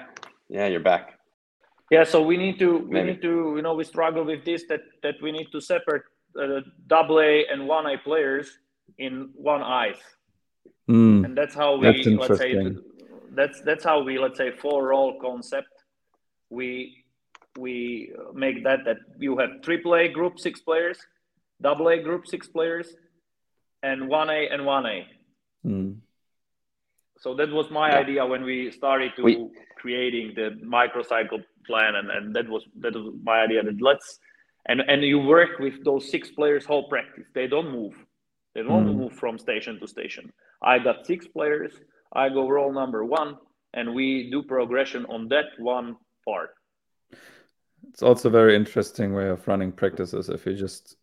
yeah, 0.49 0.67
you're 0.67 0.81
back. 0.81 1.19
Yeah, 1.91 2.05
so 2.05 2.23
we 2.23 2.37
need 2.37 2.59
to 2.61 2.81
Maybe. 2.81 2.95
we 2.95 3.03
need 3.13 3.23
to 3.23 3.55
you 3.57 3.63
know 3.63 3.75
we 3.75 3.85
struggle 3.85 4.25
with 4.25 4.45
this 4.45 4.65
that 4.69 4.81
that 5.03 5.17
we 5.21 5.33
need 5.33 5.49
to 5.53 5.61
separate 5.61 6.03
uh, 6.41 6.61
double 6.87 7.21
A 7.21 7.47
and 7.47 7.67
one 7.67 7.87
A 7.87 7.99
players 7.99 8.59
in 8.99 9.31
one 9.35 9.63
eyes, 9.63 9.99
mm, 10.89 11.25
and 11.25 11.37
that's 11.37 11.55
how 11.55 11.77
we 11.77 12.05
that's 12.05 12.07
let's 12.07 12.39
say 12.39 12.57
that's 13.35 13.61
that's 13.63 13.85
how 13.85 14.03
we 14.03 14.19
let's 14.19 14.39
say 14.39 14.53
four 14.53 14.89
role 14.89 15.19
concept. 15.21 15.69
We 16.49 17.05
we 17.59 18.13
make 18.35 18.63
that 18.63 18.85
that 18.85 18.99
you 19.19 19.37
have 19.39 19.63
triple 19.63 19.97
A 19.97 20.07
group 20.09 20.39
six 20.39 20.61
players 20.61 20.99
double 21.61 21.89
A 21.89 21.99
group 21.99 22.27
six 22.27 22.49
players, 22.49 22.89
and 23.83 24.09
one 24.09 24.31
A 24.31 24.49
and 24.49 24.65
one 24.65 24.87
A. 24.87 25.07
Mm. 25.67 25.97
So 27.19 27.35
that 27.35 27.51
was 27.51 27.71
my 27.71 27.91
yeah. 27.91 27.99
idea 27.99 28.27
when 28.27 28.45
we 28.45 28.71
started 28.71 29.13
to 29.17 29.23
we... 29.23 29.51
creating 29.77 30.33
the 30.35 30.59
microcycle 30.65 31.45
plan, 31.67 31.95
and, 31.97 32.11
and 32.11 32.35
that 32.35 32.49
was 32.49 32.65
that 32.81 32.95
was 32.95 33.15
my 33.23 33.43
idea 33.43 33.63
that 33.63 33.81
let's 33.81 34.19
and 34.67 34.81
and 34.81 35.03
you 35.03 35.19
work 35.19 35.59
with 35.59 35.85
those 35.85 36.11
six 36.11 36.31
players 36.31 36.65
whole 36.65 36.89
practice. 36.89 37.27
They 37.35 37.47
don't 37.47 37.71
move. 37.71 37.95
They 38.55 38.63
don't 38.63 38.87
mm. 38.87 38.97
move 38.97 39.13
from 39.13 39.39
station 39.39 39.79
to 39.81 39.87
station. 39.87 40.33
I 40.63 40.79
got 40.79 41.07
six 41.07 41.27
players. 41.27 41.73
I 42.13 42.29
go 42.29 42.49
roll 42.49 42.73
number 42.73 43.05
one, 43.05 43.37
and 43.75 43.95
we 43.95 44.31
do 44.31 44.43
progression 44.43 45.07
on 45.07 45.29
that 45.29 45.47
one 45.59 45.97
part. 46.25 46.51
It's 47.89 48.03
also 48.03 48.29
a 48.29 48.33
very 48.33 48.57
interesting 48.57 49.15
way 49.15 49.29
of 49.29 49.47
running 49.47 49.73
practices 49.73 50.29
if 50.29 50.47
you 50.47 50.55
just 50.55 50.97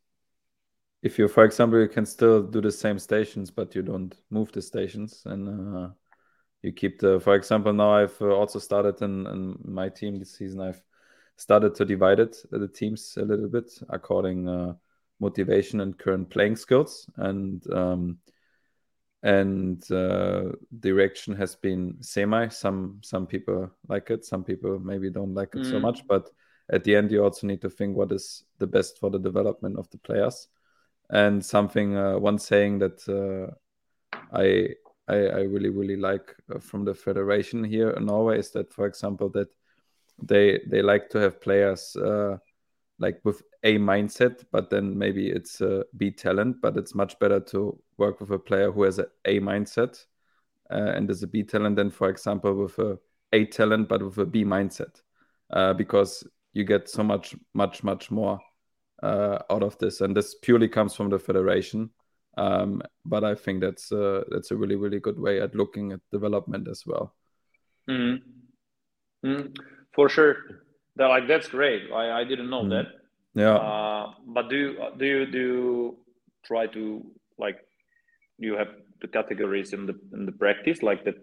if 1.02 1.20
you, 1.20 1.28
for 1.28 1.44
example, 1.44 1.80
you 1.80 1.88
can 1.88 2.06
still 2.06 2.42
do 2.42 2.62
the 2.62 2.72
same 2.72 3.00
stations, 3.00 3.52
but 3.52 3.76
you 3.76 3.82
don't 3.82 4.16
move 4.30 4.52
the 4.52 4.62
stations, 4.62 5.24
and 5.26 5.76
uh, 5.76 5.90
you 6.64 6.72
keep 6.72 7.00
the. 7.00 7.20
For 7.20 7.36
example, 7.36 7.74
now 7.74 7.92
I've 7.92 8.20
uh, 8.22 8.36
also 8.36 8.60
started 8.60 9.02
in, 9.02 9.28
in, 9.28 9.58
my 9.64 9.90
team 9.90 10.18
this 10.18 10.36
season. 10.36 10.62
I've 10.62 10.82
started 11.36 11.76
to 11.76 11.86
divide 11.86 12.20
it 12.20 12.38
uh, 12.52 12.58
the 12.58 12.68
teams 12.68 13.16
a 13.18 13.22
little 13.24 13.48
bit 13.48 13.72
according 13.90 14.50
uh, 14.50 14.74
motivation 15.20 15.82
and 15.82 15.98
current 15.98 16.30
playing 16.32 16.56
skills, 16.56 17.08
and 17.18 17.64
um, 17.72 18.18
and 19.22 19.90
uh, 19.92 20.52
direction 20.80 21.36
has 21.36 21.56
been 21.56 21.98
semi. 22.02 22.48
Some 22.48 23.02
some 23.04 23.28
people 23.28 23.70
like 23.88 24.10
it, 24.10 24.26
some 24.26 24.44
people 24.44 24.80
maybe 24.80 25.12
don't 25.12 25.36
like 25.36 25.54
it 25.54 25.62
mm. 25.62 25.70
so 25.70 25.80
much, 25.80 26.08
but 26.08 26.32
at 26.70 26.84
the 26.84 26.96
end 26.96 27.12
you 27.12 27.24
also 27.24 27.46
need 27.46 27.62
to 27.62 27.70
think 27.70 27.96
what 27.96 28.12
is 28.12 28.44
the 28.58 28.68
best 28.68 29.00
for 29.00 29.12
the 29.12 29.20
development 29.20 29.78
of 29.78 29.88
the 29.92 29.98
players 30.00 30.48
and 31.10 31.44
something 31.44 31.98
uh, 31.98 32.18
one 32.18 32.38
saying 32.38 32.80
that 32.80 33.08
uh, 33.08 33.54
I, 34.34 34.70
I, 35.08 35.16
I 35.16 35.42
really 35.42 35.70
really 35.70 35.96
like 35.96 36.36
uh, 36.54 36.60
from 36.60 36.86
the 36.86 36.94
federation 36.94 37.64
here 37.64 37.92
in 37.92 38.06
Norway 38.06 38.40
is 38.40 38.52
that 38.52 38.74
for 38.74 38.86
example 38.86 39.30
that 39.30 39.50
they 40.22 40.60
they 40.68 40.82
like 40.82 41.10
to 41.10 41.20
have 41.20 41.42
players 41.42 41.96
uh, 41.96 42.38
like 43.00 43.20
with 43.24 43.42
a 43.64 43.78
mindset 43.78 44.44
but 44.52 44.70
then 44.70 44.98
maybe 44.98 45.30
it's 45.30 45.62
a 45.62 45.86
B 45.96 46.12
talent 46.12 46.58
but 46.62 46.78
it's 46.78 46.96
much 46.96 47.18
better 47.20 47.40
to 47.40 47.80
work 47.98 48.20
with 48.20 48.32
a 48.32 48.40
player 48.40 48.72
who 48.72 48.84
has 48.84 49.00
a 49.00 49.08
A 49.26 49.40
mindset 49.40 50.06
uh, 50.72 50.92
and 50.96 51.10
is 51.10 51.24
a 51.24 51.28
B 51.28 51.44
talent 51.44 51.76
than 51.76 51.92
for 51.92 52.10
example 52.10 52.54
with 52.54 52.78
a 52.80 52.98
A 53.34 53.46
talent 53.46 53.88
but 53.88 54.04
with 54.04 54.18
a 54.18 54.26
B 54.26 54.44
mindset 54.44 55.02
uh, 55.52 55.74
because 55.74 56.24
you 56.54 56.64
get 56.64 56.90
so 56.90 57.04
much, 57.04 57.36
much, 57.54 57.84
much 57.84 58.10
more 58.10 58.40
uh, 59.04 59.40
out 59.50 59.64
of 59.64 59.78
this, 59.78 60.02
and 60.02 60.16
this 60.16 60.36
purely 60.36 60.68
comes 60.68 60.96
from 60.96 61.10
the 61.10 61.20
federation. 61.20 61.90
Um, 62.38 62.82
but 63.06 63.24
I 63.24 63.36
think 63.36 63.62
that's 63.62 63.92
uh, 63.92 64.24
that's 64.30 64.52
a 64.52 64.56
really, 64.56 64.76
really 64.76 65.00
good 65.00 65.20
way 65.20 65.42
at 65.42 65.56
looking 65.56 65.92
at 65.92 66.02
development 66.12 66.68
as 66.68 66.84
well. 66.86 67.16
Mm-hmm. 67.90 69.28
Mm-hmm. 69.28 69.54
For 69.94 70.10
sure, 70.10 70.36
that 70.96 71.08
like 71.08 71.28
that's 71.28 71.48
great. 71.48 71.92
I, 71.92 72.22
I 72.22 72.24
didn't 72.24 72.50
know 72.50 72.62
mm-hmm. 72.62 72.70
that. 72.70 72.86
Yeah. 73.34 73.56
Uh, 73.56 74.14
but 74.26 74.50
do 74.50 74.56
you 74.56 74.78
do 74.98 75.06
you 75.06 75.26
do 75.26 75.38
you 75.38 75.98
try 76.44 76.68
to 76.68 77.06
like 77.38 77.58
you 78.38 78.56
have 78.56 78.70
the 79.02 79.08
categories 79.08 79.74
in 79.74 79.86
the 79.86 79.96
in 80.14 80.26
the 80.26 80.32
practice 80.32 80.82
like 80.82 81.04
that 81.06 81.16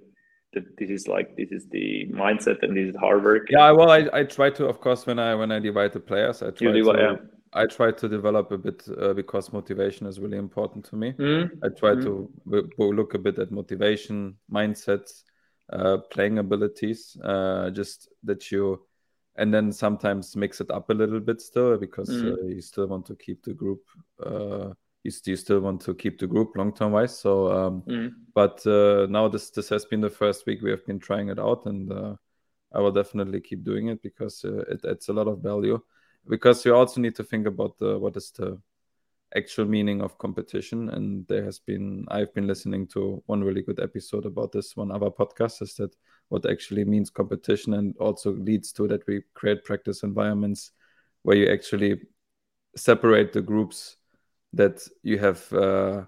that 0.52 0.64
this 0.78 0.90
is 0.90 1.08
like 1.08 1.36
this 1.36 1.50
is 1.50 1.66
the 1.70 2.06
mindset 2.12 2.62
and 2.62 2.76
this 2.76 2.90
is 2.90 2.96
hard 2.96 3.24
work 3.24 3.46
yeah 3.50 3.70
well 3.72 3.90
i, 3.90 4.08
I 4.12 4.22
try 4.22 4.50
to 4.50 4.66
of 4.66 4.80
course 4.80 5.06
when 5.06 5.18
i 5.18 5.34
when 5.34 5.50
i 5.50 5.58
divide 5.58 5.92
the 5.92 6.00
players 6.00 6.42
i 6.42 6.50
try 6.50 6.70
divide, 6.70 6.92
to 6.92 7.02
yeah. 7.02 7.16
I 7.54 7.66
try 7.66 7.90
to 7.90 8.08
develop 8.08 8.50
a 8.52 8.58
bit 8.58 8.86
uh, 9.00 9.12
because 9.12 9.52
motivation 9.52 10.06
is 10.06 10.20
really 10.20 10.38
important 10.38 10.84
to 10.84 10.96
me 10.96 11.12
mm-hmm. 11.12 11.64
i 11.64 11.68
try 11.68 11.90
mm-hmm. 11.90 12.02
to 12.02 12.30
w- 12.46 12.92
look 12.92 13.14
a 13.14 13.18
bit 13.18 13.38
at 13.38 13.50
motivation 13.50 14.36
mindsets 14.50 15.22
uh, 15.72 15.96
playing 16.10 16.38
abilities 16.38 17.16
uh, 17.24 17.70
just 17.70 18.08
that 18.22 18.50
you 18.50 18.84
and 19.36 19.52
then 19.52 19.72
sometimes 19.72 20.36
mix 20.36 20.60
it 20.60 20.70
up 20.70 20.90
a 20.90 20.94
little 20.94 21.20
bit 21.20 21.40
still 21.40 21.76
because 21.76 22.08
mm-hmm. 22.08 22.48
you 22.48 22.60
still 22.60 22.86
want 22.86 23.06
to 23.06 23.16
keep 23.16 23.42
the 23.42 23.54
group 23.54 23.80
uh, 24.24 24.72
you, 25.04 25.12
you 25.26 25.36
still 25.36 25.60
want 25.60 25.80
to 25.82 25.94
keep 25.94 26.18
the 26.18 26.26
group 26.26 26.56
long 26.56 26.72
term 26.72 26.92
wise. 26.92 27.16
So, 27.16 27.52
um, 27.52 27.82
mm. 27.82 28.12
but 28.34 28.66
uh, 28.66 29.06
now 29.08 29.28
this 29.28 29.50
this 29.50 29.68
has 29.68 29.84
been 29.84 30.00
the 30.00 30.10
first 30.10 30.46
week 30.46 30.62
we 30.62 30.70
have 30.70 30.84
been 30.86 30.98
trying 30.98 31.28
it 31.28 31.38
out, 31.38 31.66
and 31.66 31.92
uh, 31.92 32.16
I 32.72 32.80
will 32.80 32.90
definitely 32.90 33.40
keep 33.40 33.62
doing 33.62 33.88
it 33.88 34.02
because 34.02 34.44
uh, 34.44 34.64
it 34.68 34.84
adds 34.84 35.08
a 35.08 35.12
lot 35.12 35.28
of 35.28 35.40
value. 35.40 35.80
Because 36.28 36.64
you 36.64 36.74
also 36.74 37.00
need 37.00 37.14
to 37.16 37.24
think 37.24 37.46
about 37.46 37.78
the, 37.78 37.98
what 37.98 38.16
is 38.16 38.30
the 38.30 38.58
actual 39.36 39.64
meaning 39.64 40.00
of 40.00 40.16
competition, 40.18 40.90
and 40.90 41.26
there 41.26 41.44
has 41.44 41.58
been 41.58 42.06
I've 42.08 42.32
been 42.34 42.46
listening 42.46 42.86
to 42.88 43.22
one 43.26 43.42
really 43.42 43.62
good 43.62 43.80
episode 43.80 44.26
about 44.26 44.52
this. 44.52 44.76
One 44.76 44.90
other 44.90 45.10
podcast 45.10 45.60
is 45.62 45.74
that 45.74 45.94
what 46.28 46.48
actually 46.48 46.84
means 46.84 47.10
competition, 47.10 47.74
and 47.74 47.96
also 47.98 48.32
leads 48.32 48.72
to 48.72 48.88
that 48.88 49.06
we 49.06 49.22
create 49.34 49.64
practice 49.64 50.02
environments 50.02 50.72
where 51.22 51.36
you 51.36 51.48
actually 51.48 52.00
separate 52.76 53.32
the 53.32 53.42
groups 53.42 53.96
that 54.52 54.86
you 55.02 55.18
have 55.18 55.52
uh, 55.52 56.04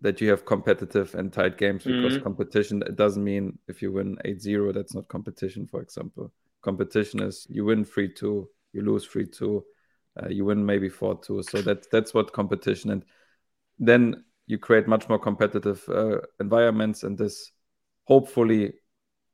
that 0.00 0.20
you 0.20 0.30
have 0.30 0.44
competitive 0.44 1.14
and 1.14 1.32
tight 1.32 1.56
games 1.58 1.84
because 1.84 2.14
mm-hmm. 2.14 2.22
competition 2.22 2.82
it 2.82 2.96
doesn't 2.96 3.24
mean 3.24 3.58
if 3.68 3.82
you 3.82 3.90
win 3.90 4.16
8-0 4.24 4.72
that's 4.74 4.94
not 4.94 5.08
competition 5.08 5.66
for 5.66 5.80
example 5.80 6.32
competition 6.62 7.20
is 7.20 7.46
you 7.50 7.64
win 7.64 7.84
3-2 7.84 8.46
you 8.72 8.82
lose 8.82 9.06
3-2 9.08 9.62
uh, 10.20 10.28
you 10.28 10.44
win 10.44 10.64
maybe 10.64 10.88
4-2 10.88 11.44
so 11.44 11.62
that 11.62 11.90
that's 11.90 12.14
what 12.14 12.32
competition 12.32 12.90
and 12.90 13.04
then 13.78 14.24
you 14.46 14.58
create 14.58 14.88
much 14.88 15.08
more 15.08 15.18
competitive 15.18 15.86
uh, 15.88 16.18
environments 16.40 17.02
and 17.02 17.16
this 17.16 17.52
hopefully 18.04 18.72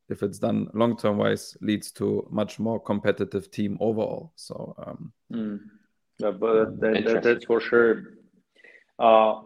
if 0.08 0.22
it's 0.22 0.38
done 0.38 0.68
long 0.74 0.96
term 0.96 1.16
wise 1.16 1.56
leads 1.60 1.90
to 1.90 2.26
much 2.30 2.58
more 2.58 2.78
competitive 2.80 3.50
team 3.50 3.78
overall 3.80 4.32
so 4.36 4.74
um, 4.86 5.12
mm. 5.32 5.60
Yeah, 6.18 6.30
but 6.30 6.80
that, 6.80 7.04
that, 7.04 7.22
that's 7.22 7.44
for 7.44 7.60
sure. 7.60 8.14
Uh, 8.98 9.40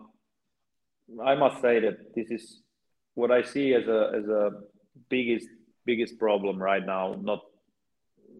I 1.25 1.35
must 1.35 1.63
say 1.63 1.81
that 1.81 2.15
this 2.15 2.31
is 2.31 2.61
what 3.15 3.31
I 3.31 3.43
see 3.43 3.73
as 3.75 3.89
a 3.89 4.13
as 4.15 4.29
a 4.29 4.51
biggest 5.09 5.49
biggest 5.87 6.19
problem 6.19 6.63
right 6.63 6.85
now. 6.85 7.17
Not 7.21 7.41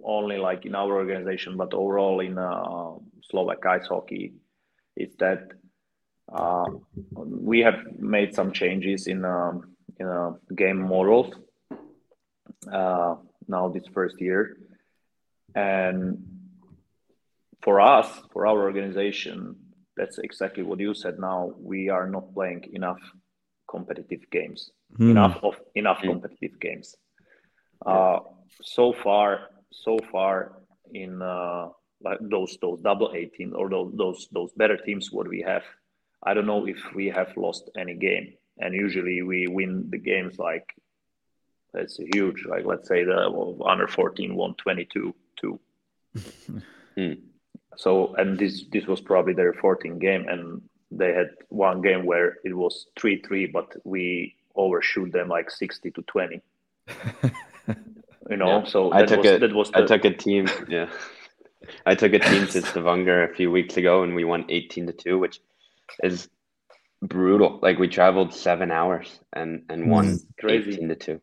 only 0.05 0.37
like 0.37 0.67
in 0.67 0.75
our 0.75 0.93
organization, 0.97 1.57
but 1.57 1.75
overall 1.75 2.21
in 2.21 2.39
uh, 2.39 2.95
Slovak 3.31 3.65
ice 3.67 3.87
hockey, 3.87 4.35
is 4.97 5.15
that 5.19 5.49
uh, 6.33 6.65
we 7.15 7.61
have 7.61 7.79
made 7.99 8.35
some 8.35 8.53
changes 8.53 9.07
in 9.07 9.25
um, 9.25 9.77
in 9.99 10.07
uh, 10.07 10.33
game 10.55 10.81
models 10.81 11.35
uh, 12.73 13.15
now 13.47 13.69
this 13.69 13.87
first 13.93 14.21
year, 14.21 14.57
and 15.55 16.19
for 17.63 17.81
us, 17.81 18.09
for 18.33 18.47
our 18.47 18.61
organization, 18.63 19.57
that's 19.97 20.19
exactly 20.19 20.63
what 20.63 20.81
you 20.81 20.95
said. 20.95 21.19
Now 21.19 21.53
we 21.59 21.89
are 21.89 22.09
not 22.09 22.33
playing 22.35 22.65
enough 22.73 23.01
competitive 23.69 24.31
games, 24.31 24.71
mm. 24.99 25.11
enough 25.11 25.39
of 25.43 25.55
enough 25.75 25.99
mm. 25.99 26.11
competitive 26.11 26.61
games. 26.61 26.95
Uh, 27.85 28.21
so 28.63 28.93
far, 28.93 29.51
so 29.73 29.99
far 30.11 30.53
in 30.93 31.23
uh, 31.23 31.69
like 32.01 32.19
those 32.21 32.57
those 32.61 32.81
double 32.81 33.13
18 33.15 33.53
or 33.55 33.69
those 33.69 33.93
those 33.95 34.29
those 34.33 34.53
better 34.53 34.77
teams 34.77 35.13
what 35.13 35.29
we 35.29 35.43
have, 35.43 35.65
I 36.23 36.35
don't 36.35 36.47
know 36.47 36.67
if 36.67 36.79
we 36.95 37.09
have 37.09 37.37
lost 37.37 37.71
any 37.77 37.95
game. 37.95 38.35
And 38.59 38.75
usually 38.75 39.23
we 39.23 39.47
win 39.47 39.89
the 39.91 39.99
games 39.99 40.39
like 40.39 40.75
that's 41.73 41.99
huge. 42.13 42.45
Like 42.47 42.65
let's 42.65 42.89
say 42.89 43.05
the 43.05 43.57
under 43.65 43.87
14 43.87 44.35
won 44.35 44.55
22 44.55 45.15
2. 45.41 45.61
mm. 46.97 47.19
So 47.77 48.15
and 48.15 48.39
this 48.39 48.65
this 48.73 48.87
was 48.87 49.01
probably 49.01 49.35
their 49.35 49.53
14th 49.53 50.01
game, 50.01 50.27
and 50.29 50.63
they 50.91 51.13
had 51.13 51.31
one 51.49 51.81
game 51.83 52.05
where 52.05 52.39
it 52.45 52.55
was 52.55 52.87
three 52.99 53.21
three, 53.23 53.47
but 53.47 53.73
we 53.85 54.35
overshoot 54.57 55.13
them 55.13 55.29
like 55.29 55.51
60 55.51 55.93
to 55.93 56.03
20. 56.03 56.43
you 58.29 58.37
know, 58.37 58.61
yeah. 58.61 58.65
so 58.65 58.93
I 58.93 59.05
took 59.05 59.23
was, 59.23 59.33
a, 59.33 59.39
that 59.39 59.55
was 59.55 59.71
the... 59.71 59.79
I 59.79 59.87
took 59.87 60.05
a 60.05 60.15
team, 60.15 60.49
yeah. 60.69 60.89
I 61.87 61.95
took 61.95 62.13
a 62.13 62.19
team 62.19 62.47
to 62.47 62.63
Stavanger 62.63 63.25
a 63.25 63.35
few 63.35 63.51
weeks 63.51 63.77
ago, 63.77 64.03
and 64.03 64.15
we 64.15 64.25
won 64.25 64.45
18 64.49 64.87
to 64.87 64.93
two, 64.93 65.19
which 65.19 65.41
is 66.03 66.29
brutal. 67.03 67.59
Like 67.63 67.79
we 67.79 67.89
traveled 67.89 68.35
seven 68.35 68.71
hours 68.71 69.21
and 69.33 69.63
and 69.69 69.91
won 69.91 70.07
mm, 70.07 70.21
crazy. 70.41 70.73
18 70.73 70.89
to 70.89 70.95
two. 70.95 71.21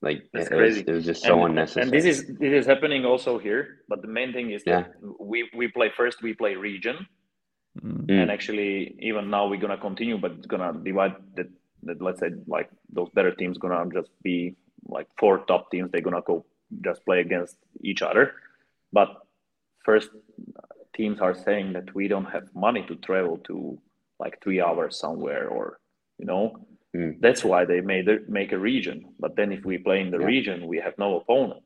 Like 0.00 0.24
That's 0.32 0.46
it, 0.46 0.56
crazy. 0.56 0.80
Was, 0.80 0.88
it 0.88 0.92
was 0.92 1.04
just 1.04 1.22
so 1.22 1.44
and, 1.44 1.50
unnecessary. 1.50 1.84
And 1.84 1.92
this 1.92 2.04
is 2.04 2.26
this 2.26 2.52
is 2.52 2.66
happening 2.66 3.04
also 3.04 3.38
here. 3.38 3.82
But 3.88 4.02
the 4.02 4.08
main 4.08 4.32
thing 4.32 4.50
is 4.50 4.64
that 4.64 4.92
yeah. 5.02 5.10
we 5.20 5.48
we 5.56 5.68
play 5.68 5.90
first. 5.96 6.22
We 6.22 6.34
play 6.34 6.54
region, 6.54 7.06
mm. 7.80 8.10
and 8.10 8.30
actually 8.30 8.96
even 9.00 9.30
now 9.30 9.48
we're 9.48 9.60
gonna 9.60 9.78
continue, 9.78 10.18
but 10.18 10.32
it's 10.32 10.46
gonna 10.46 10.72
divide 10.82 11.16
that. 11.36 11.48
That 11.84 12.00
let's 12.00 12.20
say 12.20 12.30
like 12.46 12.70
those 12.92 13.08
better 13.10 13.34
teams 13.34 13.58
gonna 13.58 13.84
just 13.92 14.10
be 14.22 14.54
like 14.86 15.08
four 15.18 15.38
top 15.46 15.70
teams. 15.70 15.90
They're 15.90 16.00
gonna 16.00 16.22
go 16.22 16.44
just 16.80 17.04
play 17.04 17.20
against 17.20 17.56
each 17.82 18.02
other. 18.02 18.34
But 18.92 19.08
first 19.84 20.10
teams 20.94 21.20
are 21.20 21.34
saying 21.34 21.72
that 21.74 21.94
we 21.94 22.08
don't 22.08 22.26
have 22.26 22.54
money 22.54 22.84
to 22.86 22.96
travel 22.96 23.38
to 23.38 23.78
like 24.18 24.42
three 24.42 24.60
hours 24.60 24.98
somewhere 24.98 25.48
or 25.48 25.78
you 26.18 26.26
know 26.26 26.66
Mm. 26.96 27.20
That's 27.20 27.44
why 27.44 27.64
they 27.64 27.80
made 27.80 28.08
it, 28.08 28.28
make 28.28 28.52
a 28.52 28.58
region. 28.58 29.14
But 29.18 29.36
then 29.36 29.52
if 29.52 29.64
we 29.64 29.78
play 29.78 30.00
in 30.00 30.10
the 30.10 30.18
yeah. 30.18 30.26
region, 30.26 30.66
we 30.66 30.78
have 30.78 30.94
no 30.98 31.16
opponent 31.16 31.62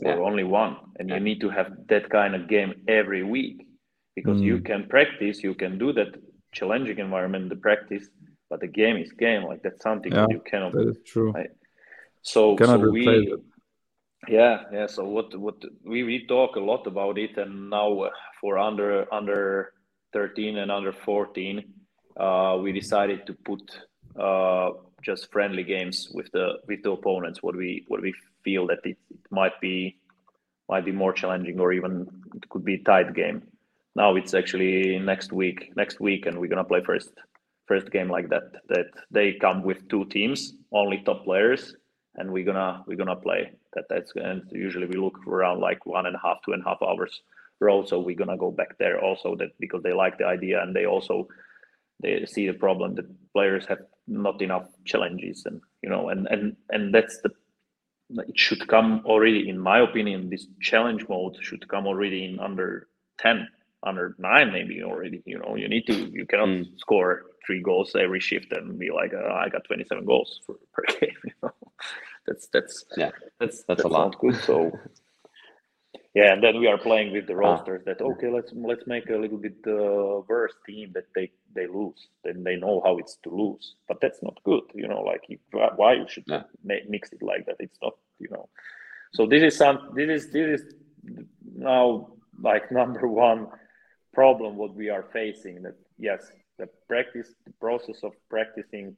or 0.00 0.10
yeah. 0.10 0.18
only 0.18 0.42
one, 0.42 0.76
and 0.98 1.08
yeah. 1.08 1.14
you 1.14 1.20
need 1.20 1.40
to 1.40 1.50
have 1.50 1.86
that 1.88 2.10
kind 2.10 2.34
of 2.34 2.48
game 2.48 2.74
every 2.88 3.22
week 3.22 3.64
because 4.16 4.38
mm. 4.38 4.44
you 4.44 4.60
can 4.60 4.86
practice, 4.88 5.44
you 5.44 5.54
can 5.54 5.78
do 5.78 5.92
that 5.92 6.16
challenging 6.52 6.98
environment, 6.98 7.48
the 7.48 7.56
practice, 7.56 8.08
but 8.50 8.60
the 8.60 8.66
game 8.66 8.96
is 8.96 9.12
game. 9.12 9.44
Like 9.44 9.62
that's 9.62 9.82
something 9.82 10.12
that 10.12 10.30
you 10.30 10.40
cannot. 10.44 10.72
That 10.72 10.88
is 10.88 10.98
true. 11.06 11.30
Right? 11.30 11.50
So, 12.24 12.56
so 12.56 12.78
we. 12.78 13.06
It. 13.06 13.40
Yeah, 14.28 14.62
yeah. 14.72 14.86
So 14.86 15.04
what 15.04 15.38
what 15.38 15.62
we, 15.84 16.02
we 16.02 16.26
talk 16.26 16.56
a 16.56 16.60
lot 16.60 16.86
about 16.86 17.18
it, 17.18 17.36
and 17.36 17.70
now 17.70 18.10
for 18.40 18.58
under 18.58 19.06
under 19.12 19.72
thirteen 20.12 20.56
and 20.56 20.70
under 20.72 20.92
fourteen, 20.92 21.74
uh, 22.18 22.58
we 22.62 22.72
decided 22.72 23.26
to 23.26 23.34
put 23.34 23.62
uh, 24.18 24.70
just 25.02 25.30
friendly 25.30 25.62
games 25.62 26.08
with 26.14 26.32
the 26.32 26.54
with 26.66 26.82
the 26.82 26.92
opponents. 26.92 27.42
What 27.42 27.56
we 27.56 27.84
what 27.88 28.00
we 28.00 28.14
feel 28.42 28.66
that 28.68 28.80
it, 28.84 28.96
it 29.10 29.20
might 29.30 29.60
be 29.60 29.98
might 30.68 30.86
be 30.86 30.92
more 30.92 31.12
challenging 31.12 31.60
or 31.60 31.74
even 31.74 32.08
it 32.34 32.48
could 32.48 32.64
be 32.64 32.76
a 32.76 32.82
tight 32.82 33.14
game. 33.14 33.42
Now 33.94 34.16
it's 34.16 34.32
actually 34.32 34.98
next 34.98 35.32
week 35.32 35.76
next 35.76 36.00
week, 36.00 36.24
and 36.24 36.38
we're 36.38 36.48
gonna 36.48 36.64
play 36.64 36.80
first 36.80 37.10
first 37.66 37.90
game 37.90 38.08
like 38.08 38.30
that. 38.30 38.54
That 38.70 38.86
they 39.10 39.34
come 39.34 39.62
with 39.62 39.86
two 39.90 40.06
teams, 40.06 40.54
only 40.72 41.02
top 41.04 41.24
players, 41.24 41.76
and 42.16 42.32
we're 42.32 42.44
gonna 42.44 42.82
we're 42.86 42.96
gonna 42.96 43.16
play 43.16 43.52
that. 43.74 43.84
That's 43.88 44.12
and 44.16 44.42
usually 44.52 44.86
we 44.86 44.96
look 44.96 45.26
around 45.26 45.60
like 45.60 45.86
one 45.86 46.06
and 46.06 46.16
a 46.16 46.20
half, 46.22 46.38
two 46.44 46.52
and 46.52 46.62
a 46.62 46.68
half 46.68 46.82
hours 46.82 47.22
road. 47.60 47.88
So 47.88 48.00
we're 48.00 48.16
gonna 48.16 48.36
go 48.36 48.50
back 48.50 48.78
there 48.78 49.02
also 49.02 49.36
that 49.36 49.58
because 49.58 49.82
they 49.82 49.92
like 49.92 50.18
the 50.18 50.26
idea 50.26 50.62
and 50.62 50.74
they 50.74 50.86
also 50.86 51.28
they 52.00 52.24
see 52.26 52.46
the 52.46 52.54
problem 52.54 52.94
that 52.96 53.06
players 53.32 53.66
have 53.66 53.80
not 54.06 54.40
enough 54.42 54.66
challenges 54.84 55.44
and 55.46 55.60
you 55.82 55.88
know 55.88 56.08
and 56.08 56.26
and 56.28 56.56
and 56.70 56.94
that's 56.94 57.20
the 57.22 57.30
it 58.10 58.38
should 58.38 58.66
come 58.68 59.02
already 59.06 59.48
in 59.48 59.58
my 59.58 59.80
opinion 59.80 60.28
this 60.28 60.46
challenge 60.60 61.08
mode 61.08 61.36
should 61.40 61.66
come 61.68 61.86
already 61.86 62.24
in 62.26 62.38
under 62.38 62.88
10 63.18 63.48
under 63.82 64.14
9 64.18 64.52
maybe 64.52 64.82
already 64.82 65.22
you 65.24 65.38
know 65.38 65.56
you 65.56 65.68
need 65.68 65.86
to 65.86 65.94
you 66.12 66.26
cannot 66.26 66.48
mm. 66.48 66.78
score 66.78 67.24
three 67.46 67.62
goals 67.62 67.94
every 67.98 68.20
shift 68.20 68.52
and 68.52 68.78
be 68.78 68.90
like 68.90 69.12
uh, 69.14 69.32
i 69.34 69.48
got 69.48 69.64
27 69.64 70.04
goals 70.04 70.40
for, 70.46 70.56
per 70.72 70.84
game 71.00 71.16
you 71.24 71.32
know 71.42 71.52
that's 72.26 72.48
that's 72.52 72.84
yeah 72.96 73.10
that's 73.38 73.64
that's, 73.64 73.64
that's 73.64 73.84
a 73.84 73.88
lot 73.88 74.18
good 74.18 74.36
so 74.36 74.70
yeah, 76.14 76.32
and 76.32 76.42
then 76.42 76.60
we 76.60 76.68
are 76.68 76.78
playing 76.78 77.12
with 77.12 77.26
the 77.26 77.34
rosters 77.34 77.82
that 77.86 78.00
okay, 78.00 78.30
let's 78.30 78.52
let's 78.54 78.86
make 78.86 79.10
a 79.10 79.16
little 79.16 79.36
bit 79.36 79.56
uh, 79.66 80.22
worse 80.28 80.54
team 80.64 80.92
that 80.94 81.06
they 81.14 81.32
they 81.56 81.66
lose, 81.66 82.06
then 82.22 82.44
they 82.44 82.54
know 82.54 82.80
how 82.84 82.98
it's 82.98 83.16
to 83.24 83.30
lose. 83.30 83.74
But 83.88 84.00
that's 84.00 84.22
not 84.22 84.38
good, 84.44 84.62
you 84.74 84.86
know. 84.86 85.00
Like 85.00 85.26
why 85.50 85.94
you 85.94 86.06
should 86.08 86.22
yeah. 86.28 86.44
mix 86.62 87.12
it 87.12 87.20
like 87.20 87.46
that? 87.46 87.56
It's 87.58 87.78
not, 87.82 87.94
you 88.20 88.28
know. 88.30 88.48
So 89.12 89.26
this 89.26 89.42
is 89.42 89.56
some 89.56 89.90
this 89.96 90.08
is 90.08 90.30
this 90.30 90.60
is 90.60 90.74
now 91.52 92.12
like 92.40 92.70
number 92.80 93.08
one 93.08 93.48
problem 94.12 94.54
what 94.54 94.76
we 94.76 94.90
are 94.90 95.06
facing. 95.12 95.62
That 95.62 95.74
yes, 95.98 96.30
the 96.58 96.68
practice 96.88 97.28
the 97.44 97.52
process 97.52 98.02
of 98.02 98.12
practicing, 98.28 98.96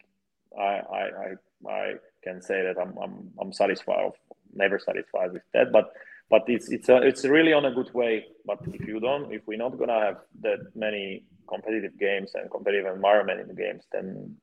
I 0.59 0.63
I 0.63 1.03
I, 1.25 1.71
I 1.71 1.95
can 2.23 2.43
say 2.43 2.63
that 2.63 2.81
I'm 2.81 2.97
I'm 3.03 3.31
I'm 3.41 3.53
satisfied, 3.53 4.13
never 4.55 4.79
satisfied 4.79 5.33
with 5.33 5.43
that, 5.55 5.73
but 5.73 5.93
but 6.29 6.43
it's 6.49 6.71
it's 6.71 6.89
a, 6.89 6.97
it's 7.03 7.25
really 7.25 7.53
on 7.53 7.65
a 7.65 7.73
good 7.73 7.93
way. 7.95 8.27
But 8.45 8.59
if 8.67 8.87
you 8.87 9.01
don't, 9.01 9.33
if 9.33 9.43
we're 9.47 9.59
not 9.59 9.79
gonna 9.79 10.01
have 10.01 10.19
that 10.43 10.59
many 10.75 11.25
competitive 11.49 11.99
games 11.99 12.33
and 12.35 12.51
competitive 12.51 12.93
environment 12.95 13.41
in 13.41 13.49
the 13.49 13.55
games, 13.55 13.85
then 13.93 14.37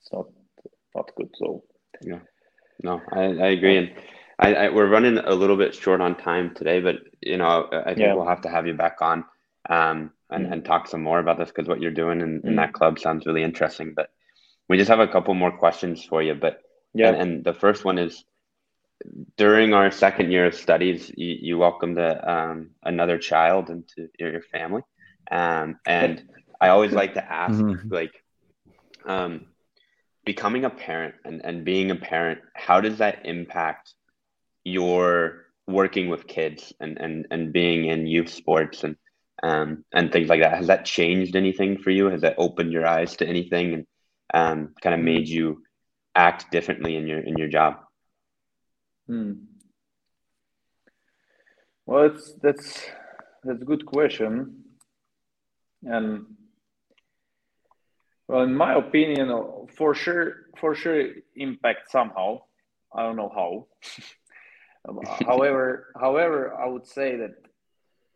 it's 0.00 0.12
not 0.12 0.26
not 0.94 1.10
good. 1.16 1.30
So 1.34 1.64
yeah, 2.02 2.20
no, 2.82 3.00
I, 3.12 3.20
I 3.20 3.48
agree, 3.48 3.76
and 3.76 3.92
I, 4.38 4.54
I, 4.54 4.68
we're 4.70 4.88
running 4.88 5.18
a 5.18 5.34
little 5.34 5.56
bit 5.56 5.74
short 5.74 6.00
on 6.00 6.16
time 6.16 6.54
today, 6.54 6.80
but 6.80 6.96
you 7.20 7.36
know 7.36 7.68
I 7.72 7.94
think 7.94 8.00
yeah. 8.00 8.14
we'll 8.14 8.28
have 8.28 8.42
to 8.42 8.48
have 8.50 8.66
you 8.66 8.74
back 8.74 8.96
on 9.00 9.24
um, 9.68 10.12
and 10.30 10.52
and 10.52 10.64
talk 10.64 10.88
some 10.88 11.02
more 11.02 11.18
about 11.18 11.38
this 11.38 11.48
because 11.48 11.68
what 11.68 11.80
you're 11.80 11.90
doing 11.90 12.20
in, 12.20 12.40
in 12.44 12.52
mm. 12.52 12.56
that 12.56 12.72
club 12.72 12.98
sounds 12.98 13.26
really 13.26 13.42
interesting. 13.42 13.92
But 13.94 14.10
we 14.68 14.76
just 14.76 14.90
have 14.90 15.00
a 15.00 15.08
couple 15.08 15.34
more 15.34 15.56
questions 15.56 16.04
for 16.04 16.22
you, 16.22 16.34
but 16.34 16.62
yeah, 16.94 17.08
and, 17.08 17.16
and 17.16 17.44
the 17.44 17.54
first 17.54 17.84
one 17.84 17.98
is 17.98 18.24
during 19.36 19.72
our 19.72 19.90
second 19.90 20.30
year 20.30 20.46
of 20.46 20.54
studies, 20.54 21.10
you, 21.16 21.36
you 21.40 21.58
welcomed 21.58 21.98
a, 21.98 22.30
um, 22.30 22.70
another 22.82 23.18
child 23.18 23.70
into 23.70 24.08
your, 24.18 24.32
your 24.32 24.42
family. 24.42 24.82
Um, 25.30 25.78
and 25.86 26.28
I 26.60 26.68
always 26.68 26.92
like 26.92 27.14
to 27.14 27.32
ask, 27.32 27.54
mm-hmm. 27.54 27.92
like, 27.92 28.12
um, 29.06 29.46
becoming 30.24 30.64
a 30.64 30.70
parent 30.70 31.14
and, 31.24 31.40
and 31.44 31.64
being 31.64 31.90
a 31.90 31.96
parent, 31.96 32.40
how 32.54 32.80
does 32.80 32.98
that 32.98 33.24
impact 33.24 33.94
your 34.64 35.46
working 35.66 36.08
with 36.08 36.26
kids 36.26 36.72
and, 36.80 36.98
and, 36.98 37.26
and 37.30 37.52
being 37.52 37.86
in 37.86 38.06
youth 38.06 38.28
sports 38.28 38.84
and, 38.84 38.96
um, 39.42 39.84
and 39.92 40.12
things 40.12 40.28
like 40.28 40.40
that? 40.40 40.54
Has 40.54 40.66
that 40.68 40.84
changed 40.84 41.36
anything 41.36 41.78
for 41.78 41.90
you? 41.90 42.06
Has 42.06 42.22
that 42.22 42.36
opened 42.38 42.72
your 42.72 42.86
eyes 42.86 43.16
to 43.16 43.26
anything 43.26 43.74
and 43.74 43.86
um, 44.32 44.74
kind 44.80 44.94
of 44.94 45.00
made 45.00 45.28
you 45.28 45.62
act 46.14 46.50
differently 46.50 46.96
in 46.96 47.06
your 47.06 47.20
in 47.20 47.36
your 47.36 47.48
job? 47.48 47.76
Hmm. 49.06 49.32
Well, 51.86 52.04
it's, 52.04 52.34
that's 52.42 52.86
that's 53.42 53.62
a 53.62 53.64
good 53.64 53.84
question, 53.86 54.64
and 55.82 56.26
well, 58.28 58.42
in 58.42 58.54
my 58.54 58.74
opinion, 58.74 59.66
for 59.76 59.94
sure, 59.94 60.46
for 60.58 60.74
sure, 60.74 61.08
impact 61.34 61.90
somehow. 61.90 62.42
I 62.94 63.02
don't 63.02 63.16
know 63.16 63.32
how. 63.34 63.66
however, 65.26 65.92
however, 65.98 66.54
I 66.54 66.66
would 66.66 66.86
say 66.86 67.16
that 67.16 67.34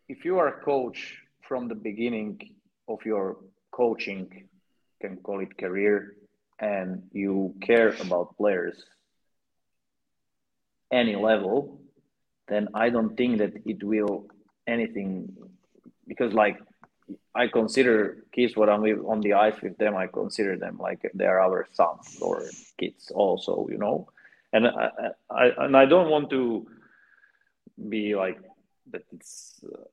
if 0.07 0.25
you 0.25 0.37
are 0.39 0.47
a 0.47 0.61
coach 0.63 1.17
from 1.41 1.67
the 1.67 1.75
beginning 1.75 2.39
of 2.87 2.99
your 3.05 3.37
coaching, 3.71 4.47
can 5.01 5.17
call 5.17 5.41
it 5.41 5.57
career, 5.57 6.15
and 6.59 7.03
you 7.11 7.53
care 7.61 7.89
about 8.01 8.37
players 8.37 8.83
any 10.91 11.15
level, 11.15 11.81
then 12.47 12.69
I 12.73 12.89
don't 12.89 13.15
think 13.17 13.39
that 13.39 13.53
it 13.65 13.83
will 13.83 14.27
anything 14.67 15.35
because 16.07 16.33
like 16.33 16.57
I 17.33 17.47
consider 17.47 18.23
kids 18.31 18.55
what 18.55 18.69
I'm 18.69 18.81
with 18.81 18.99
on 19.05 19.21
the 19.21 19.33
ice 19.33 19.59
with 19.61 19.77
them, 19.77 19.95
I 19.95 20.07
consider 20.07 20.57
them 20.57 20.77
like 20.79 21.01
they're 21.13 21.39
our 21.39 21.67
sons 21.73 22.17
or 22.21 22.43
kids 22.79 23.11
also, 23.13 23.67
you 23.69 23.77
know, 23.77 24.07
and 24.53 24.67
I, 24.67 24.89
I 25.29 25.45
and 25.65 25.75
I 25.75 25.85
don't 25.85 26.09
want 26.09 26.29
to 26.31 26.67
be 27.89 28.15
like 28.15 28.39
that. 28.91 29.03
It's 29.11 29.59
uh, 29.65 29.83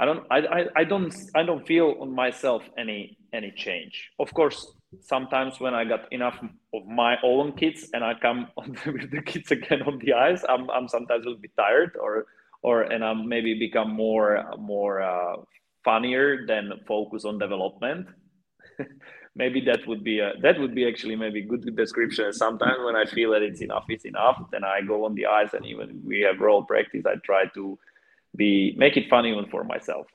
I 0.00 0.06
don't 0.06 0.24
I, 0.30 0.38
I 0.38 0.60
I 0.76 0.84
don't 0.84 1.14
I 1.34 1.42
don't 1.42 1.66
feel 1.66 1.94
on 2.00 2.14
myself 2.14 2.62
any 2.78 3.18
any 3.34 3.52
change. 3.54 4.10
Of 4.18 4.32
course, 4.32 4.72
sometimes 5.02 5.60
when 5.60 5.74
I 5.74 5.84
got 5.84 6.10
enough 6.10 6.38
of 6.74 6.86
my 6.86 7.16
own 7.22 7.52
kids 7.52 7.90
and 7.92 8.02
I 8.02 8.14
come 8.14 8.48
with 8.56 9.10
the 9.10 9.20
kids 9.20 9.50
again 9.50 9.82
on 9.82 9.98
the 9.98 10.14
ice, 10.14 10.42
I'm, 10.48 10.70
I'm 10.70 10.88
sometimes 10.88 11.26
a 11.26 11.28
little 11.28 11.42
bit 11.42 11.54
tired 11.54 11.98
or 12.00 12.26
or 12.62 12.82
and 12.82 13.04
I'm 13.04 13.28
maybe 13.28 13.58
become 13.58 13.90
more 13.92 14.42
more 14.58 15.02
uh, 15.02 15.36
funnier 15.84 16.46
than 16.46 16.72
focus 16.88 17.26
on 17.26 17.38
development. 17.38 18.06
maybe 19.34 19.60
that 19.60 19.86
would 19.86 20.02
be 20.02 20.20
a, 20.20 20.32
that 20.40 20.58
would 20.58 20.74
be 20.74 20.88
actually 20.88 21.16
maybe 21.16 21.42
good 21.42 21.76
description. 21.76 22.32
Sometimes 22.32 22.78
when 22.86 22.96
I 22.96 23.04
feel 23.04 23.32
that 23.32 23.42
it's 23.42 23.60
enough, 23.60 23.84
it's 23.90 24.06
enough. 24.06 24.42
Then 24.50 24.64
I 24.64 24.80
go 24.80 25.04
on 25.04 25.14
the 25.14 25.26
ice 25.26 25.52
and 25.52 25.66
even 25.66 26.00
we 26.06 26.20
have 26.20 26.40
role 26.40 26.64
practice. 26.64 27.04
I 27.04 27.16
try 27.22 27.44
to 27.52 27.78
be 28.36 28.74
make 28.76 28.96
it 28.96 29.08
fun 29.08 29.26
even 29.26 29.46
for 29.46 29.64
myself. 29.64 30.06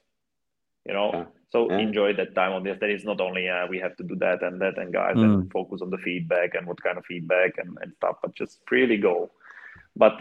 You 0.85 0.93
know. 0.93 1.11
Yeah 1.13 1.25
so 1.55 1.71
yeah. 1.71 1.77
enjoy 1.77 2.11
that 2.13 2.35
time 2.35 2.51
on 2.51 2.63
this. 2.63 2.77
That 2.81 2.89
is 2.89 3.05
not 3.05 3.21
only 3.21 3.47
uh, 3.47 3.65
we 3.69 3.79
have 3.79 3.95
to 3.95 4.03
do 4.03 4.15
that 4.17 4.43
and 4.43 4.59
that 4.59 4.77
and 4.77 4.91
guys 4.91 5.15
mm. 5.15 5.23
and 5.23 5.51
focus 5.51 5.81
on 5.81 5.89
the 5.89 5.97
feedback 5.99 6.53
and 6.53 6.67
what 6.67 6.83
kind 6.83 6.97
of 6.97 7.05
feedback 7.05 7.53
and, 7.57 7.77
and 7.81 7.93
stuff, 7.93 8.17
but 8.21 8.35
just 8.35 8.59
really 8.69 8.97
go. 8.97 9.31
But 9.95 10.19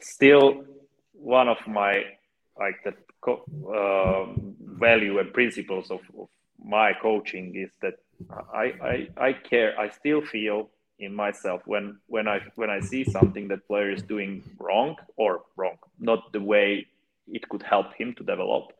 still, 0.00 0.64
one 1.12 1.48
of 1.48 1.58
my 1.66 2.04
like 2.58 2.76
the 2.82 2.94
uh, 3.30 4.26
value 4.60 5.18
and 5.18 5.34
principles 5.34 5.90
of, 5.90 6.00
of 6.18 6.28
my 6.64 6.94
coaching 7.02 7.54
is 7.56 7.70
that 7.82 7.96
I, 8.52 8.72
I 8.92 9.08
I 9.28 9.32
care. 9.34 9.78
I 9.78 9.90
still 9.90 10.22
feel 10.22 10.70
in 10.98 11.14
myself 11.14 11.60
when 11.66 11.98
when 12.06 12.26
I 12.26 12.40
when 12.54 12.70
I 12.70 12.80
see 12.80 13.04
something 13.04 13.48
that 13.48 13.66
player 13.66 13.90
is 13.90 14.02
doing 14.02 14.42
wrong 14.58 14.96
or 15.16 15.42
wrong, 15.56 15.76
not 15.98 16.32
the 16.32 16.40
way 16.40 16.86
it 17.26 17.48
could 17.48 17.62
help 17.62 17.94
him 17.94 18.14
to 18.14 18.24
develop 18.24 18.72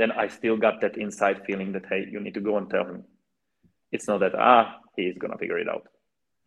then 0.00 0.12
I 0.12 0.28
still 0.28 0.56
got 0.56 0.80
that 0.80 0.96
inside 0.96 1.42
feeling 1.46 1.72
that 1.72 1.84
hey, 1.90 2.08
you 2.10 2.20
need 2.20 2.32
to 2.32 2.40
go 2.40 2.56
and 2.56 2.70
tell 2.70 2.86
him. 2.86 3.04
It's 3.92 4.08
not 4.08 4.20
that 4.20 4.34
ah, 4.34 4.78
he's 4.96 5.18
gonna 5.18 5.36
figure 5.36 5.58
it 5.58 5.68
out. 5.68 5.86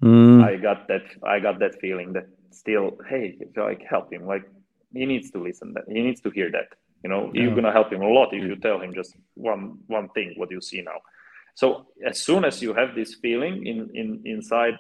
Mm. 0.04 0.43
I 0.43 0.56
got 0.56 0.88
that 0.88 1.04
I 1.24 1.39
got 1.39 1.60
that 1.60 1.80
feeling 1.80 2.14
that 2.14 2.28
still, 2.49 2.97
hey, 3.08 3.38
like 3.56 3.84
help 3.88 4.12
him. 4.12 4.26
Like 4.26 4.45
he 4.91 5.06
needs 5.06 5.30
to 5.32 5.38
listen 5.38 5.74
that 5.76 5.84
he 5.88 6.01
needs 6.01 6.22
to 6.22 6.32
hear 6.32 6.49
that. 6.51 6.70
You 7.04 7.12
know, 7.12 7.32
yeah. 7.32 7.43
you're 7.43 7.56
gonna 7.56 7.72
help 7.72 7.93
him 7.93 8.01
a 8.01 8.08
lot 8.08 8.34
if 8.34 8.43
you 8.43 8.56
tell 8.56 8.82
him 8.82 8.91
just 8.91 9.16
one 9.36 9.78
one 9.86 10.10
thing 10.10 10.34
what 10.36 10.49
you 10.49 10.60
see 10.60 10.82
now. 10.82 10.99
So 11.54 11.86
as 12.04 12.20
soon 12.24 12.45
as 12.45 12.60
you 12.60 12.74
have 12.74 12.95
this 12.95 13.14
feeling 13.14 13.68
in, 13.68 13.91
in 13.93 14.22
inside, 14.26 14.80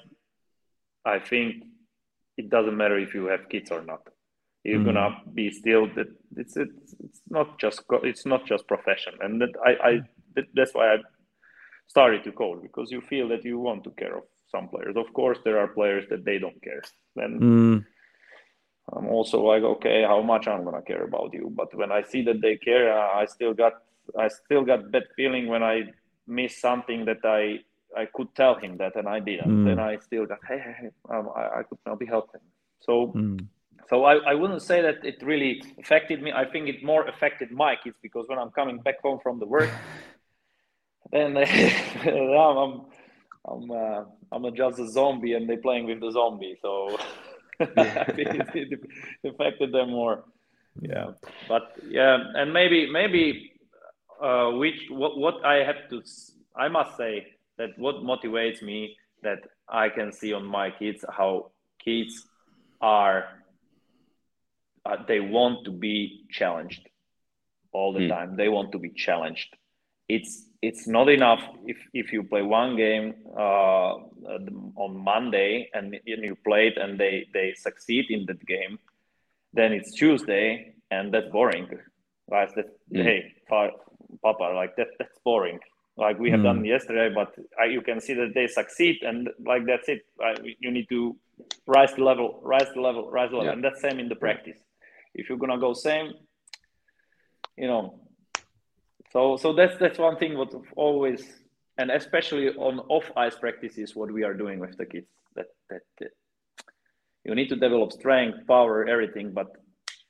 I 1.05 1.19
think 1.19 1.63
it 2.37 2.49
doesn't 2.49 2.75
matter 2.75 2.97
if 2.97 3.13
you 3.13 3.25
have 3.25 3.49
kids 3.49 3.69
or 3.69 3.83
not 3.83 4.01
you're 4.63 4.79
mm. 4.79 4.85
gonna 4.85 5.21
be 5.33 5.51
still 5.51 5.87
that 5.95 6.07
it's, 6.37 6.55
it's 6.57 6.95
it's 7.03 7.21
not 7.29 7.59
just 7.59 7.83
it's 8.03 8.25
not 8.25 8.45
just 8.45 8.67
profession 8.67 9.13
and 9.21 9.41
that 9.41 9.53
I, 9.65 9.71
I 9.89 10.01
that, 10.35 10.45
that's 10.53 10.73
why 10.73 10.93
I 10.93 10.97
started 11.87 12.23
to 12.23 12.31
coach 12.31 12.59
because 12.61 12.91
you 12.91 13.01
feel 13.01 13.27
that 13.29 13.43
you 13.43 13.59
want 13.59 13.83
to 13.83 13.91
care 13.91 14.17
of 14.17 14.23
some 14.49 14.69
players 14.69 14.95
of 14.95 15.11
course 15.13 15.37
there 15.43 15.59
are 15.59 15.67
players 15.67 16.05
that 16.09 16.23
they 16.25 16.39
don't 16.39 16.61
care 16.61 16.81
then 17.15 17.39
mm. 17.39 17.85
I'm 18.95 19.07
also 19.07 19.41
like 19.41 19.63
okay 19.63 20.03
how 20.03 20.21
much 20.21 20.47
I'm 20.47 20.63
gonna 20.63 20.81
care 20.81 21.03
about 21.03 21.33
you 21.33 21.51
but 21.53 21.75
when 21.75 21.91
I 21.91 22.01
see 22.03 22.23
that 22.23 22.41
they 22.41 22.55
care 22.55 22.97
I 22.97 23.25
still 23.25 23.53
got 23.53 23.73
I 24.17 24.27
still 24.29 24.63
got 24.63 24.91
that 24.91 25.07
feeling 25.15 25.47
when 25.47 25.63
I 25.63 25.83
miss 26.27 26.59
something 26.59 27.05
that 27.05 27.23
I 27.25 27.59
I 27.95 28.07
could 28.13 28.33
tell 28.33 28.55
him 28.55 28.77
that 28.77 28.95
and 28.95 29.07
I 29.09 29.19
didn't 29.19 29.51
mm. 29.51 29.65
then 29.65 29.79
I 29.79 29.97
still 29.97 30.25
got 30.25 30.39
hey, 30.47 30.59
hey, 30.59 30.75
hey 30.81 30.89
um, 31.13 31.29
I, 31.35 31.59
I 31.59 31.63
could 31.63 31.79
not 31.85 31.99
be 31.99 32.05
helping 32.05 32.41
so 32.79 33.07
mm. 33.07 33.45
So 33.89 34.05
I, 34.05 34.15
I 34.31 34.33
wouldn't 34.33 34.61
say 34.61 34.81
that 34.81 35.03
it 35.03 35.21
really 35.21 35.63
affected 35.79 36.21
me. 36.21 36.31
I 36.31 36.45
think 36.45 36.67
it 36.67 36.83
more 36.83 37.07
affected 37.07 37.51
my 37.51 37.75
kids 37.75 37.95
because 38.01 38.25
when 38.27 38.39
I'm 38.39 38.51
coming 38.51 38.79
back 38.79 39.01
home 39.01 39.19
from 39.21 39.39
the 39.39 39.45
work, 39.45 39.69
then 41.11 41.37
I'm 41.37 42.85
I'm 43.45 43.71
uh, 43.71 44.03
I'm 44.31 44.55
just 44.55 44.79
a 44.79 44.87
zombie 44.87 45.33
and 45.33 45.49
they're 45.49 45.57
playing 45.57 45.85
with 45.85 45.99
the 45.99 46.11
zombie. 46.11 46.57
So 46.61 46.97
I 47.59 48.05
think 48.15 48.29
it, 48.55 48.71
it, 48.71 48.79
affected 49.25 49.71
them 49.71 49.91
more. 49.91 50.23
Yeah, 50.79 51.11
but 51.47 51.75
yeah, 51.87 52.17
and 52.35 52.51
maybe 52.51 52.89
maybe 52.89 53.53
uh, 54.21 54.51
which 54.51 54.87
what 54.89 55.17
what 55.17 55.45
I 55.45 55.63
have 55.63 55.89
to 55.89 56.01
I 56.55 56.67
must 56.67 56.97
say 56.97 57.27
that 57.57 57.77
what 57.77 57.97
motivates 57.97 58.61
me 58.61 58.97
that 59.21 59.39
I 59.69 59.89
can 59.89 60.11
see 60.11 60.33
on 60.33 60.45
my 60.45 60.71
kids 60.71 61.05
how 61.09 61.51
kids 61.83 62.25
are 62.81 63.42
uh, 64.85 64.97
they 65.07 65.19
want 65.19 65.65
to 65.65 65.71
be 65.71 66.25
challenged 66.29 66.87
all 67.71 67.93
the 67.93 68.01
mm. 68.01 68.09
time. 68.09 68.35
They 68.35 68.49
want 68.49 68.71
to 68.73 68.79
be 68.79 68.89
challenged. 68.89 69.55
It's 70.09 70.45
it's 70.61 70.87
not 70.87 71.09
enough 71.09 71.41
if 71.65 71.77
if 71.93 72.13
you 72.13 72.23
play 72.23 72.41
one 72.41 72.75
game 72.75 73.15
uh, 73.37 73.93
on 74.75 74.97
Monday 74.97 75.69
and, 75.73 75.93
and 76.05 76.23
you 76.23 76.35
play 76.43 76.67
it 76.67 76.77
and 76.77 76.99
they 76.99 77.27
they 77.33 77.53
succeed 77.53 78.05
in 78.09 78.25
that 78.27 78.45
game, 78.45 78.79
then 79.53 79.71
it's 79.73 79.91
Tuesday 79.91 80.73
and 80.91 81.13
that's 81.13 81.29
boring. 81.31 81.67
Right? 82.29 82.53
That, 82.55 82.67
mm. 82.91 83.03
Hey, 83.03 83.33
Papa, 83.49 84.43
like 84.55 84.75
that, 84.77 84.87
that's 84.99 85.19
boring. 85.23 85.59
Like 85.97 86.17
we 86.19 86.31
have 86.31 86.39
mm. 86.39 86.43
done 86.49 86.65
yesterday, 86.65 87.13
but 87.13 87.35
I, 87.59 87.65
you 87.65 87.81
can 87.81 88.01
see 88.01 88.13
that 88.15 88.33
they 88.33 88.47
succeed, 88.47 89.03
and 89.03 89.29
like 89.45 89.65
that's 89.65 89.87
it. 89.89 90.05
Right? 90.19 90.39
You 90.59 90.71
need 90.71 90.89
to 90.89 91.15
rise 91.67 91.93
the 91.93 92.03
level, 92.03 92.39
rise 92.41 92.67
the 92.73 92.81
level, 92.81 93.11
rise 93.11 93.29
the 93.29 93.37
level, 93.37 93.45
yeah. 93.45 93.53
and 93.53 93.63
that's 93.63 93.81
same 93.81 93.99
in 93.99 94.09
the 94.09 94.15
practice. 94.15 94.57
If 95.13 95.29
you're 95.29 95.37
gonna 95.37 95.59
go 95.59 95.73
same, 95.73 96.13
you 97.57 97.67
know. 97.67 97.99
So 99.11 99.37
so 99.37 99.53
that's 99.53 99.77
that's 99.77 99.99
one 99.99 100.17
thing 100.17 100.37
what 100.37 100.53
always 100.75 101.43
and 101.77 101.91
especially 101.91 102.49
on 102.49 102.79
off 102.89 103.11
ice 103.15 103.35
practices, 103.35 103.95
what 103.95 104.11
we 104.11 104.23
are 104.23 104.33
doing 104.33 104.59
with 104.59 104.77
the 104.77 104.85
kids. 104.85 105.07
That 105.35 105.47
that, 105.69 105.81
that 105.99 106.11
you 107.23 107.35
need 107.35 107.49
to 107.49 107.55
develop 107.55 107.91
strength, 107.91 108.45
power, 108.47 108.87
everything, 108.87 109.31
but 109.31 109.47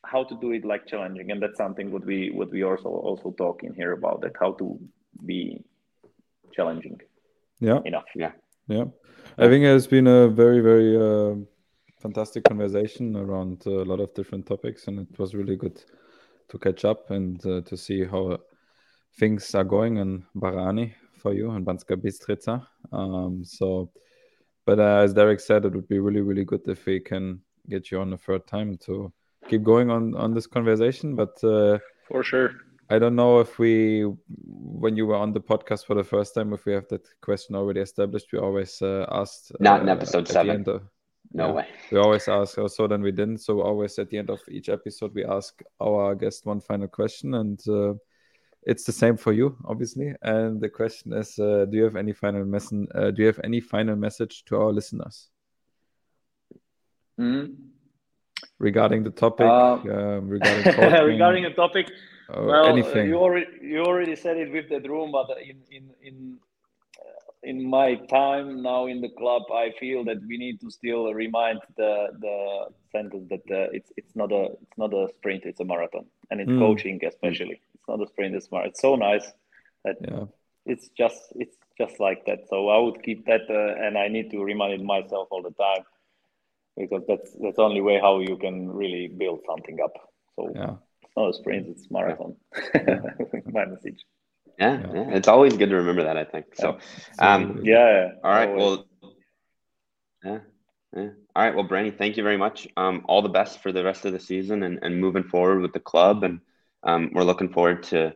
how 0.06 0.24
to 0.24 0.36
do 0.42 0.52
it 0.52 0.66
like 0.66 0.86
challenging, 0.88 1.32
and 1.32 1.42
that's 1.42 1.58
something 1.58 1.92
what 1.92 2.06
we 2.06 2.32
what 2.32 2.52
we 2.52 2.64
also 2.64 2.90
also 2.90 3.32
talk 3.32 3.64
in 3.64 3.74
here 3.74 3.94
about 3.94 4.22
that 4.22 4.34
how 4.40 4.54
to 4.54 4.80
be 5.26 5.64
challenging. 6.54 7.00
Yeah. 7.60 7.80
Enough. 7.86 8.06
Yeah. 8.16 8.32
Yeah. 8.68 8.86
I 9.38 9.48
think 9.48 9.64
it 9.64 9.68
has 9.68 9.88
been 9.88 10.08
a 10.08 10.28
very 10.28 10.60
very 10.60 10.96
uh, 10.98 11.36
fantastic 12.04 12.44
conversation 12.44 13.16
around 13.16 13.66
a 13.66 13.84
lot 13.92 14.00
of 14.00 14.14
different 14.14 14.46
topics, 14.46 14.88
and 14.88 15.00
it 15.00 15.18
was 15.18 15.34
really 15.34 15.56
good 15.56 15.82
to 16.50 16.60
catch 16.60 16.86
up 16.86 17.10
and 17.10 17.44
uh, 17.46 17.62
to 17.62 17.76
see 17.76 18.04
how 18.04 18.38
things 19.18 19.56
are 19.56 19.64
going 19.64 19.98
in 19.98 20.26
Brani 20.36 20.94
for 21.18 21.34
you 21.34 21.52
and 21.52 21.66
Banska 21.66 21.96
Bystrica. 21.96 22.68
Um, 22.92 23.44
so 23.44 23.90
but 24.66 24.80
uh, 24.80 25.04
as 25.04 25.14
Derek 25.14 25.40
said, 25.40 25.66
it 25.66 25.74
would 25.74 25.88
be 25.88 26.00
really, 26.00 26.22
really 26.22 26.46
good 26.46 26.62
if 26.68 26.86
we 26.86 27.00
can 27.00 27.42
get 27.70 27.92
you 27.92 28.00
on 28.00 28.14
a 28.14 28.18
third 28.18 28.48
time 28.48 28.78
to 28.86 29.12
keep 29.50 29.64
going 29.64 29.90
on 29.90 30.16
on 30.16 30.34
this 30.34 30.48
conversation. 30.48 31.16
But 31.16 31.44
uh, 31.44 31.80
for 32.08 32.24
sure, 32.24 32.52
I 32.90 33.00
don't 33.00 33.16
know 33.16 33.40
if 33.40 33.60
we, 33.60 34.04
when 34.04 34.96
you 34.96 35.06
were 35.06 35.16
on 35.16 35.34
the 35.34 35.42
podcast 35.42 35.86
for 35.86 35.96
the 35.96 36.04
first 36.04 36.34
time, 36.34 36.54
if 36.54 36.66
we 36.66 36.74
have 36.74 36.88
that 36.90 37.06
question 37.22 37.56
already 37.56 37.82
established. 37.82 38.28
We 38.32 38.40
always 38.40 38.82
uh, 38.82 39.06
asked. 39.12 39.52
Not 39.60 39.82
in 39.82 39.90
uh, 39.90 39.94
episode 39.94 40.28
seven. 40.28 40.64
Of, 40.68 40.84
no 41.34 41.48
yeah, 41.48 41.54
way. 41.54 41.68
We 41.92 41.98
always 41.98 42.28
ask. 42.28 42.58
Oh, 42.58 42.68
so 42.68 42.88
then 42.88 43.02
we 43.02 43.12
didn't. 43.12 43.40
So 43.40 43.62
always 43.62 43.98
at 43.98 44.10
the 44.10 44.18
end 44.18 44.30
of 44.30 44.40
each 44.48 44.70
episode, 44.70 45.14
we 45.16 45.26
ask 45.26 45.62
our 45.82 46.16
guest 46.16 46.46
one 46.46 46.62
final 46.62 46.88
question 46.88 47.34
and 47.34 47.60
uh, 47.68 47.94
it's 48.66 48.86
the 48.86 48.92
same 48.92 49.18
for 49.18 49.34
you, 49.34 49.58
obviously. 49.66 50.14
And 50.22 50.62
the 50.62 50.70
question 50.70 51.14
is, 51.14 51.38
uh, 51.40 51.66
do 51.70 51.78
you 51.78 51.84
have 51.84 51.96
any 51.96 52.14
final 52.14 52.46
message? 52.46 52.88
Uh, 52.94 53.12
do 53.12 53.22
you 53.24 53.28
have 53.28 53.40
any 53.44 53.60
final 53.60 53.96
message 53.96 54.46
to 54.46 54.58
our 54.58 54.72
listeners 54.72 55.30
mm. 57.20 57.56
regarding 58.60 59.04
the 59.04 59.10
topic? 59.10 59.48
Uh, 59.48 59.74
um, 59.74 60.30
regarding 60.30 60.64
regarding 61.06 61.44
the 61.44 61.50
topic, 61.52 61.92
well, 62.30 62.68
anything. 62.68 63.08
you 63.08 63.16
already 63.16 63.48
you 63.62 63.84
already 63.84 64.16
said 64.16 64.38
it 64.38 64.52
with 64.52 64.70
that 64.70 64.88
room, 64.88 65.12
but 65.12 65.30
in 65.42 65.58
in 65.72 65.90
in 66.02 66.38
in 67.44 67.70
my 67.70 67.96
time 67.96 68.62
now 68.62 68.88
in 68.88 69.02
the 69.02 69.10
club, 69.10 69.44
I 69.54 69.72
feel 69.80 70.04
that 70.06 70.18
we 70.28 70.38
need 70.38 70.62
to 70.62 70.70
still 70.70 71.14
remind 71.14 71.60
the 71.78 72.08
the 72.20 72.68
sentence 72.92 73.28
that 73.30 73.46
uh, 73.52 73.70
it's 73.72 73.92
it's 73.98 74.16
not 74.16 74.32
a 74.32 74.44
it's 74.62 74.78
not 74.78 74.94
a 74.94 75.10
sprint, 75.16 75.44
it's 75.46 75.60
a 75.60 75.66
marathon, 75.66 76.06
and 76.34 76.42
it's 76.42 76.50
mm. 76.50 76.60
coaching 76.60 77.00
especially 77.06 77.62
it's 77.76 77.88
not 77.88 78.02
a 78.02 78.08
sprint 78.08 78.36
it's 78.36 78.48
smart 78.48 78.66
it's 78.66 78.82
so 78.82 78.96
nice 78.96 79.32
that 79.86 79.98
yeah. 80.02 80.26
it's 80.66 80.90
just 80.98 81.22
it's 81.36 81.56
just 81.78 82.00
like 82.00 82.26
that 82.26 82.40
so 82.50 82.70
i 82.70 82.78
would 82.78 83.02
keep 83.04 83.26
that 83.26 83.42
uh, 83.50 83.86
and 83.86 83.98
i 83.98 84.08
need 84.08 84.32
to 84.32 84.44
remind 84.44 84.74
it 84.74 84.84
myself 84.84 85.28
all 85.32 85.44
the 85.44 85.52
time 85.52 85.84
because 86.78 87.04
that's 87.08 87.32
that's 87.42 87.58
the 87.58 87.62
only 87.62 87.82
way 87.82 88.00
how 88.00 88.20
you 88.20 88.38
can 88.38 88.70
really 88.70 89.08
build 89.08 89.42
something 89.46 89.78
up 89.84 89.94
so 90.36 90.52
yeah 90.56 90.76
it's 91.04 91.14
not 91.16 91.30
a 91.30 91.34
sprint 91.34 91.68
it's 91.68 91.92
marathon 91.92 92.36
yeah. 92.74 93.02
my 93.52 93.66
message 93.66 94.02
yeah, 94.60 94.80
yeah, 94.80 94.94
yeah, 94.94 95.10
it's 95.16 95.28
always 95.28 95.56
good 95.58 95.70
to 95.70 95.76
remember 95.76 96.04
that 96.04 96.18
i 96.18 96.24
think 96.24 96.46
so 96.56 96.78
um 97.20 97.60
yeah 97.64 98.10
all 98.24 98.32
right 98.32 98.50
always. 98.50 98.62
well 98.62 98.86
yeah 100.24 100.40
yeah. 100.96 101.10
All 101.36 101.44
right. 101.44 101.56
Well, 101.56 101.68
Brani, 101.68 101.98
thank 101.98 102.18
you 102.18 102.24
very 102.24 102.38
much. 102.38 102.68
Um, 102.78 103.04
all 103.06 103.22
the 103.22 103.30
best 103.30 103.64
for 103.64 103.72
the 103.72 103.84
rest 103.84 104.06
of 104.06 104.14
the 104.14 104.20
season 104.20 104.64
and, 104.64 104.80
and 104.84 105.00
moving 105.00 105.24
forward 105.24 105.62
with 105.62 105.74
the 105.74 105.80
club. 105.80 106.24
And 106.24 106.40
um, 106.84 107.10
we're 107.14 107.24
looking 107.24 107.50
forward 107.50 107.84
to 107.84 108.14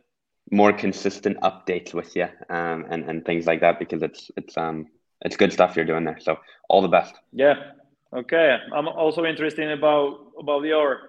more 0.50 0.72
consistent 0.72 1.38
updates 1.40 1.92
with 1.92 2.14
you 2.16 2.26
um, 2.48 2.86
and 2.88 3.04
and 3.04 3.24
things 3.24 3.46
like 3.46 3.60
that 3.60 3.78
because 3.78 4.02
it's 4.02 4.30
it's 4.36 4.56
um 4.56 4.86
it's 5.22 5.36
good 5.36 5.52
stuff 5.52 5.76
you're 5.76 5.84
doing 5.84 6.04
there. 6.04 6.18
So 6.20 6.38
all 6.68 6.80
the 6.80 6.88
best. 6.88 7.14
Yeah. 7.32 7.72
Okay. 8.14 8.56
I'm 8.74 8.88
also 8.88 9.24
interested 9.24 9.70
about 9.70 10.32
about 10.38 10.62
your 10.64 11.00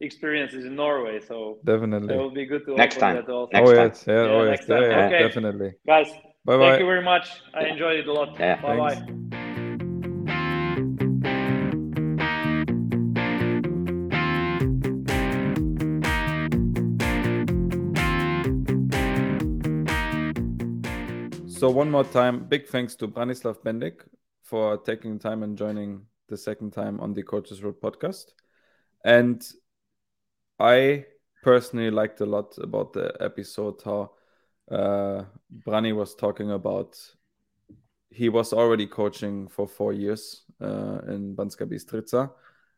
experiences 0.00 0.64
in 0.64 0.76
Norway. 0.76 1.20
So 1.20 1.58
definitely 1.64 2.14
it 2.14 2.18
will 2.18 2.30
be 2.30 2.46
good 2.46 2.64
to 2.66 2.76
next 2.76 2.98
time. 2.98 3.16
That 3.16 3.28
also. 3.28 3.50
Next 3.52 3.70
oh, 3.70 3.74
time. 3.74 3.88
Yes. 3.88 4.04
Yeah, 4.06 4.14
yeah, 4.14 4.30
oh, 4.30 4.44
yes. 4.44 4.64
yeah, 4.68 4.80
yeah, 4.80 5.06
okay. 5.06 5.18
definitely. 5.26 5.74
Guys, 5.86 6.10
bye 6.44 6.56
bye. 6.56 6.70
Thank 6.70 6.80
you 6.80 6.86
very 6.86 7.02
much. 7.02 7.28
I 7.54 7.66
enjoyed 7.66 8.00
it 8.00 8.06
a 8.06 8.12
lot. 8.12 8.38
Yeah. 8.38 8.60
Bye 8.62 8.76
bye. 8.76 9.28
So 21.58 21.68
one 21.68 21.90
more 21.90 22.04
time, 22.04 22.44
big 22.44 22.68
thanks 22.68 22.94
to 22.96 23.08
Branislav 23.08 23.64
Bendik 23.64 24.02
for 24.44 24.76
taking 24.76 25.18
time 25.18 25.42
and 25.42 25.58
joining 25.58 26.02
the 26.28 26.36
second 26.36 26.72
time 26.72 27.00
on 27.00 27.14
the 27.14 27.24
Coach's 27.24 27.64
Road 27.64 27.80
podcast. 27.80 28.26
And 29.04 29.42
I 30.58 31.06
personally 31.42 31.90
liked 31.90 32.20
a 32.20 32.26
lot 32.26 32.56
about 32.58 32.92
the 32.92 33.16
episode 33.20 33.80
how 33.84 34.12
uh, 34.70 35.24
Brani 35.66 35.94
was 35.94 36.14
talking 36.14 36.50
about 36.52 36.98
he 38.10 38.28
was 38.28 38.52
already 38.52 38.86
coaching 38.86 39.48
for 39.48 39.68
four 39.68 39.92
years 39.92 40.42
uh, 40.60 40.98
in 41.08 41.36
Banska 41.36 41.66
Bystrica, 41.66 42.30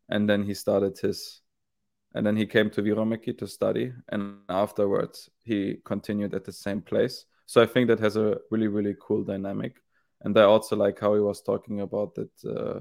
and 0.09 0.28
then 0.28 0.43
he 0.43 0.55
started 0.55 0.99
his, 0.99 1.41
and 2.14 2.26
then 2.26 2.37
he 2.37 2.47
came 2.47 2.68
to 2.70 2.83
Vierumäki 2.83 3.39
to 3.39 3.47
study, 3.47 3.93
and 4.09 4.39
afterwards 4.49 5.31
he 5.43 5.78
continued 5.85 6.35
at 6.35 6.45
the 6.45 6.53
same 6.53 6.83
place 6.83 7.26
so 7.51 7.61
I 7.61 7.66
think 7.66 7.89
that 7.89 7.99
has 7.99 8.16
a 8.16 8.39
really 8.53 8.68
really 8.68 8.95
cool 9.01 9.24
dynamic, 9.24 9.83
and 10.20 10.39
I 10.39 10.45
also 10.45 10.76
like 10.76 11.01
how 11.01 11.14
he 11.14 11.20
was 11.20 11.43
talking 11.43 11.81
about 11.81 12.14
that. 12.14 12.31
Uh, 12.45 12.81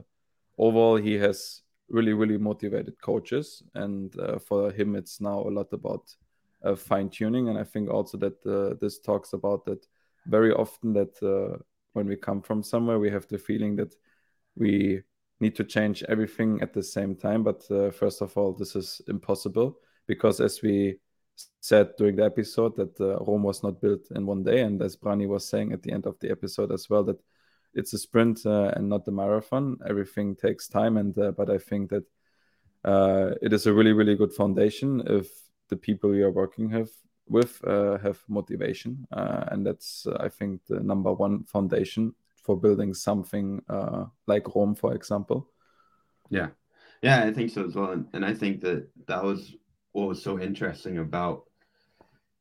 overall, 0.60 0.96
he 0.96 1.16
has 1.16 1.64
really 1.90 2.14
really 2.14 2.38
motivated 2.38 3.02
coaches, 3.02 3.64
and 3.76 4.18
uh, 4.20 4.40
for 4.40 4.72
him, 4.72 4.96
it's 4.96 5.22
now 5.22 5.40
a 5.42 5.50
lot 5.50 5.74
about 5.74 6.16
uh, 6.64 6.76
fine 6.76 7.10
tuning. 7.10 7.50
And 7.50 7.58
I 7.58 7.64
think 7.64 7.90
also 7.90 8.18
that 8.18 8.46
uh, 8.46 8.76
this 8.80 9.00
talks 9.00 9.34
about 9.34 9.66
that 9.66 9.86
very 10.28 10.52
often 10.52 10.94
that 10.94 11.22
uh, 11.24 11.58
when 11.94 12.08
we 12.08 12.16
come 12.16 12.42
from 12.42 12.64
somewhere, 12.64 13.00
we 13.00 13.10
have 13.10 13.28
the 13.28 13.38
feeling 13.38 13.76
that 13.78 13.96
we 14.56 15.02
need 15.40 15.56
to 15.56 15.64
change 15.64 16.04
everything 16.04 16.62
at 16.62 16.74
the 16.74 16.84
same 16.84 17.16
time. 17.16 17.44
But 17.44 17.70
uh, 17.72 17.92
first 17.92 18.22
of 18.22 18.36
all, 18.38 18.54
this 18.54 18.76
is 18.76 19.02
impossible 19.08 19.78
because 20.08 20.42
as 20.42 20.62
we 20.62 20.98
said 21.62 21.96
during 21.98 22.18
the 22.18 22.26
episode 22.26 22.76
that 22.76 23.00
uh, 23.00 23.18
Rome 23.24 23.44
was 23.44 23.64
not 23.64 23.82
built 23.82 24.12
in 24.12 24.26
one 24.26 24.44
day, 24.44 24.62
and 24.62 24.82
as 24.82 24.98
Brani 24.98 25.28
was 25.28 25.48
saying 25.48 25.72
at 25.72 25.82
the 25.82 25.92
end 25.92 26.06
of 26.06 26.20
the 26.20 26.30
episode 26.30 26.72
as 26.72 26.90
well, 26.90 27.04
that 27.06 27.20
it's 27.74 27.94
a 27.94 27.98
sprint 27.98 28.46
uh, 28.46 28.72
and 28.76 28.90
not 28.90 29.06
the 29.06 29.12
marathon. 29.12 29.78
Everything 29.88 30.36
takes 30.36 30.68
time, 30.68 30.98
and 30.98 31.18
uh, 31.18 31.32
but 31.32 31.50
I 31.50 31.58
think 31.58 31.90
that 31.90 32.04
uh, 32.84 33.36
it 33.42 33.54
is 33.54 33.68
a 33.68 33.74
really 33.74 33.94
really 33.94 34.16
good 34.16 34.34
foundation 34.34 35.02
if 35.06 35.28
the 35.70 35.76
people 35.76 36.16
you 36.16 36.26
are 36.26 36.32
working 36.32 36.70
have 36.70 36.90
with 37.28 37.64
uh, 37.66 37.98
have 38.00 38.20
motivation, 38.28 39.06
uh, 39.12 39.46
and 39.52 39.66
that's 39.66 40.08
I 40.20 40.30
think 40.30 40.62
the 40.68 40.80
number 40.80 41.14
one 41.14 41.44
foundation 41.44 42.16
for 42.44 42.60
building 42.60 42.94
something 42.94 43.62
like 44.26 44.56
Rome, 44.56 44.74
for 44.74 44.96
example. 44.96 45.50
Yeah, 46.30 46.48
yeah, 47.02 47.24
I 47.24 47.32
think 47.32 47.52
so 47.52 47.66
as 47.66 47.76
well, 47.76 47.92
and, 47.92 48.08
and 48.14 48.26
I 48.26 48.34
think 48.34 48.62
that 48.62 48.88
that 49.08 49.24
was 49.24 49.56
what 49.92 50.08
was 50.08 50.24
so 50.24 50.40
interesting 50.40 50.98
about 50.98 51.44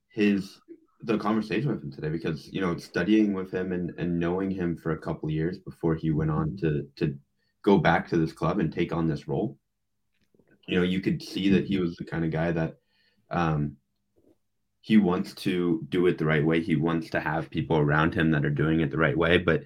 his 0.08 0.58
the 1.02 1.18
conversation 1.18 1.70
with 1.70 1.82
him 1.82 1.92
today 1.92 2.08
because 2.08 2.48
you 2.52 2.60
know 2.60 2.76
studying 2.76 3.32
with 3.32 3.52
him 3.52 3.72
and, 3.72 3.92
and 3.98 4.18
knowing 4.18 4.50
him 4.50 4.76
for 4.76 4.92
a 4.92 4.98
couple 4.98 5.30
years 5.30 5.58
before 5.58 5.94
he 5.94 6.10
went 6.10 6.30
on 6.30 6.56
to 6.56 6.86
to 6.96 7.16
go 7.62 7.78
back 7.78 8.08
to 8.08 8.16
this 8.16 8.32
club 8.32 8.58
and 8.58 8.72
take 8.72 8.92
on 8.92 9.06
this 9.06 9.28
role 9.28 9.56
you 10.66 10.76
know 10.76 10.84
you 10.84 11.00
could 11.00 11.22
see 11.22 11.50
that 11.50 11.64
he 11.64 11.78
was 11.78 11.96
the 11.96 12.04
kind 12.04 12.24
of 12.24 12.30
guy 12.30 12.50
that 12.50 12.76
um 13.30 13.76
he 14.80 14.96
wants 14.96 15.34
to 15.34 15.84
do 15.90 16.06
it 16.06 16.16
the 16.16 16.24
right 16.24 16.44
way. 16.44 16.62
He 16.62 16.74
wants 16.74 17.10
to 17.10 17.20
have 17.20 17.50
people 17.50 17.76
around 17.76 18.14
him 18.14 18.30
that 18.30 18.46
are 18.46 18.50
doing 18.50 18.80
it 18.80 18.90
the 18.90 18.96
right 18.96 19.16
way. 19.16 19.36
But 19.36 19.64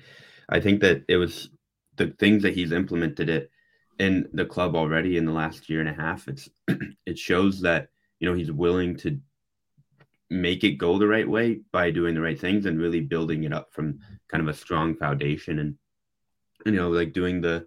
i 0.49 0.59
think 0.59 0.81
that 0.81 1.05
it 1.09 1.17
was 1.17 1.49
the 1.97 2.09
things 2.19 2.43
that 2.43 2.55
he's 2.55 2.73
implemented 2.73 3.29
it 3.29 3.49
in 4.01 4.29
the 4.33 4.45
club 4.45 4.75
already 4.75 5.17
in 5.17 5.25
the 5.25 5.33
last 5.33 5.71
year 5.71 5.79
and 5.79 5.89
a 5.89 5.95
half. 5.95 6.27
It's 6.27 6.49
it 7.07 7.19
shows 7.19 7.61
that 7.61 7.89
you 8.19 8.29
know 8.29 8.35
he's 8.35 8.51
willing 8.51 8.97
to 8.99 9.21
make 10.33 10.65
it 10.65 10.79
go 10.79 10.99
the 10.99 11.07
right 11.07 11.29
way 11.29 11.61
by 11.73 11.91
doing 11.91 12.15
the 12.15 12.21
right 12.21 12.41
things 12.41 12.65
and 12.65 12.81
really 12.81 13.01
building 13.01 13.45
it 13.45 13.53
up 13.53 13.73
from 13.73 13.99
kind 14.29 14.43
of 14.43 14.49
a 14.49 14.59
strong 14.59 14.97
foundation 14.97 15.59
and 15.59 15.77
you 16.65 16.73
know 16.73 16.89
like 16.89 17.13
doing 17.13 17.41
the 17.41 17.67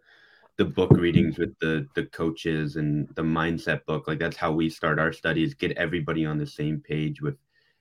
the 0.57 0.65
book 0.65 0.91
readings 0.91 1.37
with 1.37 1.57
the 1.59 1.85
the 1.95 2.05
coaches 2.05 2.77
and 2.77 3.07
the 3.15 3.21
mindset 3.21 3.85
book. 3.85 4.07
Like 4.07 4.19
that's 4.19 4.37
how 4.37 4.51
we 4.51 4.69
start 4.69 4.99
our 4.99 5.13
studies 5.13 5.53
get 5.53 5.77
everybody 5.77 6.25
on 6.25 6.37
the 6.37 6.47
same 6.47 6.79
page 6.79 7.21
with 7.21 7.37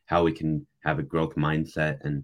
how 0.07 0.25
we 0.25 0.33
can 0.33 0.67
have 0.85 0.99
a 0.99 1.03
growth 1.03 1.35
mindset 1.37 2.05
and 2.05 2.23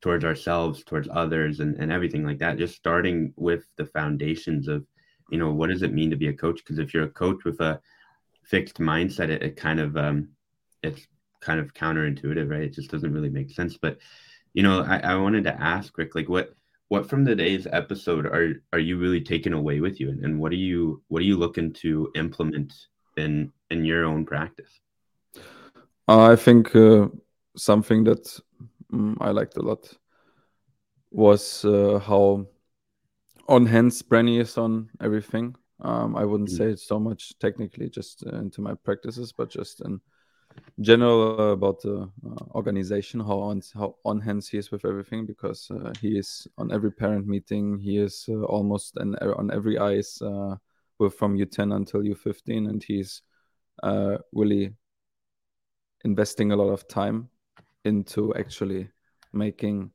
towards 0.00 0.24
ourselves 0.24 0.82
towards 0.84 1.08
others 1.12 1.60
and, 1.60 1.76
and 1.76 1.92
everything 1.92 2.24
like 2.24 2.38
that. 2.38 2.58
Just 2.58 2.74
starting 2.74 3.32
with 3.36 3.64
the 3.76 3.86
foundations 3.86 4.68
of 4.68 4.84
you 5.30 5.38
know 5.38 5.52
what 5.52 5.70
does 5.70 5.82
it 5.82 5.94
mean 5.94 6.10
to 6.10 6.16
be 6.16 6.28
a 6.28 6.32
coach? 6.32 6.58
Because 6.58 6.78
if 6.78 6.92
you're 6.92 7.04
a 7.04 7.10
coach 7.10 7.44
with 7.44 7.60
a 7.60 7.80
fixed 8.44 8.78
mindset 8.80 9.30
it, 9.30 9.42
it 9.42 9.56
kind 9.56 9.80
of 9.80 9.96
um 9.96 10.28
it's 10.82 11.06
kind 11.42 11.60
of 11.60 11.74
counterintuitive 11.74 12.50
right 12.50 12.62
it 12.62 12.74
just 12.74 12.90
doesn't 12.90 13.12
really 13.12 13.28
make 13.28 13.50
sense 13.50 13.76
but 13.76 13.98
you 14.54 14.62
know 14.62 14.82
i, 14.82 14.98
I 14.98 15.16
wanted 15.16 15.44
to 15.44 15.60
ask 15.60 15.96
rick 15.98 16.14
like 16.14 16.28
what 16.28 16.54
what 16.88 17.08
from 17.08 17.24
today's 17.24 17.66
episode 17.72 18.26
are 18.26 18.62
are 18.72 18.78
you 18.78 18.98
really 18.98 19.20
taking 19.20 19.52
away 19.52 19.80
with 19.80 20.00
you 20.00 20.08
and, 20.08 20.24
and 20.24 20.38
what 20.38 20.52
are 20.52 20.62
you 20.70 21.02
what 21.08 21.20
are 21.20 21.26
you 21.26 21.36
looking 21.36 21.72
to 21.74 22.10
implement 22.14 22.72
in 23.16 23.52
in 23.70 23.84
your 23.84 24.04
own 24.04 24.24
practice 24.24 24.80
i 26.08 26.36
think 26.36 26.74
uh, 26.74 27.08
something 27.56 28.04
that 28.04 28.40
um, 28.92 29.18
i 29.20 29.30
liked 29.30 29.56
a 29.56 29.62
lot 29.62 29.92
was 31.10 31.64
uh, 31.66 31.98
how 31.98 32.46
on 33.48 33.66
hands 33.66 34.02
Brani 34.02 34.40
is 34.40 34.56
on 34.56 34.88
everything. 35.00 35.54
Um, 35.80 36.16
I 36.16 36.24
wouldn't 36.24 36.50
mm. 36.50 36.56
say 36.56 36.66
it's 36.66 36.86
so 36.86 36.98
much 36.98 37.38
technically 37.38 37.90
just 37.90 38.24
uh, 38.26 38.36
into 38.36 38.60
my 38.60 38.74
practices, 38.74 39.32
but 39.32 39.50
just 39.50 39.80
in 39.80 40.00
general 40.80 41.40
uh, 41.40 41.52
about 41.52 41.80
the 41.82 42.02
uh, 42.02 42.44
organization, 42.54 43.20
how 43.20 43.38
on 43.38 43.62
how 43.74 43.96
on 44.04 44.20
hands 44.20 44.48
he 44.48 44.58
is 44.58 44.70
with 44.70 44.84
everything, 44.84 45.26
because 45.26 45.70
uh, 45.70 45.92
he 46.00 46.18
is 46.18 46.46
on 46.58 46.72
every 46.72 46.90
parent 46.90 47.26
meeting. 47.26 47.78
He 47.78 47.98
is 47.98 48.26
uh, 48.28 48.42
almost 48.44 48.96
an, 48.96 49.16
on 49.16 49.50
every 49.52 49.78
ice 49.78 50.20
uh, 50.22 50.56
with 50.98 51.14
from 51.14 51.36
U10 51.36 51.72
until 51.72 52.04
U15, 52.04 52.68
and 52.68 52.82
he's 52.82 53.22
really 54.32 54.72
investing 56.04 56.52
a 56.52 56.56
lot 56.56 56.70
of 56.70 56.88
time 56.88 57.28
into 57.84 58.34
actually 58.34 58.88
making 59.32 59.90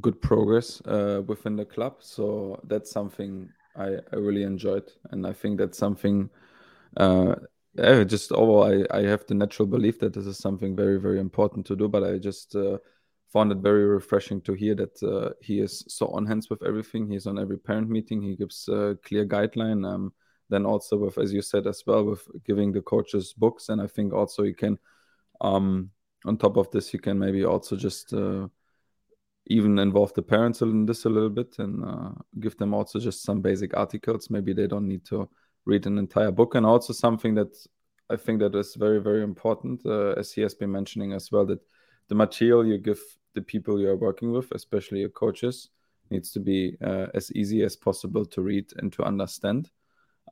good 0.00 0.20
progress 0.20 0.80
uh, 0.86 1.22
within 1.26 1.56
the 1.56 1.64
club. 1.64 1.96
So 2.00 2.60
that's 2.64 2.90
something 2.90 3.48
I, 3.76 3.96
I 4.12 4.16
really 4.16 4.42
enjoyed, 4.42 4.90
and 5.10 5.26
I 5.26 5.32
think 5.32 5.58
that's 5.58 5.78
something. 5.78 6.30
Uh, 6.96 7.36
yeah, 7.74 8.04
just 8.04 8.32
overall, 8.32 8.64
I, 8.64 8.98
I 8.98 9.02
have 9.02 9.26
the 9.26 9.34
natural 9.34 9.66
belief 9.66 9.98
that 10.00 10.12
this 10.12 10.26
is 10.26 10.38
something 10.38 10.76
very 10.76 11.00
very 11.00 11.20
important 11.20 11.66
to 11.66 11.76
do. 11.76 11.88
But 11.88 12.04
I 12.04 12.18
just 12.18 12.54
uh, 12.54 12.78
found 13.32 13.52
it 13.52 13.58
very 13.58 13.84
refreshing 13.86 14.40
to 14.42 14.52
hear 14.52 14.74
that 14.74 15.02
uh, 15.02 15.32
he 15.40 15.60
is 15.60 15.84
so 15.88 16.08
on 16.08 16.26
hands 16.26 16.50
with 16.50 16.62
everything. 16.62 17.08
He's 17.08 17.26
on 17.26 17.38
every 17.38 17.58
parent 17.58 17.88
meeting. 17.88 18.22
He 18.22 18.36
gives 18.36 18.68
a 18.68 18.98
clear 19.04 19.26
guideline. 19.26 19.86
Um, 19.86 20.12
then 20.50 20.66
also 20.66 20.98
with, 20.98 21.16
as 21.16 21.32
you 21.32 21.40
said 21.40 21.66
as 21.66 21.82
well, 21.86 22.04
with 22.04 22.28
giving 22.44 22.72
the 22.72 22.82
coaches 22.82 23.32
books, 23.32 23.70
and 23.70 23.80
I 23.80 23.86
think 23.86 24.12
also 24.12 24.42
you 24.42 24.54
can, 24.54 24.78
um, 25.40 25.90
on 26.26 26.36
top 26.36 26.58
of 26.58 26.70
this, 26.70 26.92
you 26.92 27.00
can 27.00 27.18
maybe 27.18 27.44
also 27.44 27.74
just 27.74 28.12
uh, 28.12 28.48
even 29.46 29.78
involve 29.78 30.12
the 30.12 30.20
parents 30.22 30.60
in 30.60 30.84
this 30.84 31.06
a 31.06 31.08
little 31.08 31.30
bit 31.30 31.58
and 31.58 31.82
uh, 31.82 32.10
give 32.38 32.56
them 32.58 32.74
also 32.74 33.00
just 33.00 33.22
some 33.22 33.40
basic 33.40 33.74
articles. 33.74 34.28
Maybe 34.28 34.52
they 34.52 34.66
don't 34.66 34.86
need 34.86 35.06
to 35.06 35.28
read 35.64 35.86
an 35.86 35.98
entire 35.98 36.30
book. 36.30 36.54
And 36.54 36.66
also 36.66 36.92
something 36.92 37.34
that 37.34 37.56
I 38.10 38.16
think 38.16 38.40
that 38.40 38.54
is 38.54 38.74
very, 38.74 39.00
very 39.00 39.22
important, 39.22 39.84
uh, 39.86 40.12
as 40.12 40.32
he 40.32 40.40
has 40.42 40.54
been 40.54 40.70
mentioning 40.70 41.12
as 41.12 41.30
well, 41.32 41.46
that 41.46 41.60
the 42.08 42.14
material 42.14 42.66
you 42.66 42.78
give 42.78 43.00
the 43.34 43.42
people 43.42 43.80
you 43.80 43.88
are 43.88 43.96
working 43.96 44.32
with, 44.32 44.52
especially 44.52 45.00
your 45.00 45.08
coaches, 45.08 45.70
needs 46.10 46.30
to 46.32 46.40
be 46.40 46.76
uh, 46.84 47.06
as 47.14 47.32
easy 47.32 47.62
as 47.62 47.76
possible 47.76 48.24
to 48.26 48.42
read 48.42 48.70
and 48.76 48.92
to 48.92 49.02
understand. 49.02 49.70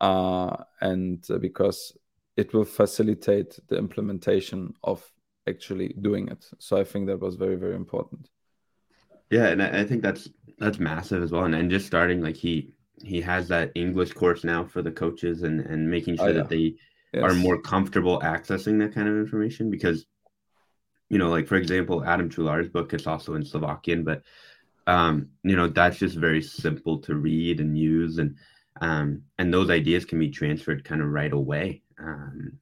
Uh, 0.00 0.56
and 0.80 1.26
uh, 1.30 1.38
because 1.38 1.96
it 2.36 2.52
will 2.54 2.64
facilitate 2.64 3.58
the 3.68 3.76
implementation 3.76 4.72
of 4.84 5.04
actually 5.48 5.94
doing 6.00 6.28
it. 6.28 6.46
So 6.58 6.78
I 6.78 6.84
think 6.84 7.06
that 7.06 7.20
was 7.20 7.36
very, 7.36 7.56
very 7.56 7.74
important. 7.74 8.28
Yeah, 9.30 9.46
and 9.46 9.62
I, 9.62 9.84
think 9.84 10.02
that's 10.02 10.28
that's 10.58 10.78
massive 10.78 11.22
as 11.22 11.30
well. 11.30 11.44
And, 11.44 11.54
and 11.54 11.70
just 11.70 11.86
starting 11.86 12.20
like 12.20 12.36
he 12.36 12.74
he 13.02 13.20
has 13.20 13.48
that 13.48 13.72
English 13.74 14.12
course 14.12 14.44
now 14.44 14.64
for 14.64 14.82
the 14.82 14.90
coaches 14.90 15.42
and 15.42 15.60
and 15.60 15.90
making 15.90 16.14
oh, 16.14 16.24
sure 16.24 16.26
oh, 16.26 16.28
yeah. 16.28 16.38
that 16.38 16.48
they 16.48 16.74
yes. 17.12 17.22
are 17.22 17.34
more 17.34 17.60
comfortable 17.60 18.20
accessing 18.20 18.78
that 18.78 18.94
kind 18.94 19.08
of 19.08 19.16
information 19.16 19.70
because 19.70 20.06
you 21.08 21.18
know 21.18 21.28
like 21.28 21.48
for 21.48 21.56
example 21.56 22.04
Adam 22.04 22.28
Chular's 22.28 22.68
book 22.68 22.94
is 22.94 23.06
also 23.06 23.34
in 23.34 23.44
Slovakian 23.44 24.04
but 24.04 24.22
um 24.86 25.28
you 25.42 25.56
know 25.56 25.68
that's 25.68 25.98
just 25.98 26.16
very 26.16 26.42
simple 26.42 26.98
to 26.98 27.14
read 27.14 27.60
and 27.60 27.76
use 27.76 28.18
and 28.18 28.36
um 28.80 29.22
and 29.38 29.52
those 29.52 29.70
ideas 29.70 30.04
can 30.04 30.18
be 30.18 30.30
transferred 30.30 30.84
kind 30.84 31.02
of 31.02 31.08
right 31.08 31.32
away 31.32 31.82
um 31.98 32.52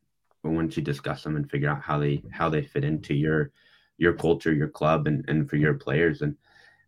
once 0.43 0.77
you 0.77 0.83
discuss 0.83 1.23
them 1.23 1.37
and 1.37 1.51
figure 1.51 1.69
out 1.69 1.83
how 1.83 1.99
they 1.99 2.23
how 2.31 2.49
they 2.49 2.63
fit 2.63 2.85
into 2.85 3.15
your 3.15 3.51
your 3.99 4.15
culture 4.15 4.53
your 4.53 4.69
club 4.69 5.07
and 5.07 5.25
and 5.29 5.49
for 5.49 5.57
your 5.57 5.75
players 5.75 6.23
and 6.23 6.37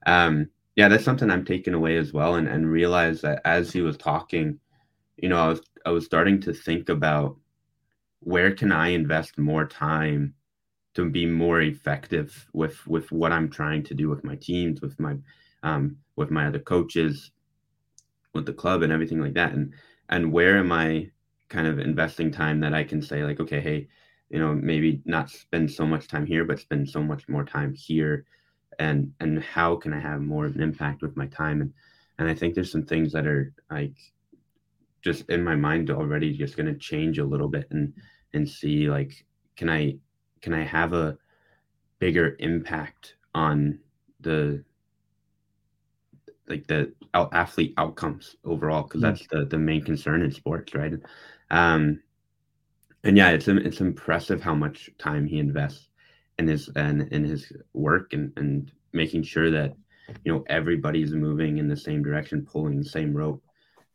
um, 0.06 0.48
yeah, 0.80 0.88
that's 0.88 1.04
something 1.04 1.30
I'm 1.30 1.44
taking 1.44 1.74
away 1.74 1.98
as 1.98 2.14
well, 2.14 2.36
and 2.36 2.48
and 2.48 2.66
realize 2.66 3.20
that 3.20 3.42
as 3.44 3.70
he 3.70 3.82
was 3.82 3.98
talking, 3.98 4.58
you 5.18 5.28
know, 5.28 5.36
I 5.36 5.48
was 5.48 5.60
I 5.84 5.90
was 5.90 6.06
starting 6.06 6.40
to 6.40 6.54
think 6.54 6.88
about 6.88 7.36
where 8.20 8.54
can 8.54 8.72
I 8.72 8.88
invest 8.88 9.36
more 9.36 9.66
time 9.66 10.32
to 10.94 11.10
be 11.10 11.26
more 11.26 11.60
effective 11.60 12.48
with 12.54 12.86
with 12.86 13.12
what 13.12 13.30
I'm 13.30 13.50
trying 13.50 13.82
to 13.84 13.94
do 13.94 14.08
with 14.08 14.24
my 14.24 14.36
teams, 14.36 14.80
with 14.80 14.98
my 14.98 15.16
um, 15.62 15.98
with 16.16 16.30
my 16.30 16.46
other 16.46 16.60
coaches, 16.60 17.30
with 18.32 18.46
the 18.46 18.54
club, 18.54 18.82
and 18.82 18.90
everything 18.90 19.20
like 19.20 19.34
that, 19.34 19.52
and 19.52 19.74
and 20.08 20.32
where 20.32 20.56
am 20.56 20.72
I 20.72 21.10
kind 21.50 21.66
of 21.66 21.78
investing 21.78 22.30
time 22.30 22.58
that 22.60 22.72
I 22.72 22.84
can 22.84 23.02
say 23.02 23.22
like, 23.22 23.38
okay, 23.38 23.60
hey, 23.60 23.86
you 24.30 24.38
know, 24.38 24.54
maybe 24.54 25.02
not 25.04 25.28
spend 25.28 25.70
so 25.70 25.84
much 25.84 26.08
time 26.08 26.24
here, 26.24 26.46
but 26.46 26.58
spend 26.58 26.88
so 26.88 27.02
much 27.02 27.28
more 27.28 27.44
time 27.44 27.74
here 27.74 28.24
and 28.80 29.12
and 29.20 29.40
how 29.44 29.76
can 29.76 29.92
I 29.92 30.00
have 30.00 30.22
more 30.22 30.46
of 30.46 30.56
an 30.56 30.62
impact 30.62 31.02
with 31.02 31.16
my 31.16 31.26
time? 31.26 31.60
And 31.60 31.72
and 32.18 32.28
I 32.28 32.34
think 32.34 32.54
there's 32.54 32.72
some 32.72 32.86
things 32.86 33.12
that 33.12 33.26
are 33.26 33.52
like 33.70 33.94
just 35.02 35.28
in 35.30 35.44
my 35.44 35.54
mind 35.54 35.90
already 35.90 36.36
just 36.36 36.56
going 36.56 36.66
to 36.66 36.78
change 36.78 37.18
a 37.18 37.24
little 37.24 37.48
bit 37.48 37.68
and 37.70 37.92
and 38.32 38.48
see 38.48 38.88
like 38.90 39.24
can 39.56 39.68
I 39.70 39.98
can 40.40 40.54
I 40.54 40.64
have 40.64 40.94
a 40.94 41.18
bigger 41.98 42.36
impact 42.38 43.16
on 43.34 43.78
the 44.20 44.64
like 46.48 46.66
the 46.66 46.92
athlete 47.32 47.74
outcomes 47.76 48.36
overall 48.44 48.82
because 48.82 49.02
that's 49.02 49.26
the 49.28 49.44
the 49.44 49.58
main 49.58 49.82
concern 49.84 50.22
in 50.22 50.32
sports 50.32 50.74
right? 50.74 50.94
Um 51.50 52.00
and 53.04 53.16
yeah 53.16 53.30
it's 53.30 53.46
it's 53.46 53.80
impressive 53.82 54.42
how 54.42 54.54
much 54.54 54.88
time 54.98 55.26
he 55.26 55.38
invests 55.38 55.89
in 56.40 56.48
his 56.48 56.70
and 56.74 57.02
in 57.12 57.22
his 57.22 57.52
work 57.74 58.14
and 58.14 58.32
and 58.36 58.72
making 58.92 59.22
sure 59.22 59.50
that 59.50 59.74
you 60.24 60.32
know 60.32 60.42
everybody's 60.48 61.12
moving 61.12 61.58
in 61.58 61.68
the 61.68 61.76
same 61.76 62.02
direction, 62.02 62.48
pulling 62.50 62.78
the 62.78 62.88
same 62.88 63.14
rope, 63.14 63.42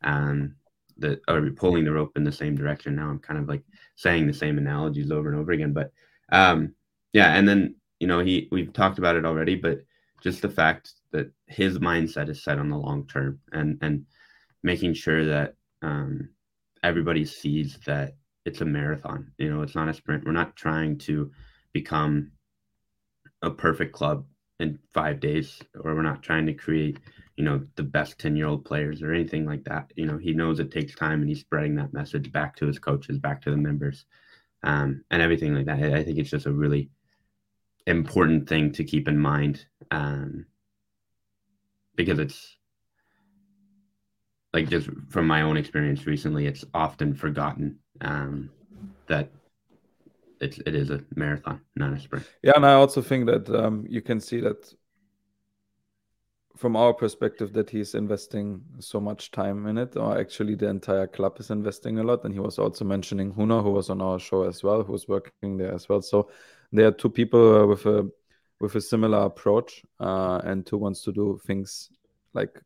and 0.02 0.54
the 0.96 1.20
or 1.28 1.50
pulling 1.50 1.84
the 1.84 1.92
rope 1.92 2.12
in 2.16 2.24
the 2.24 2.32
same 2.32 2.56
direction. 2.56 2.94
Now 2.94 3.10
I'm 3.10 3.18
kind 3.18 3.40
of 3.40 3.48
like 3.48 3.62
saying 3.96 4.26
the 4.26 4.32
same 4.32 4.58
analogies 4.58 5.10
over 5.10 5.28
and 5.28 5.38
over 5.38 5.52
again, 5.52 5.72
but 5.72 5.92
um, 6.30 6.72
yeah. 7.12 7.34
And 7.34 7.48
then 7.48 7.74
you 7.98 8.06
know 8.06 8.20
he 8.20 8.48
we've 8.52 8.72
talked 8.72 8.98
about 8.98 9.16
it 9.16 9.26
already, 9.26 9.56
but 9.56 9.80
just 10.22 10.40
the 10.40 10.48
fact 10.48 10.92
that 11.10 11.30
his 11.46 11.78
mindset 11.78 12.28
is 12.30 12.42
set 12.42 12.58
on 12.58 12.70
the 12.70 12.78
long 12.78 13.06
term 13.08 13.40
and 13.52 13.76
and 13.82 14.06
making 14.62 14.94
sure 14.94 15.24
that 15.24 15.54
um, 15.82 16.28
everybody 16.84 17.24
sees 17.24 17.78
that 17.86 18.14
it's 18.44 18.60
a 18.60 18.64
marathon. 18.64 19.32
You 19.38 19.52
know, 19.52 19.62
it's 19.62 19.74
not 19.74 19.88
a 19.88 19.94
sprint. 19.94 20.24
We're 20.24 20.32
not 20.32 20.54
trying 20.54 20.98
to 20.98 21.32
become 21.72 22.30
a 23.42 23.50
perfect 23.50 23.92
club 23.92 24.24
in 24.58 24.78
five 24.92 25.20
days, 25.20 25.60
or 25.78 25.94
we're 25.94 26.02
not 26.02 26.22
trying 26.22 26.46
to 26.46 26.54
create, 26.54 26.98
you 27.36 27.44
know, 27.44 27.62
the 27.76 27.82
best 27.82 28.18
10 28.18 28.36
year 28.36 28.46
old 28.46 28.64
players 28.64 29.02
or 29.02 29.12
anything 29.12 29.44
like 29.44 29.64
that. 29.64 29.92
You 29.96 30.06
know, 30.06 30.16
he 30.16 30.32
knows 30.32 30.58
it 30.58 30.70
takes 30.70 30.94
time 30.94 31.20
and 31.20 31.28
he's 31.28 31.40
spreading 31.40 31.74
that 31.76 31.92
message 31.92 32.32
back 32.32 32.56
to 32.56 32.66
his 32.66 32.78
coaches, 32.78 33.18
back 33.18 33.42
to 33.42 33.50
the 33.50 33.56
members, 33.56 34.06
um, 34.62 35.04
and 35.10 35.20
everything 35.20 35.54
like 35.54 35.66
that. 35.66 35.82
I 35.82 36.02
think 36.02 36.18
it's 36.18 36.30
just 36.30 36.46
a 36.46 36.52
really 36.52 36.90
important 37.86 38.48
thing 38.48 38.72
to 38.72 38.84
keep 38.84 39.08
in 39.08 39.18
mind 39.18 39.66
um, 39.90 40.46
because 41.94 42.18
it's 42.18 42.56
like 44.52 44.68
just 44.70 44.88
from 45.10 45.26
my 45.26 45.42
own 45.42 45.56
experience 45.56 46.06
recently, 46.06 46.46
it's 46.46 46.64
often 46.72 47.14
forgotten 47.14 47.78
um, 48.00 48.50
that 49.06 49.30
it's 50.40 50.58
it 50.58 50.74
is 50.74 50.90
a 50.90 51.02
marathon, 51.14 51.60
not 51.74 51.92
a 51.92 52.00
sprint. 52.00 52.26
Yeah, 52.42 52.52
and 52.56 52.66
I 52.66 52.74
also 52.74 53.02
think 53.02 53.26
that 53.26 53.48
um, 53.50 53.86
you 53.88 54.02
can 54.02 54.20
see 54.20 54.40
that 54.40 54.72
from 56.56 56.74
our 56.74 56.94
perspective 56.94 57.52
that 57.52 57.68
he's 57.68 57.94
investing 57.94 58.62
so 58.78 58.98
much 58.98 59.30
time 59.30 59.66
in 59.66 59.76
it, 59.78 59.96
or 59.96 60.18
actually 60.18 60.54
the 60.54 60.68
entire 60.68 61.06
club 61.06 61.38
is 61.38 61.50
investing 61.50 61.98
a 61.98 62.02
lot. 62.02 62.24
And 62.24 62.32
he 62.32 62.40
was 62.40 62.58
also 62.58 62.84
mentioning 62.84 63.32
Huna, 63.32 63.62
who 63.62 63.70
was 63.70 63.90
on 63.90 64.00
our 64.00 64.18
show 64.18 64.44
as 64.44 64.62
well, 64.62 64.82
who's 64.82 65.06
working 65.06 65.58
there 65.58 65.74
as 65.74 65.88
well. 65.88 66.00
So 66.00 66.30
there 66.72 66.88
are 66.88 66.92
two 66.92 67.10
people 67.10 67.62
uh, 67.62 67.66
with 67.66 67.86
a 67.86 68.10
with 68.58 68.74
a 68.74 68.80
similar 68.80 69.26
approach, 69.26 69.82
uh, 70.00 70.40
and 70.44 70.66
who 70.68 70.78
wants 70.78 71.02
to 71.02 71.12
do 71.12 71.38
things 71.46 71.90
like 72.32 72.58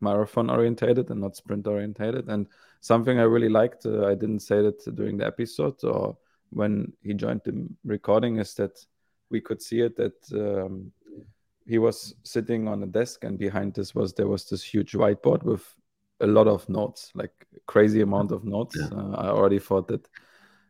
marathon 0.00 0.50
orientated 0.50 1.10
and 1.10 1.20
not 1.20 1.36
sprint 1.36 1.66
orientated. 1.66 2.28
And 2.28 2.46
something 2.80 3.18
I 3.18 3.22
really 3.22 3.48
liked, 3.48 3.86
uh, 3.86 4.06
I 4.06 4.14
didn't 4.14 4.40
say 4.40 4.62
that 4.62 4.94
during 4.94 5.16
the 5.16 5.26
episode 5.26 5.82
or 5.84 6.16
when 6.50 6.92
he 7.02 7.14
joined 7.14 7.42
the 7.44 7.68
recording, 7.84 8.38
is 8.38 8.54
that 8.54 8.78
we 9.30 9.40
could 9.40 9.62
see 9.62 9.80
it 9.80 9.96
that 9.96 10.14
um, 10.32 10.92
he 11.66 11.78
was 11.78 12.14
sitting 12.22 12.66
on 12.66 12.82
a 12.82 12.86
desk 12.86 13.24
and 13.24 13.38
behind 13.38 13.74
this 13.74 13.94
was 13.94 14.14
there 14.14 14.26
was 14.26 14.48
this 14.48 14.62
huge 14.62 14.92
whiteboard 14.92 15.42
with 15.42 15.62
a 16.20 16.26
lot 16.26 16.48
of 16.48 16.68
notes, 16.68 17.12
like 17.14 17.32
crazy 17.66 18.00
amount 18.00 18.32
of 18.32 18.44
notes. 18.44 18.76
Yeah. 18.78 18.88
Uh, 18.98 19.14
I 19.16 19.28
already 19.28 19.58
thought 19.58 19.86
that 19.88 20.08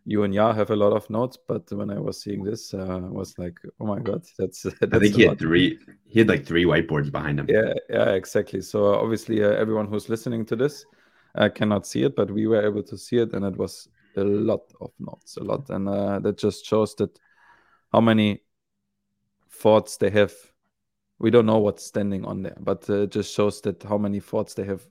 you 0.04 0.22
and 0.22 0.34
Ya 0.34 0.52
have 0.52 0.70
a 0.70 0.76
lot 0.76 0.92
of 0.92 1.08
notes, 1.10 1.36
but 1.36 1.70
when 1.70 1.90
I 1.90 1.98
was 1.98 2.20
seeing 2.20 2.42
this, 2.42 2.72
uh, 2.72 2.78
I 2.78 3.10
was 3.10 3.38
like, 3.38 3.58
"Oh 3.78 3.86
my 3.86 3.98
god, 4.00 4.24
that's!" 4.38 4.62
that's 4.80 4.92
I 4.92 4.98
think 4.98 5.14
he 5.14 5.22
had 5.22 5.38
three. 5.38 5.78
He 6.06 6.20
had 6.20 6.28
like 6.28 6.46
three 6.46 6.64
whiteboards 6.64 7.12
behind 7.12 7.40
him. 7.40 7.46
Yeah, 7.48 7.74
yeah, 7.90 8.10
exactly. 8.12 8.62
So 8.62 8.94
obviously, 8.94 9.44
uh, 9.44 9.50
everyone 9.50 9.86
who's 9.86 10.08
listening 10.08 10.46
to 10.46 10.56
this 10.56 10.86
uh, 11.34 11.50
cannot 11.50 11.86
see 11.86 12.04
it, 12.04 12.16
but 12.16 12.30
we 12.30 12.46
were 12.46 12.64
able 12.64 12.82
to 12.84 12.96
see 12.96 13.18
it, 13.18 13.34
and 13.34 13.44
it 13.44 13.56
was 13.56 13.88
a 14.18 14.24
lot 14.24 14.72
of 14.80 14.92
notes, 14.98 15.36
a 15.36 15.44
lot, 15.44 15.70
and 15.70 15.88
uh, 15.88 16.18
that 16.20 16.38
just 16.38 16.66
shows 16.66 16.94
that 16.96 17.18
how 17.92 18.00
many 18.00 18.42
thoughts 19.50 19.96
they 19.96 20.10
have. 20.10 20.32
We 21.18 21.30
don't 21.30 21.46
know 21.46 21.58
what's 21.58 21.84
standing 21.84 22.24
on 22.24 22.42
there, 22.42 22.56
but 22.60 22.88
uh, 22.88 23.02
it 23.02 23.10
just 23.10 23.34
shows 23.34 23.60
that 23.62 23.82
how 23.82 23.98
many 23.98 24.20
thoughts 24.20 24.54
they 24.54 24.64
have 24.64 24.82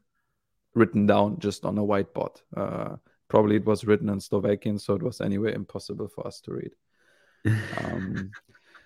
written 0.74 1.06
down 1.06 1.40
just 1.40 1.66
on 1.66 1.78
a 1.78 1.82
whiteboard. 1.82 2.42
Uh, 2.56 2.98
probably 3.30 3.58
it 3.58 3.66
was 3.66 3.86
written 3.86 4.10
in 4.10 4.20
Slovakian, 4.20 4.78
so 4.80 4.96
it 4.96 5.04
was 5.04 5.22
anyway 5.22 5.54
impossible 5.54 6.08
for 6.08 6.26
us 6.28 6.42
to 6.42 6.54
read. 6.54 6.72
um, 7.84 8.32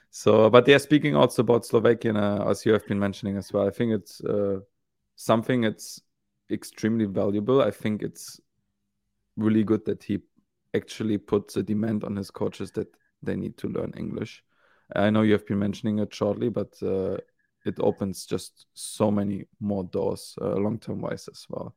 so, 0.10 0.50
but 0.50 0.68
yeah, 0.68 0.78
speaking 0.78 1.16
also 1.16 1.42
about 1.42 1.66
Slovakian, 1.66 2.18
uh, 2.18 2.46
as 2.48 2.66
you 2.66 2.74
have 2.74 2.86
been 2.88 3.00
mentioning 3.00 3.38
as 3.38 3.52
well, 3.52 3.68
I 3.68 3.72
think 3.72 3.94
it's 3.94 4.22
uh, 4.22 4.60
something 5.16 5.62
that's 5.62 6.02
extremely 6.52 7.06
valuable. 7.06 7.62
I 7.62 7.72
think 7.72 8.02
it's 8.02 8.40
really 9.38 9.64
good 9.64 9.86
that 9.86 10.04
he 10.04 10.20
actually 10.74 11.18
puts 11.18 11.58
a 11.58 11.64
demand 11.64 12.04
on 12.04 12.16
his 12.16 12.32
coaches 12.32 12.72
that 12.72 12.88
they 13.22 13.36
need 13.36 13.58
to 13.58 13.68
learn 13.68 13.94
English. 13.98 14.44
I 14.96 15.10
know 15.10 15.22
you 15.22 15.34
have 15.34 15.48
been 15.48 15.60
mentioning 15.60 16.00
it 16.00 16.14
shortly, 16.14 16.50
but 16.50 16.74
uh, 16.82 17.18
it 17.66 17.76
opens 17.80 18.26
just 18.26 18.66
so 18.74 19.12
many 19.12 19.46
more 19.60 19.84
doors 19.84 20.36
uh, 20.42 20.56
long 20.56 20.80
term 20.80 21.02
wise 21.02 21.28
as 21.32 21.46
well. 21.50 21.76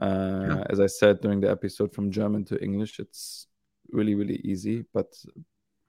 Uh, 0.00 0.46
yeah. 0.48 0.64
As 0.70 0.80
I 0.80 0.86
said 0.86 1.20
during 1.20 1.40
the 1.40 1.50
episode, 1.50 1.94
from 1.94 2.10
German 2.10 2.44
to 2.46 2.62
English, 2.62 2.98
it's 2.98 3.46
really, 3.92 4.14
really 4.14 4.40
easy. 4.44 4.84
But 4.92 5.14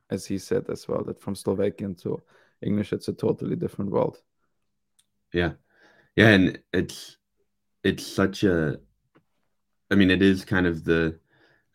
as 0.10 0.26
he 0.26 0.38
said 0.38 0.70
as 0.70 0.88
well, 0.88 1.04
that 1.06 1.22
from 1.22 1.36
Slovakian 1.36 1.96
to 1.96 2.22
English, 2.62 2.94
it's 2.94 3.08
a 3.08 3.14
totally 3.14 3.56
different 3.56 3.92
world. 3.92 4.22
Yeah, 5.34 5.54
yeah, 6.16 6.30
and 6.30 6.60
it's 6.74 7.18
it's 7.84 8.06
such 8.06 8.44
a. 8.44 8.80
I 9.90 9.96
mean, 9.96 10.12
it 10.12 10.22
is 10.22 10.46
kind 10.46 10.68
of 10.68 10.84
the. 10.84 11.20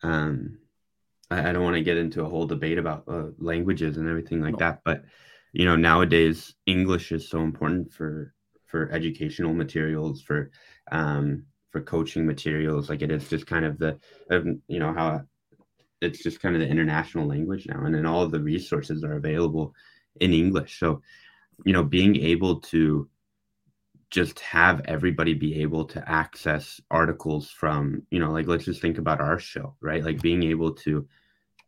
Um, 0.03 0.59
I, 1.29 1.49
I 1.49 1.51
don't 1.51 1.63
want 1.63 1.75
to 1.75 1.83
get 1.83 1.97
into 1.97 2.23
a 2.23 2.29
whole 2.29 2.45
debate 2.45 2.77
about 2.77 3.03
uh, 3.07 3.27
languages 3.37 3.97
and 3.97 4.07
everything 4.07 4.41
like 4.41 4.53
no. 4.53 4.59
that, 4.59 4.81
but 4.83 5.03
you 5.53 5.65
know, 5.65 5.75
nowadays 5.75 6.53
English 6.65 7.11
is 7.11 7.29
so 7.29 7.39
important 7.41 7.93
for 7.93 8.33
for 8.65 8.91
educational 8.91 9.53
materials 9.53 10.21
for 10.21 10.51
um, 10.91 11.45
for 11.71 11.81
coaching 11.81 12.25
materials. 12.25 12.89
Like 12.89 13.01
it 13.01 13.11
is 13.11 13.29
just 13.29 13.47
kind 13.47 13.65
of 13.65 13.77
the, 13.79 13.99
you 14.67 14.79
know, 14.79 14.93
how 14.93 15.21
it's 16.01 16.21
just 16.21 16.41
kind 16.41 16.55
of 16.55 16.61
the 16.61 16.67
international 16.67 17.27
language 17.27 17.65
now, 17.67 17.85
and 17.85 17.95
then 17.95 18.05
all 18.05 18.21
of 18.21 18.31
the 18.31 18.39
resources 18.39 19.03
are 19.03 19.15
available 19.15 19.73
in 20.19 20.33
English. 20.33 20.79
So, 20.79 21.01
you 21.65 21.73
know, 21.73 21.83
being 21.83 22.15
able 22.17 22.59
to 22.61 23.09
just 24.09 24.39
have 24.39 24.81
everybody 24.85 25.33
be 25.33 25.61
able 25.61 25.85
to 25.85 26.09
access 26.09 26.79
articles 26.89 27.49
from, 27.49 28.03
you 28.09 28.19
know, 28.19 28.31
like 28.31 28.47
let's 28.47 28.65
just 28.65 28.81
think 28.81 28.97
about 28.97 29.21
our 29.21 29.39
show, 29.39 29.75
right? 29.81 30.03
Like 30.03 30.21
being 30.21 30.43
able 30.43 30.73
to 30.75 31.07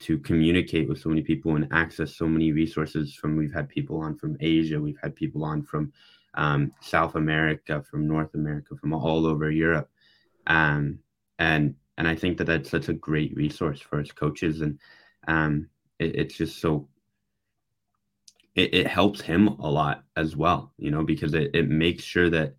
to 0.02 0.18
communicate 0.20 0.88
with 0.88 0.98
so 1.02 1.10
many 1.10 1.22
people 1.22 1.58
and 1.58 1.68
access 1.74 2.16
so 2.16 2.26
many 2.26 2.54
resources 2.54 3.14
from 3.14 3.36
we've 3.36 3.54
had 3.54 3.68
people 3.68 4.00
on 4.00 4.16
from 4.16 4.38
asia 4.40 4.80
we've 4.80 4.98
had 5.04 5.14
people 5.14 5.44
on 5.44 5.62
from 5.62 5.92
um, 6.36 6.72
south 6.80 7.16
america 7.16 7.84
from 7.92 8.08
north 8.08 8.34
america 8.34 8.78
from 8.78 8.94
all 8.94 9.26
over 9.26 9.52
europe 9.52 9.90
um, 10.48 11.00
and 11.38 11.76
and 12.00 12.08
I 12.08 12.16
think 12.16 12.38
that 12.38 12.46
that's 12.46 12.70
such 12.70 12.88
a 12.88 12.94
great 12.94 13.36
resource 13.36 13.82
for 13.82 14.00
us 14.00 14.12
coaches, 14.12 14.62
and 14.62 14.80
um, 15.28 15.68
it, 16.00 16.16
it's 16.16 16.36
just 16.36 16.60
so 16.60 16.88
it, 18.56 18.74
it 18.74 18.88
helps 18.88 19.22
him 19.22 19.48
a 19.48 19.70
lot 19.70 20.04
as 20.16 20.36
well, 20.36 20.74
you 20.78 20.92
know, 20.92 21.04
because 21.04 21.34
it, 21.34 21.52
it 21.54 21.70
makes 21.70 22.04
sure 22.04 22.30
that 22.30 22.56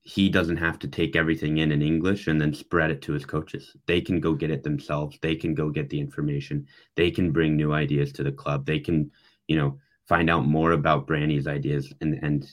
he 0.00 0.28
doesn't 0.28 0.58
have 0.58 0.78
to 0.78 0.88
take 0.88 1.16
everything 1.16 1.58
in 1.58 1.72
in 1.72 1.82
English 1.82 2.28
and 2.28 2.40
then 2.40 2.54
spread 2.54 2.90
it 2.90 3.02
to 3.02 3.12
his 3.12 3.24
coaches. 3.24 3.76
They 3.86 4.00
can 4.00 4.20
go 4.20 4.34
get 4.34 4.50
it 4.50 4.62
themselves. 4.62 5.18
They 5.20 5.34
can 5.34 5.54
go 5.54 5.70
get 5.70 5.90
the 5.90 5.98
information. 5.98 6.66
They 6.94 7.10
can 7.10 7.32
bring 7.32 7.56
new 7.56 7.72
ideas 7.72 8.12
to 8.12 8.22
the 8.22 8.32
club. 8.32 8.66
They 8.66 8.78
can, 8.78 9.10
you 9.48 9.56
know, 9.56 9.78
find 10.06 10.30
out 10.30 10.46
more 10.46 10.72
about 10.72 11.08
Brani's 11.08 11.48
ideas, 11.48 11.92
and 12.00 12.18
and 12.22 12.48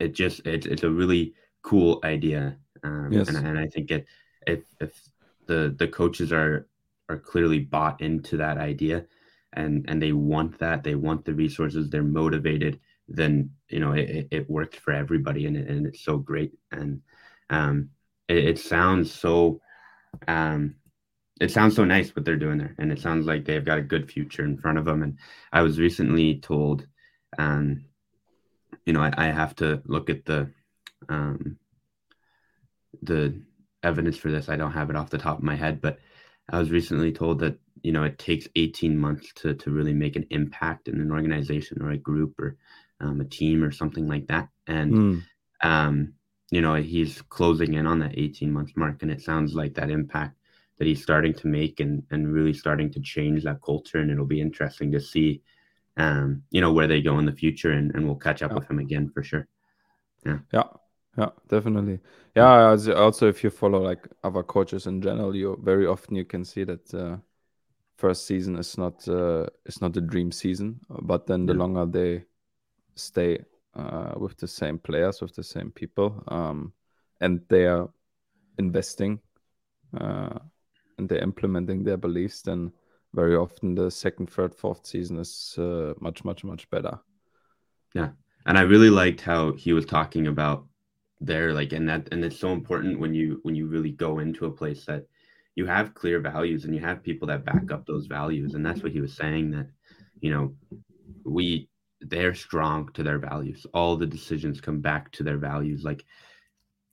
it 0.00 0.14
just 0.14 0.44
it's 0.46 0.66
it's 0.66 0.82
a 0.82 0.90
really 0.90 1.34
cool 1.62 2.00
idea 2.02 2.56
um, 2.82 3.12
yes. 3.12 3.28
and, 3.28 3.46
and 3.46 3.58
I 3.58 3.66
think 3.66 3.90
it, 3.90 4.06
if 4.46 4.62
if 4.80 4.92
the 5.46 5.74
the 5.78 5.88
coaches 5.88 6.32
are 6.32 6.66
are 7.08 7.18
clearly 7.18 7.58
bought 7.58 8.00
into 8.00 8.36
that 8.38 8.58
idea, 8.58 9.06
and 9.52 9.84
and 9.88 10.00
they 10.02 10.12
want 10.12 10.58
that, 10.58 10.82
they 10.82 10.94
want 10.94 11.24
the 11.24 11.34
resources, 11.34 11.90
they're 11.90 12.02
motivated, 12.02 12.80
then 13.08 13.50
you 13.68 13.80
know 13.80 13.92
it, 13.92 14.28
it 14.30 14.50
works 14.50 14.78
for 14.78 14.92
everybody, 14.92 15.46
and 15.46 15.56
it, 15.56 15.68
and 15.68 15.86
it's 15.86 16.04
so 16.04 16.16
great. 16.16 16.52
And 16.72 17.02
um, 17.50 17.90
it, 18.28 18.38
it 18.38 18.58
sounds 18.58 19.12
so 19.12 19.60
um, 20.28 20.76
it 21.40 21.50
sounds 21.50 21.74
so 21.74 21.84
nice 21.84 22.14
what 22.14 22.24
they're 22.24 22.36
doing 22.36 22.58
there, 22.58 22.74
and 22.78 22.92
it 22.92 23.00
sounds 23.00 23.26
like 23.26 23.44
they've 23.44 23.64
got 23.64 23.78
a 23.78 23.82
good 23.82 24.10
future 24.10 24.44
in 24.44 24.58
front 24.58 24.78
of 24.78 24.84
them. 24.84 25.02
And 25.02 25.18
I 25.52 25.62
was 25.62 25.78
recently 25.78 26.38
told, 26.38 26.86
um, 27.38 27.86
you 28.84 28.92
know, 28.92 29.00
I, 29.00 29.12
I 29.16 29.24
have 29.26 29.56
to 29.56 29.82
look 29.86 30.10
at 30.10 30.24
the 30.24 30.50
um, 31.08 31.58
the 33.02 33.40
evidence 33.82 34.16
for 34.16 34.30
this. 34.30 34.48
I 34.48 34.56
don't 34.56 34.72
have 34.72 34.90
it 34.90 34.96
off 34.96 35.10
the 35.10 35.18
top 35.18 35.38
of 35.38 35.44
my 35.44 35.56
head, 35.56 35.80
but 35.80 35.98
I 36.50 36.58
was 36.58 36.70
recently 36.70 37.12
told 37.12 37.40
that 37.40 37.58
you 37.82 37.92
know 37.92 38.04
it 38.04 38.18
takes 38.18 38.48
18 38.56 38.96
months 38.96 39.32
to 39.36 39.54
to 39.54 39.70
really 39.70 39.94
make 39.94 40.16
an 40.16 40.26
impact 40.30 40.88
in 40.88 41.00
an 41.00 41.10
organization 41.10 41.82
or 41.82 41.90
a 41.90 41.98
group 41.98 42.38
or 42.38 42.56
um, 43.00 43.20
a 43.20 43.24
team 43.24 43.64
or 43.64 43.70
something 43.70 44.06
like 44.06 44.26
that. 44.26 44.48
And 44.66 44.92
mm. 44.92 45.22
um, 45.62 46.14
you 46.50 46.60
know 46.60 46.74
he's 46.74 47.22
closing 47.22 47.74
in 47.74 47.86
on 47.86 48.00
that 48.00 48.18
18 48.18 48.52
month 48.52 48.76
mark, 48.76 49.02
and 49.02 49.10
it 49.10 49.22
sounds 49.22 49.54
like 49.54 49.74
that 49.74 49.90
impact 49.90 50.36
that 50.78 50.86
he's 50.86 51.02
starting 51.02 51.34
to 51.34 51.46
make 51.46 51.80
and 51.80 52.02
and 52.10 52.32
really 52.32 52.54
starting 52.54 52.90
to 52.92 53.00
change 53.00 53.44
that 53.44 53.62
culture. 53.62 53.98
And 53.98 54.10
it'll 54.10 54.26
be 54.26 54.40
interesting 54.40 54.92
to 54.92 55.00
see, 55.00 55.42
um, 55.96 56.42
you 56.50 56.60
know, 56.60 56.72
where 56.72 56.86
they 56.86 57.02
go 57.02 57.18
in 57.18 57.26
the 57.26 57.32
future, 57.32 57.72
and 57.72 57.94
and 57.94 58.06
we'll 58.06 58.16
catch 58.16 58.42
up 58.42 58.50
yeah. 58.50 58.58
with 58.58 58.70
him 58.70 58.78
again 58.78 59.10
for 59.10 59.22
sure. 59.22 59.46
Yeah. 60.24 60.38
Yeah. 60.52 60.64
Yeah, 61.18 61.30
definitely. 61.48 62.00
Yeah, 62.34 62.76
also 62.96 63.28
if 63.28 63.42
you 63.42 63.50
follow 63.50 63.82
like 63.82 64.06
other 64.22 64.42
coaches 64.42 64.86
in 64.86 65.02
general, 65.02 65.34
you 65.34 65.58
very 65.62 65.86
often 65.86 66.14
you 66.16 66.24
can 66.24 66.44
see 66.44 66.64
that 66.64 66.94
uh, 66.94 67.16
first 67.96 68.26
season 68.26 68.56
is 68.56 68.78
not 68.78 69.06
uh, 69.08 69.46
is 69.66 69.80
not 69.80 69.92
the 69.92 70.00
dream 70.00 70.30
season, 70.30 70.80
but 70.88 71.26
then 71.26 71.46
the 71.46 71.52
yeah. 71.52 71.58
longer 71.58 71.86
they 71.86 72.24
stay 72.94 73.38
uh, 73.74 74.14
with 74.16 74.36
the 74.38 74.46
same 74.48 74.78
players, 74.78 75.20
with 75.20 75.34
the 75.34 75.42
same 75.42 75.70
people, 75.72 76.22
um, 76.28 76.72
and 77.20 77.40
they 77.48 77.66
are 77.66 77.90
investing 78.58 79.20
uh, 79.98 80.38
and 80.98 81.08
they're 81.08 81.22
implementing 81.22 81.82
their 81.82 81.96
beliefs, 81.96 82.42
then 82.42 82.72
very 83.14 83.34
often 83.34 83.74
the 83.74 83.90
second, 83.90 84.30
third, 84.30 84.54
fourth 84.54 84.86
season 84.86 85.18
is 85.18 85.56
uh, 85.58 85.94
much, 86.00 86.24
much, 86.24 86.44
much 86.44 86.68
better. 86.70 86.98
Yeah, 87.94 88.10
and 88.46 88.56
I 88.56 88.62
really 88.62 88.90
liked 88.90 89.20
how 89.20 89.52
he 89.52 89.72
was 89.72 89.84
talking 89.84 90.28
about 90.28 90.66
there 91.20 91.52
like 91.52 91.72
and 91.72 91.88
that 91.88 92.08
and 92.12 92.24
it's 92.24 92.38
so 92.38 92.52
important 92.52 92.98
when 92.98 93.12
you 93.12 93.40
when 93.42 93.54
you 93.54 93.66
really 93.66 93.92
go 93.92 94.20
into 94.20 94.46
a 94.46 94.50
place 94.50 94.86
that 94.86 95.04
you 95.54 95.66
have 95.66 95.94
clear 95.94 96.20
values 96.20 96.64
and 96.64 96.74
you 96.74 96.80
have 96.80 97.02
people 97.02 97.28
that 97.28 97.44
back 97.44 97.70
up 97.70 97.84
those 97.84 98.06
values. 98.06 98.54
And 98.54 98.64
that's 98.64 98.82
what 98.82 98.92
he 98.92 99.00
was 99.00 99.14
saying 99.14 99.50
that 99.50 99.68
you 100.20 100.30
know 100.30 100.54
we 101.24 101.68
they're 102.00 102.34
strong 102.34 102.88
to 102.94 103.02
their 103.02 103.18
values. 103.18 103.66
All 103.74 103.96
the 103.96 104.06
decisions 104.06 104.60
come 104.60 104.80
back 104.80 105.12
to 105.12 105.22
their 105.22 105.36
values. 105.36 105.84
Like 105.84 106.04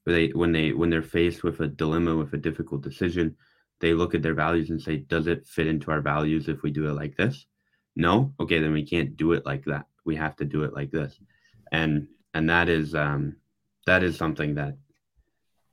they 0.05 0.29
when 0.29 0.51
they 0.51 0.73
when 0.73 0.89
they're 0.89 1.01
faced 1.01 1.43
with 1.43 1.59
a 1.61 1.67
dilemma 1.67 2.15
with 2.15 2.33
a 2.33 2.37
difficult 2.37 2.81
decision 2.81 3.35
they 3.79 3.93
look 3.93 4.15
at 4.15 4.23
their 4.23 4.33
values 4.33 4.71
and 4.71 4.81
say 4.81 4.97
does 4.97 5.27
it 5.27 5.47
fit 5.47 5.67
into 5.67 5.91
our 5.91 6.01
values 6.01 6.49
if 6.49 6.63
we 6.63 6.71
do 6.71 6.89
it 6.89 6.93
like 6.93 7.15
this? 7.15 7.45
No? 7.95 8.33
Okay 8.39 8.59
then 8.59 8.73
we 8.73 8.85
can't 8.85 9.15
do 9.15 9.33
it 9.33 9.45
like 9.45 9.63
that. 9.65 9.85
We 10.03 10.15
have 10.15 10.35
to 10.37 10.45
do 10.45 10.63
it 10.63 10.73
like 10.73 10.91
this. 10.91 11.19
And 11.71 12.07
and 12.33 12.49
that 12.49 12.69
is 12.69 12.95
um 12.95 13.35
that 13.87 14.03
is 14.03 14.15
something 14.15 14.53
that 14.55 14.75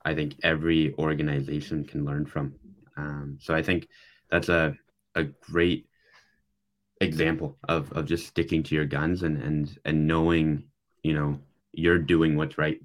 I 0.03 0.15
think 0.15 0.35
every 0.41 0.95
organization 0.97 1.85
can 1.85 2.03
learn 2.05 2.25
from. 2.25 2.55
Um, 2.97 3.37
so 3.39 3.53
I 3.53 3.61
think 3.61 3.87
that's 4.31 4.49
a 4.49 4.75
a 5.13 5.23
great 5.23 5.87
example 7.01 7.57
of 7.69 7.91
of 7.91 8.05
just 8.05 8.25
sticking 8.25 8.63
to 8.63 8.75
your 8.75 8.85
guns 8.85 9.23
and 9.23 9.37
and 9.37 9.77
and 9.85 10.07
knowing 10.07 10.63
you 11.03 11.13
know 11.13 11.39
you're 11.73 11.99
doing 11.99 12.35
what's 12.37 12.57
right 12.57 12.79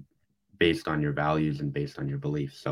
based 0.59 0.87
on 0.87 1.01
your 1.01 1.13
values 1.13 1.59
and 1.59 1.73
based 1.73 1.97
on 1.97 2.07
your 2.07 2.19
beliefs. 2.19 2.59
So 2.61 2.71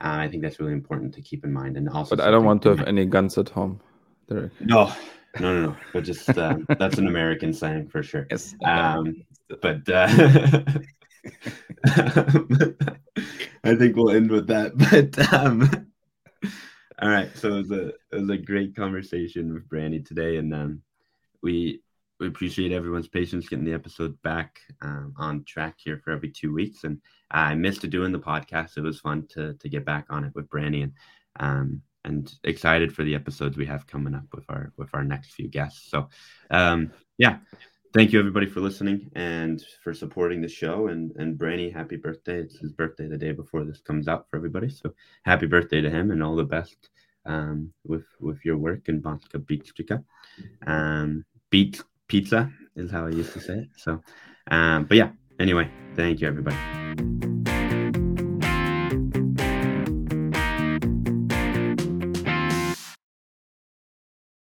uh, 0.00 0.16
I 0.24 0.26
think 0.28 0.42
that's 0.42 0.58
really 0.58 0.72
important 0.72 1.14
to 1.14 1.22
keep 1.22 1.44
in 1.44 1.52
mind. 1.52 1.76
And 1.76 1.88
also, 1.88 2.16
but 2.16 2.24
I 2.26 2.32
don't 2.32 2.44
want 2.44 2.62
to 2.62 2.70
have 2.70 2.88
any 2.88 3.04
guns 3.04 3.38
at 3.38 3.48
home. 3.50 3.80
Derek. 4.28 4.52
No, 4.60 4.92
no, 5.38 5.54
no, 5.54 5.60
no. 5.68 5.76
But 5.92 6.04
just 6.04 6.36
um, 6.36 6.66
that's 6.80 6.98
an 6.98 7.06
American 7.06 7.52
saying 7.52 7.88
for 7.88 8.02
sure. 8.02 8.26
Yes. 8.30 8.54
Um, 8.64 9.24
but 9.62 9.88
uh, 9.88 10.08
I 13.64 13.74
think 13.76 13.96
we'll 13.96 14.10
end 14.10 14.30
with 14.30 14.46
that. 14.48 14.72
But 14.90 15.32
um, 15.32 15.88
all 17.00 17.08
right, 17.08 17.30
so 17.36 17.54
it 17.54 17.58
was 17.58 17.70
a 17.70 17.88
it 17.88 18.20
was 18.20 18.30
a 18.30 18.36
great 18.36 18.74
conversation 18.74 19.54
with 19.54 19.68
Brani 19.68 20.04
today, 20.04 20.36
and 20.36 20.52
um, 20.54 20.82
we 21.42 21.80
we 22.18 22.26
appreciate 22.26 22.72
everyone's 22.72 23.08
patience 23.08 23.48
getting 23.48 23.64
the 23.64 23.74
episode 23.74 24.20
back 24.22 24.58
um, 24.82 25.14
on 25.16 25.44
track 25.44 25.76
here 25.78 26.00
for 26.02 26.10
every 26.10 26.30
two 26.30 26.52
weeks. 26.52 26.84
And 26.84 27.00
I 27.30 27.54
missed 27.54 27.88
doing 27.88 28.10
the 28.12 28.18
podcast. 28.18 28.76
It 28.76 28.82
was 28.82 29.00
fun 29.00 29.26
to 29.30 29.54
to 29.54 29.68
get 29.68 29.84
back 29.84 30.06
on 30.10 30.24
it 30.24 30.32
with 30.34 30.48
Brani 30.48 30.82
and 30.82 30.92
um, 31.38 31.82
and 32.04 32.32
excited 32.44 32.92
for 32.92 33.04
the 33.04 33.14
episodes 33.14 33.56
we 33.56 33.66
have 33.66 33.86
coming 33.86 34.14
up 34.14 34.26
with 34.34 34.44
our 34.48 34.72
with 34.76 34.88
our 34.94 35.04
next 35.04 35.34
few 35.34 35.48
guests. 35.48 35.90
So 35.90 36.08
um, 36.50 36.92
yeah, 37.16 37.38
thank 37.98 38.12
you 38.12 38.20
everybody 38.20 38.46
for 38.46 38.60
listening 38.60 39.10
and 39.16 39.64
for 39.82 39.92
supporting 39.92 40.40
the 40.40 40.48
show. 40.48 40.86
And 40.86 41.10
and 41.16 41.36
Brani, 41.36 41.74
happy 41.74 41.96
birthday! 41.96 42.38
It's 42.38 42.56
his 42.56 42.70
birthday 42.70 43.08
the 43.08 43.18
day 43.18 43.32
before 43.32 43.64
this 43.64 43.80
comes 43.80 44.06
out 44.06 44.26
for 44.30 44.36
everybody. 44.36 44.70
So 44.70 44.94
happy 45.24 45.46
birthday 45.46 45.80
to 45.80 45.90
him 45.90 46.12
and 46.12 46.22
all 46.22 46.36
the 46.36 46.44
best 46.44 46.90
um, 47.26 47.72
with 47.84 48.06
with 48.20 48.38
your 48.44 48.56
work 48.56 48.88
in 48.88 49.02
Banska 49.02 49.38
Bystrica. 49.44 50.04
Um, 50.64 51.24
beat 51.50 51.82
pizza 52.06 52.52
is 52.76 52.88
how 52.88 53.06
I 53.06 53.10
used 53.10 53.32
to 53.32 53.40
say 53.40 53.58
it. 53.64 53.68
So, 53.76 54.00
um, 54.48 54.84
but 54.84 54.96
yeah, 54.96 55.10
anyway, 55.40 55.68
thank 55.96 56.20
you 56.20 56.28
everybody. 56.28 56.77